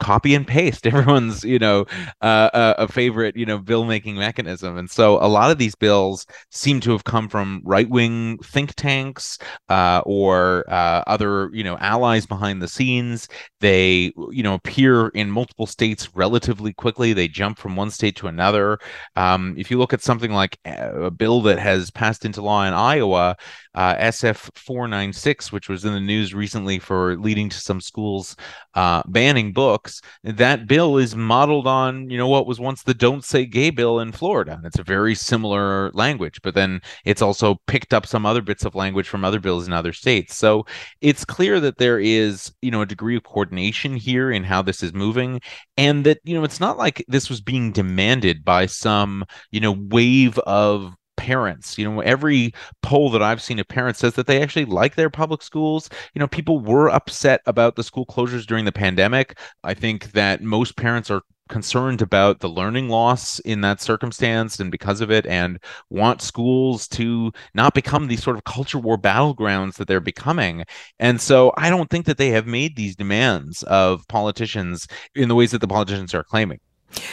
copy 0.00 0.34
and 0.34 0.46
paste. 0.46 0.86
Everyone's 0.86 1.44
you 1.44 1.58
know 1.58 1.86
uh, 2.20 2.50
a, 2.52 2.74
a, 2.84 2.88
favorite 2.88 3.36
you 3.36 3.46
know 3.46 3.58
bill 3.58 3.84
making 3.84 4.16
mechanism. 4.16 4.76
And 4.76 4.90
so 4.90 5.18
a 5.18 5.28
lot 5.28 5.50
of 5.50 5.58
these 5.58 5.74
bills 5.74 6.26
seem 6.50 6.80
to 6.80 6.92
have 6.92 7.04
come 7.04 7.28
from 7.28 7.62
right 7.64 7.88
wing 7.88 8.38
think 8.38 8.74
tanks 8.74 9.38
uh, 9.68 10.02
or 10.04 10.64
uh, 10.68 11.02
other 11.06 11.50
you 11.52 11.64
know 11.64 11.76
allies 11.78 12.26
behind 12.26 12.62
the 12.62 12.68
scenes. 12.68 13.28
They 13.60 14.12
you 14.30 14.42
know 14.42 14.54
appear 14.54 15.08
in 15.08 15.30
multiple 15.30 15.66
states 15.66 16.14
relatively 16.14 16.72
quickly. 16.72 17.12
They 17.12 17.28
jump 17.28 17.58
from 17.58 17.76
one 17.76 17.90
state 17.90 18.16
to 18.16 18.28
another. 18.28 18.78
Um, 19.16 19.54
if 19.58 19.70
you 19.70 19.78
look 19.78 19.92
at 19.92 20.02
something 20.02 20.32
like 20.32 20.58
uh, 20.66 21.02
a 21.02 21.10
bill 21.10 21.42
that 21.42 21.58
has 21.58 21.90
passed 21.90 22.24
into 22.24 22.42
law 22.42 22.64
in 22.64 22.74
iowa 22.74 23.36
uh, 23.78 23.94
SF 23.96 24.50
496, 24.56 25.52
which 25.52 25.68
was 25.68 25.84
in 25.84 25.92
the 25.92 26.00
news 26.00 26.34
recently 26.34 26.80
for 26.80 27.16
leading 27.16 27.48
to 27.48 27.60
some 27.60 27.80
schools 27.80 28.34
uh, 28.74 29.02
banning 29.06 29.52
books. 29.52 29.87
That 30.24 30.66
bill 30.66 30.98
is 30.98 31.16
modeled 31.16 31.66
on, 31.66 32.10
you 32.10 32.18
know, 32.18 32.28
what 32.28 32.46
was 32.46 32.60
once 32.60 32.82
the 32.82 32.94
Don't 32.94 33.24
Say 33.24 33.46
Gay 33.46 33.70
bill 33.70 34.00
in 34.00 34.12
Florida. 34.12 34.52
And 34.52 34.66
it's 34.66 34.78
a 34.78 34.84
very 34.84 35.14
similar 35.14 35.90
language, 35.92 36.40
but 36.42 36.54
then 36.54 36.80
it's 37.04 37.22
also 37.22 37.56
picked 37.66 37.92
up 37.92 38.06
some 38.06 38.26
other 38.26 38.42
bits 38.42 38.64
of 38.64 38.74
language 38.74 39.08
from 39.08 39.24
other 39.24 39.40
bills 39.40 39.66
in 39.66 39.72
other 39.72 39.92
states. 39.92 40.36
So 40.36 40.66
it's 41.00 41.24
clear 41.24 41.60
that 41.60 41.78
there 41.78 41.98
is, 41.98 42.52
you 42.62 42.70
know, 42.70 42.82
a 42.82 42.86
degree 42.86 43.16
of 43.16 43.22
coordination 43.22 43.96
here 43.96 44.30
in 44.30 44.44
how 44.44 44.62
this 44.62 44.82
is 44.82 44.92
moving. 44.92 45.40
And 45.76 46.04
that, 46.04 46.18
you 46.24 46.34
know, 46.34 46.44
it's 46.44 46.60
not 46.60 46.78
like 46.78 47.04
this 47.08 47.28
was 47.28 47.40
being 47.40 47.72
demanded 47.72 48.44
by 48.44 48.66
some, 48.66 49.24
you 49.50 49.60
know, 49.60 49.72
wave 49.72 50.38
of 50.40 50.94
parents. 51.28 51.76
You 51.76 51.84
know, 51.84 52.00
every 52.00 52.54
poll 52.82 53.10
that 53.10 53.22
I've 53.22 53.42
seen 53.42 53.58
of 53.58 53.68
parents 53.68 54.00
says 54.00 54.14
that 54.14 54.26
they 54.26 54.40
actually 54.40 54.64
like 54.64 54.94
their 54.94 55.10
public 55.10 55.42
schools. 55.42 55.90
You 56.14 56.20
know, 56.20 56.26
people 56.26 56.58
were 56.58 56.88
upset 56.88 57.42
about 57.44 57.76
the 57.76 57.84
school 57.84 58.06
closures 58.06 58.46
during 58.46 58.64
the 58.64 58.72
pandemic. 58.72 59.38
I 59.62 59.74
think 59.74 60.12
that 60.12 60.42
most 60.42 60.78
parents 60.78 61.10
are 61.10 61.20
concerned 61.50 62.00
about 62.00 62.40
the 62.40 62.48
learning 62.48 62.88
loss 62.88 63.40
in 63.40 63.60
that 63.60 63.82
circumstance 63.82 64.58
and 64.58 64.70
because 64.70 65.02
of 65.02 65.10
it 65.10 65.26
and 65.26 65.58
want 65.90 66.22
schools 66.22 66.88
to 66.88 67.30
not 67.54 67.74
become 67.74 68.06
these 68.06 68.22
sort 68.22 68.36
of 68.36 68.44
culture 68.44 68.78
war 68.78 68.98
battlegrounds 68.98 69.74
that 69.76 69.88
they're 69.88 69.98
becoming 69.98 70.62
and 70.98 71.22
so 71.22 71.50
i 71.56 71.70
don't 71.70 71.88
think 71.88 72.04
that 72.04 72.18
they 72.18 72.28
have 72.28 72.46
made 72.46 72.76
these 72.76 72.94
demands 72.94 73.62
of 73.62 74.06
politicians 74.08 74.86
in 75.14 75.28
the 75.28 75.34
ways 75.34 75.50
that 75.50 75.62
the 75.62 75.66
politicians 75.66 76.12
are 76.12 76.22
claiming 76.22 76.60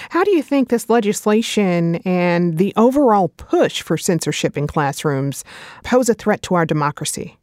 how 0.10 0.24
do 0.24 0.32
you 0.32 0.42
think 0.42 0.70
this 0.70 0.90
legislation 0.90 1.96
and 2.06 2.58
the 2.58 2.74
overall 2.76 3.30
push 3.30 3.82
for 3.82 3.98
censorship 3.98 4.58
in 4.58 4.68
classrooms 4.68 5.44
pose 5.84 6.10
a 6.10 6.14
threat 6.14 6.42
to 6.44 6.56
our 6.56 6.66
democracy? 6.66 7.38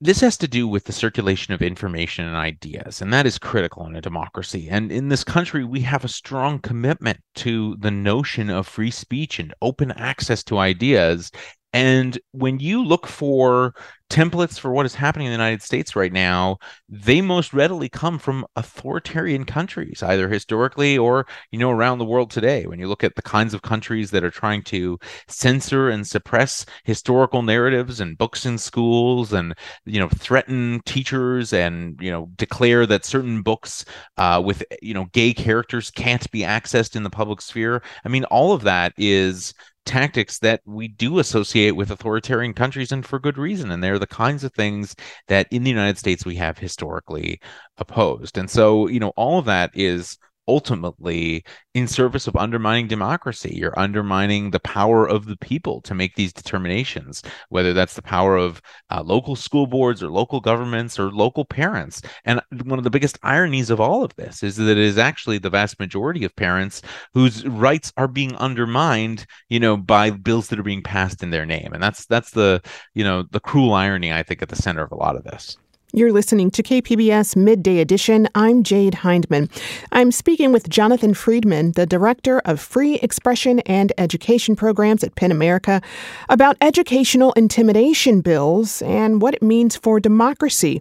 This 0.00 0.20
has 0.20 0.36
to 0.38 0.48
do 0.48 0.66
with 0.66 0.86
the 0.86 0.92
circulation 0.92 1.54
of 1.54 1.62
information 1.62 2.24
and 2.24 2.36
ideas, 2.36 3.00
and 3.00 3.12
that 3.12 3.24
is 3.24 3.38
critical 3.38 3.86
in 3.86 3.94
a 3.94 4.00
democracy. 4.00 4.66
And 4.68 4.90
in 4.90 5.10
this 5.10 5.22
country, 5.22 5.64
we 5.64 5.80
have 5.82 6.04
a 6.04 6.08
strong 6.08 6.58
commitment 6.58 7.20
to 7.36 7.76
the 7.76 7.92
notion 7.92 8.50
of 8.50 8.66
free 8.66 8.90
speech 8.90 9.38
and 9.38 9.54
open 9.62 9.92
access 9.92 10.42
to 10.44 10.58
ideas 10.58 11.30
And 11.72 12.18
when 12.32 12.58
you 12.60 12.84
look 12.84 13.06
for 13.06 13.74
templates 14.10 14.58
for 14.58 14.70
what 14.70 14.84
is 14.84 14.94
happening 14.94 15.26
in 15.26 15.30
the 15.30 15.38
United 15.38 15.62
States 15.62 15.96
right 15.96 16.12
now, 16.12 16.58
they 16.88 17.22
most 17.22 17.54
readily 17.54 17.88
come 17.88 18.18
from 18.18 18.44
authoritarian 18.56 19.44
countries, 19.46 20.02
either 20.02 20.28
historically 20.28 20.98
or 20.98 21.26
you 21.50 21.58
know 21.58 21.70
around 21.70 21.98
the 21.98 22.04
world 22.04 22.30
today. 22.30 22.66
When 22.66 22.78
you 22.78 22.88
look 22.88 23.02
at 23.02 23.16
the 23.16 23.22
kinds 23.22 23.54
of 23.54 23.62
countries 23.62 24.10
that 24.10 24.22
are 24.22 24.30
trying 24.30 24.62
to 24.64 24.98
censor 25.28 25.88
and 25.88 26.06
suppress 26.06 26.66
historical 26.84 27.42
narratives 27.42 28.00
and 28.00 28.18
books 28.18 28.44
in 28.44 28.58
schools, 28.58 29.32
and 29.32 29.54
you 29.86 29.98
know 29.98 30.08
threaten 30.10 30.82
teachers 30.84 31.54
and 31.54 31.98
you 32.00 32.10
know 32.10 32.28
declare 32.36 32.86
that 32.86 33.06
certain 33.06 33.40
books 33.40 33.84
uh, 34.18 34.42
with 34.44 34.62
you 34.82 34.92
know 34.92 35.06
gay 35.12 35.32
characters 35.32 35.90
can't 35.90 36.30
be 36.30 36.40
accessed 36.40 36.96
in 36.96 37.02
the 37.02 37.10
public 37.10 37.40
sphere. 37.40 37.82
I 38.04 38.08
mean, 38.08 38.24
all 38.24 38.52
of 38.52 38.62
that 38.62 38.92
is 38.98 39.54
tactics 39.84 40.38
that 40.38 40.60
we 40.64 40.88
do 40.88 41.18
associate 41.18 41.72
with 41.72 41.90
authoritarian 41.90 42.54
countries 42.54 42.92
and 42.92 43.04
for 43.04 43.18
good 43.18 43.36
reason 43.36 43.70
and 43.70 43.82
they're 43.82 43.98
the 43.98 44.06
kinds 44.06 44.44
of 44.44 44.52
things 44.52 44.94
that 45.28 45.46
in 45.50 45.64
the 45.64 45.70
United 45.70 45.98
States 45.98 46.24
we 46.24 46.36
have 46.36 46.58
historically 46.58 47.40
opposed. 47.78 48.38
And 48.38 48.48
so 48.48 48.86
you 48.86 49.00
know 49.00 49.12
all 49.16 49.38
of 49.38 49.46
that 49.46 49.70
is 49.74 50.18
ultimately 50.48 51.44
in 51.74 51.86
service 51.86 52.26
of 52.26 52.36
undermining 52.36 52.88
democracy. 52.88 53.54
You're 53.54 53.78
undermining 53.78 54.50
the 54.50 54.60
power 54.60 55.08
of 55.08 55.26
the 55.26 55.36
people 55.36 55.80
to 55.82 55.94
make 55.94 56.14
these 56.14 56.32
determinations, 56.32 57.22
whether 57.48 57.72
that's 57.72 57.94
the 57.94 58.02
power 58.02 58.36
of 58.36 58.60
uh, 58.90 59.02
local 59.02 59.36
school 59.36 59.66
boards 59.66 60.02
or 60.02 60.10
local 60.10 60.40
governments 60.40 60.98
or 60.98 61.10
local 61.10 61.44
parents. 61.44 62.02
And 62.24 62.40
one 62.64 62.78
of 62.78 62.84
the 62.84 62.90
biggest 62.90 63.18
ironies 63.22 63.70
of 63.70 63.80
all 63.80 64.04
of 64.04 64.14
this 64.16 64.42
is 64.42 64.56
that 64.56 64.68
it 64.68 64.78
is 64.78 64.98
actually 64.98 65.38
the 65.38 65.50
vast 65.50 65.78
majority 65.78 66.24
of 66.24 66.34
parents 66.36 66.82
whose 67.14 67.46
rights 67.46 67.92
are 67.96 68.08
being 68.08 68.34
undermined, 68.36 69.26
you 69.48 69.60
know, 69.60 69.76
by 69.76 70.10
bills 70.10 70.48
that 70.48 70.58
are 70.58 70.64
being 70.64 70.82
passed 70.82 71.22
in 71.22 71.30
their 71.30 71.46
name. 71.46 71.70
And 71.72 71.82
that's 71.82 72.06
that's 72.06 72.30
the, 72.30 72.60
you 72.94 73.04
know, 73.04 73.24
the 73.30 73.40
cruel 73.40 73.74
irony 73.74 74.12
I 74.12 74.22
think 74.22 74.42
at 74.42 74.48
the 74.48 74.56
center 74.56 74.82
of 74.82 74.92
a 74.92 74.96
lot 74.96 75.16
of 75.16 75.24
this. 75.24 75.56
You're 75.94 76.10
listening 76.10 76.50
to 76.52 76.62
KPBS 76.62 77.36
Midday 77.36 77.78
Edition. 77.78 78.26
I'm 78.34 78.62
Jade 78.62 78.94
Hindman. 78.94 79.50
I'm 79.92 80.10
speaking 80.10 80.50
with 80.50 80.70
Jonathan 80.70 81.12
Friedman, 81.12 81.72
the 81.72 81.84
Director 81.84 82.40
of 82.46 82.60
Free 82.60 82.94
Expression 83.00 83.58
and 83.66 83.92
Education 83.98 84.56
Programs 84.56 85.04
at 85.04 85.14
PEN 85.16 85.30
America, 85.30 85.82
about 86.30 86.56
educational 86.62 87.34
intimidation 87.34 88.22
bills 88.22 88.80
and 88.80 89.20
what 89.20 89.34
it 89.34 89.42
means 89.42 89.76
for 89.76 90.00
democracy. 90.00 90.80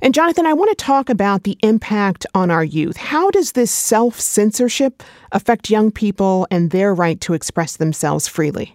And 0.00 0.14
Jonathan, 0.14 0.46
I 0.46 0.54
want 0.54 0.70
to 0.70 0.82
talk 0.82 1.10
about 1.10 1.42
the 1.42 1.58
impact 1.62 2.24
on 2.34 2.50
our 2.50 2.64
youth. 2.64 2.96
How 2.96 3.30
does 3.30 3.52
this 3.52 3.70
self 3.70 4.18
censorship 4.18 5.02
affect 5.32 5.68
young 5.68 5.90
people 5.90 6.48
and 6.50 6.70
their 6.70 6.94
right 6.94 7.20
to 7.20 7.34
express 7.34 7.76
themselves 7.76 8.26
freely? 8.26 8.74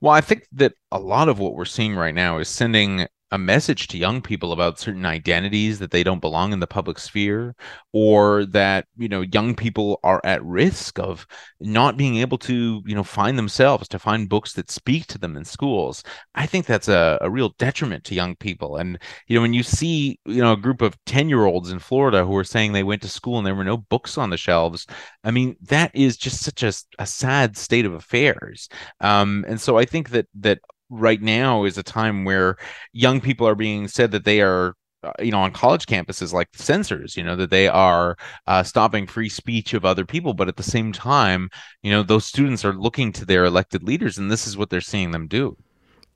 Well, 0.00 0.12
I 0.12 0.22
think 0.22 0.48
that 0.54 0.72
a 0.90 0.98
lot 0.98 1.28
of 1.28 1.38
what 1.38 1.54
we're 1.54 1.66
seeing 1.66 1.94
right 1.94 2.14
now 2.14 2.38
is 2.38 2.48
sending 2.48 3.06
a 3.30 3.38
message 3.38 3.88
to 3.88 3.98
young 3.98 4.22
people 4.22 4.52
about 4.52 4.78
certain 4.78 5.04
identities 5.04 5.78
that 5.78 5.90
they 5.90 6.02
don't 6.02 6.20
belong 6.20 6.52
in 6.52 6.60
the 6.60 6.66
public 6.66 6.98
sphere 6.98 7.54
or 7.92 8.46
that 8.46 8.86
you 8.96 9.08
know 9.08 9.20
young 9.20 9.54
people 9.54 10.00
are 10.02 10.20
at 10.24 10.44
risk 10.44 10.98
of 10.98 11.26
not 11.60 11.96
being 11.96 12.16
able 12.16 12.38
to 12.38 12.82
you 12.86 12.94
know 12.94 13.04
find 13.04 13.38
themselves 13.38 13.86
to 13.88 13.98
find 13.98 14.28
books 14.28 14.54
that 14.54 14.70
speak 14.70 15.06
to 15.06 15.18
them 15.18 15.36
in 15.36 15.44
schools. 15.44 16.02
I 16.34 16.46
think 16.46 16.66
that's 16.66 16.88
a, 16.88 17.18
a 17.20 17.30
real 17.30 17.50
detriment 17.58 18.04
to 18.04 18.14
young 18.14 18.36
people. 18.36 18.76
And 18.76 18.98
you 19.26 19.36
know 19.36 19.42
when 19.42 19.54
you 19.54 19.62
see 19.62 20.18
you 20.24 20.42
know 20.42 20.52
a 20.52 20.56
group 20.56 20.80
of 20.82 20.96
10 21.06 21.28
year 21.28 21.44
olds 21.44 21.70
in 21.70 21.78
florida 21.78 22.24
who 22.24 22.36
are 22.36 22.44
saying 22.44 22.72
they 22.72 22.82
went 22.82 23.02
to 23.02 23.08
school 23.08 23.38
and 23.38 23.46
there 23.46 23.54
were 23.54 23.64
no 23.64 23.76
books 23.76 24.18
on 24.18 24.30
the 24.30 24.36
shelves 24.36 24.86
i 25.24 25.30
mean 25.30 25.56
that 25.62 25.90
is 25.94 26.16
just 26.16 26.42
such 26.42 26.62
a, 26.62 26.72
a 26.98 27.06
sad 27.06 27.56
state 27.56 27.84
of 27.84 27.94
affairs. 27.94 28.68
Um, 29.00 29.44
and 29.48 29.60
so 29.60 29.78
i 29.78 29.84
think 29.84 30.10
that 30.10 30.26
that 30.40 30.58
right 30.90 31.20
now 31.20 31.64
is 31.64 31.78
a 31.78 31.82
time 31.82 32.24
where 32.24 32.56
young 32.92 33.20
people 33.20 33.46
are 33.46 33.54
being 33.54 33.88
said 33.88 34.10
that 34.12 34.24
they 34.24 34.40
are 34.40 34.74
uh, 35.04 35.12
you 35.20 35.30
know 35.30 35.40
on 35.40 35.52
college 35.52 35.86
campuses 35.86 36.32
like 36.32 36.48
censors 36.54 37.16
you 37.16 37.22
know 37.22 37.36
that 37.36 37.50
they 37.50 37.68
are 37.68 38.16
uh, 38.48 38.62
stopping 38.62 39.06
free 39.06 39.28
speech 39.28 39.74
of 39.74 39.84
other 39.84 40.04
people. 40.04 40.34
But 40.34 40.48
at 40.48 40.56
the 40.56 40.62
same 40.62 40.92
time 40.92 41.50
you 41.82 41.90
know 41.90 42.02
those 42.02 42.24
students 42.24 42.64
are 42.64 42.72
looking 42.72 43.12
to 43.12 43.24
their 43.24 43.44
elected 43.44 43.82
leaders 43.82 44.18
and 44.18 44.30
this 44.30 44.46
is 44.46 44.56
what 44.56 44.70
they're 44.70 44.80
seeing 44.80 45.12
them 45.12 45.28
do. 45.28 45.56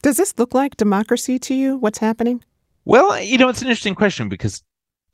Does 0.03 0.17
this 0.17 0.37
look 0.37 0.53
like 0.53 0.77
democracy 0.77 1.39
to 1.39 1.55
you? 1.55 1.77
What's 1.77 1.99
happening? 1.99 2.45
Well 2.85 3.21
you 3.21 3.39
know 3.39 3.49
it's 3.49 3.63
an 3.63 3.69
interesting 3.69 3.95
question 3.95 4.29
because 4.29 4.63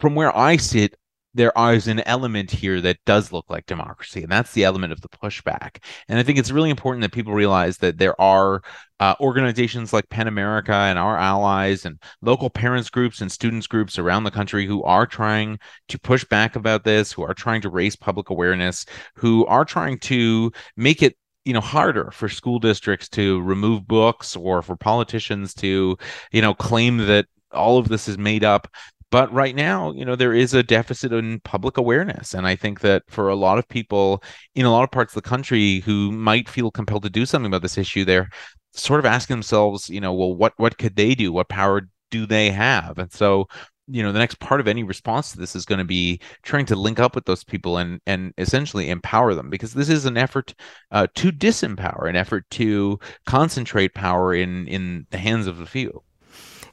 from 0.00 0.14
where 0.14 0.34
i 0.36 0.56
sit 0.56 0.94
there 1.34 1.52
is 1.56 1.86
an 1.86 2.00
element 2.00 2.50
here 2.50 2.80
that 2.80 2.98
does 3.04 3.32
look 3.32 3.46
like 3.48 3.66
democracy, 3.66 4.22
and 4.22 4.32
that's 4.32 4.52
the 4.52 4.64
element 4.64 4.92
of 4.92 5.00
the 5.00 5.08
pushback. 5.08 5.82
And 6.08 6.18
I 6.18 6.22
think 6.22 6.38
it's 6.38 6.50
really 6.50 6.70
important 6.70 7.02
that 7.02 7.12
people 7.12 7.32
realize 7.32 7.78
that 7.78 7.98
there 7.98 8.18
are 8.20 8.62
uh, 9.00 9.14
organizations 9.20 9.92
like 9.92 10.08
PEN 10.08 10.26
America 10.26 10.72
and 10.72 10.98
our 10.98 11.16
allies, 11.16 11.84
and 11.84 12.02
local 12.22 12.50
parents 12.50 12.90
groups 12.90 13.20
and 13.20 13.30
students 13.30 13.66
groups 13.66 13.98
around 13.98 14.24
the 14.24 14.30
country 14.30 14.66
who 14.66 14.82
are 14.84 15.06
trying 15.06 15.58
to 15.88 15.98
push 15.98 16.24
back 16.24 16.56
about 16.56 16.84
this, 16.84 17.12
who 17.12 17.22
are 17.22 17.34
trying 17.34 17.60
to 17.60 17.70
raise 17.70 17.94
public 17.94 18.30
awareness, 18.30 18.86
who 19.14 19.44
are 19.46 19.64
trying 19.64 19.98
to 20.00 20.50
make 20.76 21.02
it 21.02 21.16
you 21.44 21.52
know 21.52 21.60
harder 21.60 22.10
for 22.10 22.28
school 22.28 22.58
districts 22.58 23.08
to 23.08 23.40
remove 23.42 23.86
books 23.86 24.36
or 24.36 24.60
for 24.60 24.76
politicians 24.76 25.54
to 25.54 25.96
you 26.32 26.42
know 26.42 26.52
claim 26.54 26.98
that 26.98 27.26
all 27.52 27.78
of 27.78 27.88
this 27.88 28.08
is 28.08 28.18
made 28.18 28.44
up 28.44 28.68
but 29.10 29.32
right 29.32 29.54
now, 29.54 29.92
you 29.92 30.04
know, 30.04 30.16
there 30.16 30.34
is 30.34 30.54
a 30.54 30.62
deficit 30.62 31.12
in 31.12 31.40
public 31.40 31.76
awareness. 31.78 32.34
And 32.34 32.46
I 32.46 32.56
think 32.56 32.80
that 32.80 33.02
for 33.08 33.28
a 33.28 33.36
lot 33.36 33.58
of 33.58 33.68
people 33.68 34.22
in 34.54 34.66
a 34.66 34.70
lot 34.70 34.84
of 34.84 34.90
parts 34.90 35.16
of 35.16 35.22
the 35.22 35.28
country 35.28 35.80
who 35.80 36.12
might 36.12 36.48
feel 36.48 36.70
compelled 36.70 37.04
to 37.04 37.10
do 37.10 37.26
something 37.26 37.46
about 37.46 37.62
this 37.62 37.78
issue, 37.78 38.04
they're 38.04 38.28
sort 38.72 39.00
of 39.00 39.06
asking 39.06 39.36
themselves, 39.36 39.88
you 39.88 40.00
know, 40.00 40.12
well, 40.12 40.34
what 40.34 40.52
what 40.56 40.78
could 40.78 40.96
they 40.96 41.14
do? 41.14 41.32
What 41.32 41.48
power 41.48 41.88
do 42.10 42.26
they 42.26 42.50
have? 42.50 42.98
And 42.98 43.12
so 43.12 43.48
you 43.90 44.02
know 44.02 44.12
the 44.12 44.18
next 44.18 44.38
part 44.38 44.60
of 44.60 44.68
any 44.68 44.82
response 44.82 45.32
to 45.32 45.38
this 45.38 45.56
is 45.56 45.64
going 45.64 45.78
to 45.78 45.84
be 45.84 46.20
trying 46.42 46.66
to 46.66 46.76
link 46.76 47.00
up 47.00 47.14
with 47.14 47.24
those 47.24 47.42
people 47.44 47.78
and 47.78 48.00
and 48.06 48.32
essentially 48.38 48.90
empower 48.90 49.34
them 49.34 49.50
because 49.50 49.72
this 49.72 49.88
is 49.88 50.04
an 50.04 50.16
effort 50.16 50.54
uh, 50.90 51.06
to 51.14 51.32
disempower 51.32 52.08
an 52.08 52.16
effort 52.16 52.44
to 52.50 52.98
concentrate 53.26 53.94
power 53.94 54.34
in 54.34 54.68
in 54.68 55.06
the 55.10 55.18
hands 55.18 55.46
of 55.46 55.56
the 55.56 55.66
few 55.66 56.02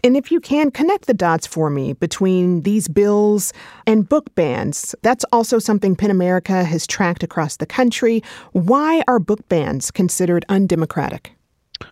and 0.06 0.16
if 0.16 0.32
you 0.32 0.40
can, 0.40 0.70
connect 0.70 1.08
the 1.08 1.16
dots 1.16 1.48
for 1.48 1.72
me 1.72 1.94
between 1.94 2.62
these 2.62 2.88
bills 2.88 3.52
and 3.88 4.08
book 4.08 4.34
bans. 4.36 4.94
That's 5.02 5.26
also 5.32 5.58
something 5.58 5.96
PEN 5.96 6.12
America 6.12 6.64
has 6.64 6.86
tracked 6.86 7.24
across 7.24 7.58
the 7.58 7.66
country. 7.66 8.22
Why 8.52 9.02
are 9.08 9.18
book 9.18 9.50
bans 9.50 9.90
considered 9.90 10.46
undemocratic? 10.48 11.32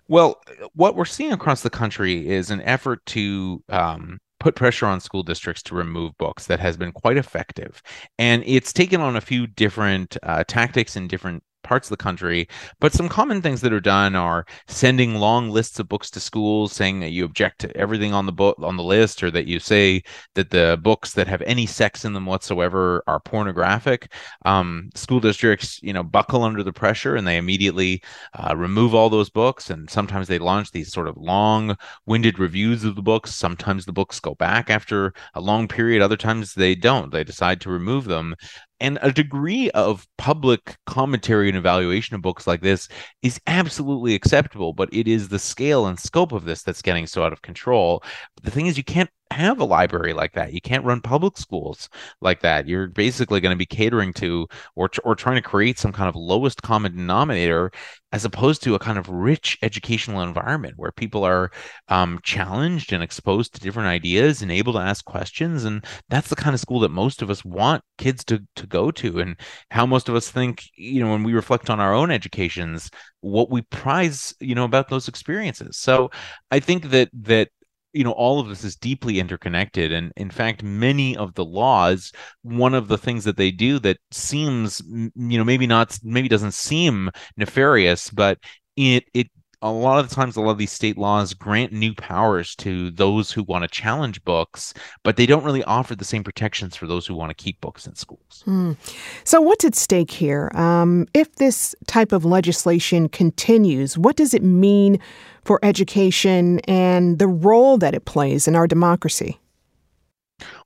Well, 0.08 0.40
what 0.76 0.96
we're 0.96 1.06
seeing 1.06 1.32
across 1.32 1.62
the 1.62 1.72
country 1.72 2.30
is 2.30 2.52
an 2.52 2.62
effort 2.62 3.04
to 3.08 3.64
um, 3.70 4.20
put 4.40 4.56
pressure 4.56 4.86
on 4.86 5.00
school 5.00 5.24
districts 5.24 5.64
to 5.64 5.76
remove 5.76 6.16
books 6.20 6.46
that 6.46 6.60
has 6.60 6.78
been 6.78 6.92
quite 6.92 7.18
effective. 7.18 7.82
And 8.20 8.44
it's 8.46 8.72
taken 8.72 9.02
on 9.02 9.16
a 9.16 9.22
few 9.22 9.48
different 9.48 10.18
uh, 10.22 10.44
tactics 10.48 10.96
and 10.96 11.10
different 11.10 11.44
parts 11.64 11.88
of 11.88 11.98
the 11.98 12.04
country. 12.04 12.48
But 12.80 12.94
some 12.94 13.10
common 13.10 13.42
things 13.42 13.62
that 13.62 13.74
are 13.74 13.80
done 13.80 14.16
are 14.16 14.46
sending 14.68 15.16
long 15.16 15.50
lists 15.50 15.80
of 15.80 15.90
books 15.90 16.10
to 16.12 16.20
schools, 16.20 16.74
saying 16.74 17.00
that 17.00 17.12
you 17.12 17.26
object 17.26 17.60
to 17.62 17.76
everything 17.78 18.14
on 18.14 18.26
the 18.26 18.32
book 18.32 18.58
on 18.62 18.78
the 18.78 18.84
list, 18.84 19.24
or 19.24 19.32
that 19.32 19.48
you 19.48 19.60
say 19.60 20.04
that 20.36 20.50
the 20.50 20.80
books 20.82 21.14
that 21.14 21.28
have 21.28 21.42
any 21.44 21.66
sex 21.66 22.06
in 22.06 22.14
them 22.14 22.26
whatsoever 22.26 23.04
are 23.08 23.20
pornographic. 23.20 24.12
Um, 24.46 24.90
school 24.96 25.20
districts, 25.20 25.82
you 25.82 25.94
know, 25.94 26.04
buckle 26.04 26.44
under 26.44 26.64
the 26.64 26.74
pressure 26.74 27.16
and 27.16 27.28
they 27.28 27.38
immediately 27.38 28.02
uh, 28.34 28.56
remove 28.56 28.94
all 28.94 29.10
those 29.10 29.30
books. 29.30 29.70
And 29.70 29.90
sometimes 29.90 30.28
they 30.28 30.40
launch 30.40 30.72
these 30.72 30.92
sort 30.92 31.08
of 31.08 31.18
long-winded 31.18 32.40
reviews 32.40 32.84
of 32.84 32.96
the 32.96 33.02
books. 33.02 33.36
Sometimes 33.36 33.86
the 33.86 33.94
books 33.94 34.20
go 34.20 34.36
back 34.36 34.70
after 34.70 35.14
a 35.34 35.42
long 35.42 35.68
period. 35.68 36.02
Other 36.02 36.18
times 36.18 36.54
they 36.54 36.76
don't. 36.76 37.12
They 37.12 37.24
decide 37.24 37.62
to 37.62 37.70
remove 37.70 38.06
them 38.06 38.36
and 38.80 39.00
a 39.02 39.12
degree 39.12 39.70
of 39.72 40.08
public 40.18 40.78
commentary 40.86 41.48
and 41.48 41.58
evaluation 41.58 42.16
of 42.16 42.22
books 42.22 42.48
like 42.48 42.62
this 42.62 42.88
is 43.22 43.40
absolutely 43.48 44.16
acceptable 44.16 44.74
but 44.74 44.90
it 44.94 45.08
is 45.08 45.30
the 45.30 45.40
scale 45.40 45.86
and 45.86 46.00
scope 46.00 46.32
of 46.32 46.46
this 46.46 46.64
that's 46.64 46.82
getting 46.82 47.08
so 47.08 47.24
out 47.24 47.34
of 47.34 47.42
control. 47.42 48.04
The 48.42 48.52
thing 48.52 48.68
is 48.68 48.78
you 48.78 48.84
can't 48.84 49.10
have 49.32 49.60
a 49.60 49.66
library 49.66 50.14
like 50.14 50.34
that. 50.34 50.54
You 50.54 50.62
can't 50.62 50.86
run 50.86 51.02
public 51.02 51.38
schools 51.38 51.90
like 52.22 52.42
that. 52.42 52.68
You're 52.68 52.88
basically 52.88 53.42
going 53.42 53.54
to 53.54 53.58
be 53.58 53.66
catering 53.66 54.14
to 54.14 54.48
or 54.76 54.90
or 55.04 55.16
trying 55.16 55.36
to 55.36 55.42
create 55.42 55.80
some 55.80 55.92
kind 55.92 56.08
of 56.08 56.16
lowest 56.16 56.62
common 56.62 56.96
denominator 56.96 57.72
as 58.12 58.26
opposed 58.26 58.62
to 58.64 58.76
a 58.76 58.80
kind 58.80 58.98
of 59.00 59.10
rich 59.10 59.58
educational 59.64 60.22
environment 60.22 60.76
where 60.78 60.92
people 60.92 61.24
are 61.24 61.52
um, 61.88 62.20
challenged 62.24 62.94
and 62.94 63.02
exposed 63.02 63.54
to 63.56 63.60
different 63.60 63.90
ideas 63.90 64.42
and 64.42 64.52
able 64.52 64.74
to 64.74 64.80
ask 64.80 65.04
questions. 65.04 65.64
And 65.64 65.84
that's 66.10 66.30
the 66.30 66.36
kind 66.36 66.54
of 66.54 66.60
school 66.60 66.80
that 66.82 66.92
most 66.92 67.22
of 67.24 67.30
us 67.30 67.44
want 67.44 67.84
kids 67.98 68.24
to 68.26 68.44
to 68.56 68.68
go 68.68 68.92
to. 68.92 69.20
And 69.20 69.36
how 69.72 69.86
most 69.86 70.10
of 70.10 70.16
us 70.16 70.30
think, 70.30 70.64
you 70.76 71.04
know, 71.04 71.12
when 71.12 71.24
we 71.24 71.34
reflect 71.34 71.70
on 71.70 71.80
our 71.80 71.94
own 71.94 72.12
educations, 72.12 72.90
what 73.22 73.50
we 73.50 73.62
prize, 73.64 74.34
you 74.40 74.54
know, 74.54 74.66
about 74.66 74.90
those 74.90 75.08
experiences. 75.08 75.78
So 75.78 76.12
I 76.52 76.60
think 76.60 76.90
that 76.90 77.10
that 77.14 77.50
you 77.94 78.04
know 78.04 78.12
all 78.12 78.40
of 78.40 78.50
this 78.50 78.64
is 78.64 78.76
deeply 78.76 79.20
interconnected 79.20 79.92
and 79.92 80.12
in 80.18 80.30
fact 80.30 80.64
many 80.64 81.16
of 81.16 81.34
the 81.36 81.46
laws 81.46 82.12
one 82.42 82.74
of 82.74 82.88
the 82.88 82.98
things 82.98 83.24
that 83.24 83.38
they 83.38 83.52
do 83.52 83.80
that 83.80 83.98
seems 84.12 84.82
you 84.88 85.38
know 85.38 85.44
maybe 85.44 85.68
not 85.68 85.98
maybe 86.04 86.28
doesn't 86.28 86.54
seem 86.54 87.10
nefarious 87.38 88.10
but 88.10 88.38
it 88.76 89.06
it 89.14 89.28
a 89.64 89.72
lot 89.72 89.98
of 89.98 90.10
the 90.10 90.14
times, 90.14 90.36
a 90.36 90.42
lot 90.42 90.52
of 90.52 90.58
these 90.58 90.74
state 90.74 90.98
laws 90.98 91.34
grant 91.34 91.72
new 91.72 91.96
powers 91.96 92.54
to 92.58 92.92
those 92.92 93.32
who 93.32 93.44
want 93.44 93.64
to 93.64 93.70
challenge 93.70 94.24
books, 94.26 94.74
but 95.04 95.16
they 95.16 95.26
don't 95.26 95.46
really 95.46 95.64
offer 95.64 95.96
the 95.96 96.04
same 96.04 96.22
protections 96.22 96.76
for 96.76 96.86
those 96.86 97.08
who 97.08 97.16
want 97.16 97.30
to 97.30 97.44
keep 97.44 97.62
books 97.62 97.88
in 97.88 97.96
schools. 97.96 98.44
Mm. 98.46 98.76
So, 99.24 99.40
what's 99.40 99.64
at 99.64 99.74
stake 99.74 100.12
here? 100.12 100.52
Um, 100.54 101.08
if 101.14 101.36
this 101.38 101.74
type 101.88 102.12
of 102.12 102.26
legislation 102.26 103.08
continues, 103.08 103.98
what 103.98 104.18
does 104.18 104.34
it 104.34 104.44
mean 104.44 105.00
for 105.46 105.62
education 105.64 106.60
and 106.68 107.18
the 107.18 107.28
role 107.28 107.78
that 107.78 107.96
it 107.96 108.04
plays 108.04 108.50
in 108.50 108.58
our 108.58 108.68
democracy? 108.68 109.40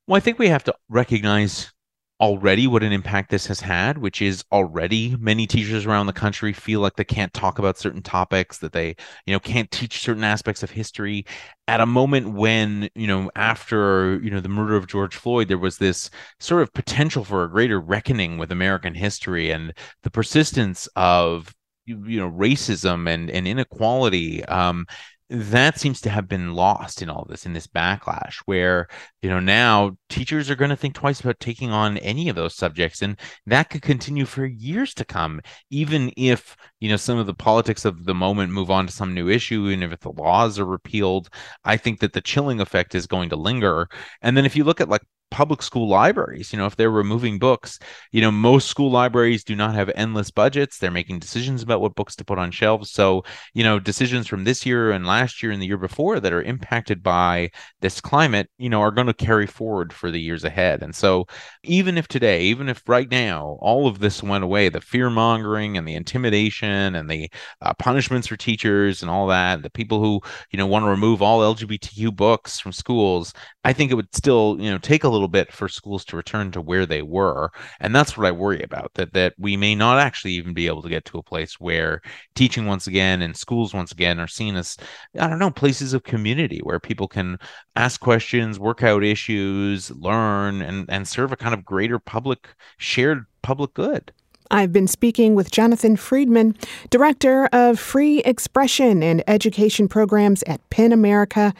Well, 0.07 0.17
I 0.17 0.21
think 0.21 0.39
we 0.39 0.47
have 0.47 0.63
to 0.63 0.75
recognize 0.89 1.71
already 2.19 2.65
what 2.65 2.83
an 2.83 2.91
impact 2.91 3.29
this 3.29 3.45
has 3.47 3.59
had, 3.59 3.97
which 3.99 4.21
is 4.21 4.43
already 4.51 5.15
many 5.19 5.45
teachers 5.45 5.85
around 5.85 6.07
the 6.07 6.13
country 6.13 6.51
feel 6.51 6.79
like 6.79 6.95
they 6.95 7.03
can't 7.03 7.33
talk 7.33 7.59
about 7.59 7.77
certain 7.77 8.01
topics, 8.01 8.57
that 8.59 8.71
they, 8.73 8.95
you 9.25 9.33
know, 9.33 9.39
can't 9.39 9.69
teach 9.71 9.99
certain 9.99 10.23
aspects 10.23 10.63
of 10.63 10.71
history. 10.71 11.25
At 11.67 11.81
a 11.81 11.85
moment 11.85 12.33
when, 12.33 12.89
you 12.95 13.07
know, 13.07 13.29
after, 13.35 14.19
you 14.23 14.31
know, 14.31 14.39
the 14.39 14.49
murder 14.49 14.75
of 14.75 14.87
George 14.87 15.15
Floyd, 15.15 15.47
there 15.47 15.57
was 15.57 15.77
this 15.77 16.09
sort 16.39 16.63
of 16.63 16.73
potential 16.73 17.23
for 17.23 17.43
a 17.43 17.49
greater 17.49 17.79
reckoning 17.79 18.37
with 18.37 18.51
American 18.51 18.95
history 18.95 19.51
and 19.51 19.73
the 20.03 20.11
persistence 20.11 20.87
of 20.95 21.53
you 21.87 22.19
know 22.19 22.29
racism 22.29 23.07
and 23.09 23.29
and 23.31 23.47
inequality. 23.47 24.43
Um 24.45 24.85
that 25.29 25.79
seems 25.79 25.99
to 26.01 26.09
have 26.09 26.27
been 26.27 26.53
lost 26.53 27.01
in 27.01 27.09
all 27.09 27.25
this 27.29 27.45
in 27.45 27.53
this 27.53 27.67
backlash 27.67 28.37
where 28.45 28.87
you 29.21 29.29
know 29.29 29.39
now 29.39 29.91
teachers 30.09 30.49
are 30.49 30.55
going 30.55 30.69
to 30.69 30.75
think 30.75 30.93
twice 30.93 31.19
about 31.19 31.39
taking 31.39 31.69
on 31.69 31.97
any 31.97 32.29
of 32.29 32.35
those 32.35 32.55
subjects 32.55 33.01
and 33.01 33.19
that 33.45 33.69
could 33.69 33.81
continue 33.81 34.25
for 34.25 34.45
years 34.45 34.93
to 34.93 35.03
come 35.03 35.41
even 35.69 36.11
if 36.15 36.55
you 36.79 36.89
know 36.89 36.95
some 36.95 37.17
of 37.17 37.25
the 37.25 37.33
politics 37.33 37.83
of 37.83 38.05
the 38.05 38.15
moment 38.15 38.51
move 38.53 38.71
on 38.71 38.85
to 38.85 38.93
some 38.93 39.13
new 39.13 39.27
issue 39.27 39.67
and 39.67 39.83
if 39.83 39.99
the 39.99 40.11
laws 40.11 40.59
are 40.59 40.65
repealed. 40.65 41.29
I 41.63 41.77
think 41.77 41.99
that 41.99 42.13
the 42.13 42.21
chilling 42.21 42.59
effect 42.59 42.95
is 42.95 43.07
going 43.07 43.29
to 43.29 43.35
linger. 43.35 43.87
And 44.21 44.35
then 44.35 44.45
if 44.45 44.55
you 44.55 44.63
look 44.63 44.81
at 44.81 44.89
like 44.89 45.03
public 45.29 45.61
school 45.61 45.87
libraries 45.87 46.53
you 46.53 46.57
know 46.57 46.65
if 46.65 46.75
they're 46.75 46.89
removing 46.89 47.37
books 47.37 47.79
you 48.11 48.21
know 48.21 48.31
most 48.31 48.67
school 48.67 48.89
libraries 48.89 49.43
do 49.43 49.55
not 49.55 49.75
have 49.75 49.91
endless 49.95 50.31
budgets. 50.31 50.77
They're 50.77 50.91
making 50.91 51.19
decisions 51.19 51.61
about 51.61 51.81
what 51.81 51.95
books 51.95 52.15
to 52.17 52.25
put 52.25 52.37
on 52.37 52.51
shelves. 52.51 52.91
So 52.91 53.23
you 53.53 53.63
know 53.63 53.79
decisions 53.79 54.27
from 54.27 54.43
this 54.43 54.65
year 54.65 54.91
and 54.91 55.05
last 55.05 55.41
year 55.43 55.51
and 55.51 55.61
the 55.61 55.67
year 55.67 55.77
before 55.77 56.19
that 56.19 56.33
are 56.33 56.41
impacted 56.41 57.03
by 57.03 57.51
this 57.81 57.99
climate 58.01 58.49
you 58.57 58.69
know 58.69 58.81
are 58.81 58.91
going 58.91 59.07
to 59.07 59.13
carry 59.13 59.47
forward 59.47 59.91
for 59.93 60.11
the 60.11 60.21
years 60.21 60.43
ahead. 60.43 60.83
And 60.83 60.95
so 60.95 61.25
even 61.63 61.97
if 61.97 62.07
today 62.07 62.43
even 62.43 62.69
if 62.69 62.81
right 62.87 63.09
now 63.09 63.57
all 63.61 63.87
of 63.87 63.99
this 63.99 64.23
went 64.23 64.43
away 64.43 64.69
the 64.69 64.81
fear 64.81 65.09
mongering 65.09 65.77
and 65.77 65.87
the 65.87 65.95
intimidation 65.95 66.95
and 66.95 67.09
the 67.09 67.29
uh, 67.61 67.73
punishments 67.79 68.27
for 68.27 68.37
teachers 68.37 69.01
and 69.01 69.09
all 69.11 69.27
that 69.27 69.63
the 69.63 69.69
people 69.69 69.99
who 70.01 70.21
you 70.51 70.57
know 70.57 70.67
want 70.67 70.83
to 70.83 70.89
remove 70.89 71.21
all 71.21 71.55
lgbtq 71.55 72.15
books 72.15 72.59
from 72.59 72.71
schools 72.71 73.33
i 73.63 73.73
think 73.73 73.91
it 73.91 73.95
would 73.95 74.13
still 74.15 74.57
you 74.59 74.69
know 74.69 74.77
take 74.77 75.03
a 75.03 75.09
little 75.17 75.27
bit 75.27 75.51
for 75.51 75.67
schools 75.67 76.05
to 76.05 76.15
return 76.15 76.51
to 76.51 76.61
where 76.61 76.85
they 76.85 77.01
were 77.01 77.49
and 77.79 77.95
that's 77.95 78.17
what 78.17 78.25
i 78.25 78.31
worry 78.31 78.61
about 78.61 78.91
that 78.93 79.13
that 79.13 79.33
we 79.37 79.57
may 79.57 79.73
not 79.75 79.99
actually 79.99 80.33
even 80.33 80.53
be 80.53 80.67
able 80.67 80.81
to 80.81 80.89
get 80.89 81.05
to 81.05 81.17
a 81.17 81.23
place 81.23 81.59
where 81.59 82.01
teaching 82.35 82.65
once 82.65 82.87
again 82.87 83.21
and 83.21 83.35
schools 83.35 83.73
once 83.73 83.91
again 83.91 84.19
are 84.19 84.27
seen 84.27 84.55
as 84.55 84.77
i 85.19 85.27
don't 85.27 85.39
know 85.39 85.51
places 85.51 85.93
of 85.93 86.03
community 86.03 86.59
where 86.63 86.79
people 86.79 87.07
can 87.07 87.37
ask 87.75 87.99
questions 87.99 88.59
work 88.59 88.83
out 88.83 89.03
issues 89.03 89.91
learn 89.91 90.61
and 90.61 90.85
and 90.89 91.07
serve 91.07 91.31
a 91.31 91.37
kind 91.37 91.53
of 91.53 91.65
greater 91.65 91.99
public 91.99 92.49
shared 92.77 93.25
public 93.41 93.73
good 93.73 94.11
I've 94.51 94.71
been 94.71 94.87
speaking 94.87 95.35
with 95.35 95.51
Jonathan 95.51 95.95
Friedman, 95.95 96.55
Director 96.89 97.47
of 97.51 97.79
Free 97.79 98.19
Expression 98.19 99.03
and 99.03 99.23
Education 99.27 99.87
Programs 99.87 100.43
at 100.43 100.67
PEN 100.69 100.93
America. 100.93 101.53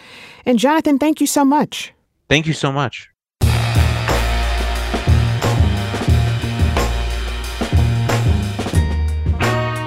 And 0.45 0.58
Jonathan, 0.58 0.97
thank 0.97 1.20
you 1.20 1.28
so 1.28 1.43
much. 1.43 1.93
Thank 2.30 2.47
you 2.47 2.53
so 2.53 2.72
much. 2.72 3.10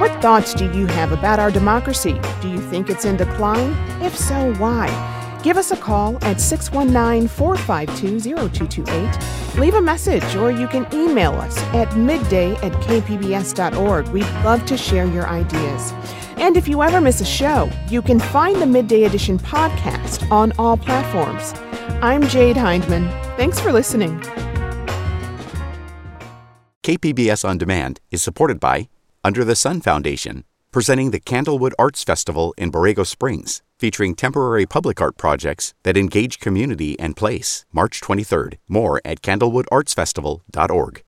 What 0.01 0.22
thoughts 0.22 0.55
do 0.55 0.64
you 0.72 0.86
have 0.86 1.12
about 1.12 1.38
our 1.38 1.51
democracy? 1.51 2.18
Do 2.40 2.48
you 2.48 2.59
think 2.59 2.88
it's 2.88 3.05
in 3.05 3.18
decline? 3.18 3.74
If 4.01 4.16
so, 4.16 4.55
why? 4.55 4.88
Give 5.42 5.59
us 5.59 5.72
a 5.72 5.76
call 5.76 6.16
at 6.24 6.40
619 6.40 7.28
452 7.28 8.20
0228. 8.48 9.59
Leave 9.61 9.74
a 9.74 9.82
message 9.82 10.34
or 10.36 10.51
you 10.51 10.68
can 10.68 10.86
email 10.94 11.32
us 11.32 11.59
at 11.74 11.94
midday 11.98 12.55
at 12.62 12.72
kpbs.org. 12.84 14.09
We'd 14.09 14.22
love 14.42 14.64
to 14.64 14.78
share 14.78 15.05
your 15.05 15.26
ideas. 15.26 15.92
And 16.38 16.57
if 16.57 16.66
you 16.66 16.82
ever 16.82 17.03
miss 17.03 17.20
a 17.20 17.26
show, 17.26 17.70
you 17.90 18.01
can 18.01 18.18
find 18.18 18.57
the 18.57 18.66
Midday 18.66 19.05
Edition 19.05 19.38
podcast 19.38 20.26
on 20.32 20.55
all 20.59 20.78
platforms. 20.78 21.53
I'm 22.03 22.26
Jade 22.26 22.57
Hindman. 22.57 23.07
Thanks 23.36 23.61
for 23.61 23.70
listening. 23.70 24.18
KPBS 26.84 27.46
On 27.46 27.59
Demand 27.59 28.01
is 28.11 28.22
supported 28.22 28.59
by 28.59 28.88
Under 29.23 29.45
the 29.45 29.55
Sun 29.55 29.83
Foundation, 29.83 30.45
presenting 30.73 31.11
the 31.11 31.21
Candlewood 31.21 31.75
Arts 31.79 32.03
Festival 32.03 32.55
in 32.57 32.73
Borrego 32.73 33.07
Springs, 33.07 33.61
featuring 33.79 34.14
temporary 34.14 34.64
public 34.64 34.99
art 34.99 35.18
projects 35.18 35.75
that 35.83 35.99
engage 35.99 36.41
community 36.41 36.99
and 36.99 37.14
place. 37.14 37.66
March 37.71 38.01
23rd. 38.01 38.55
More 38.66 38.99
at 39.05 39.21
candlewoodartsfestival.org. 39.21 40.99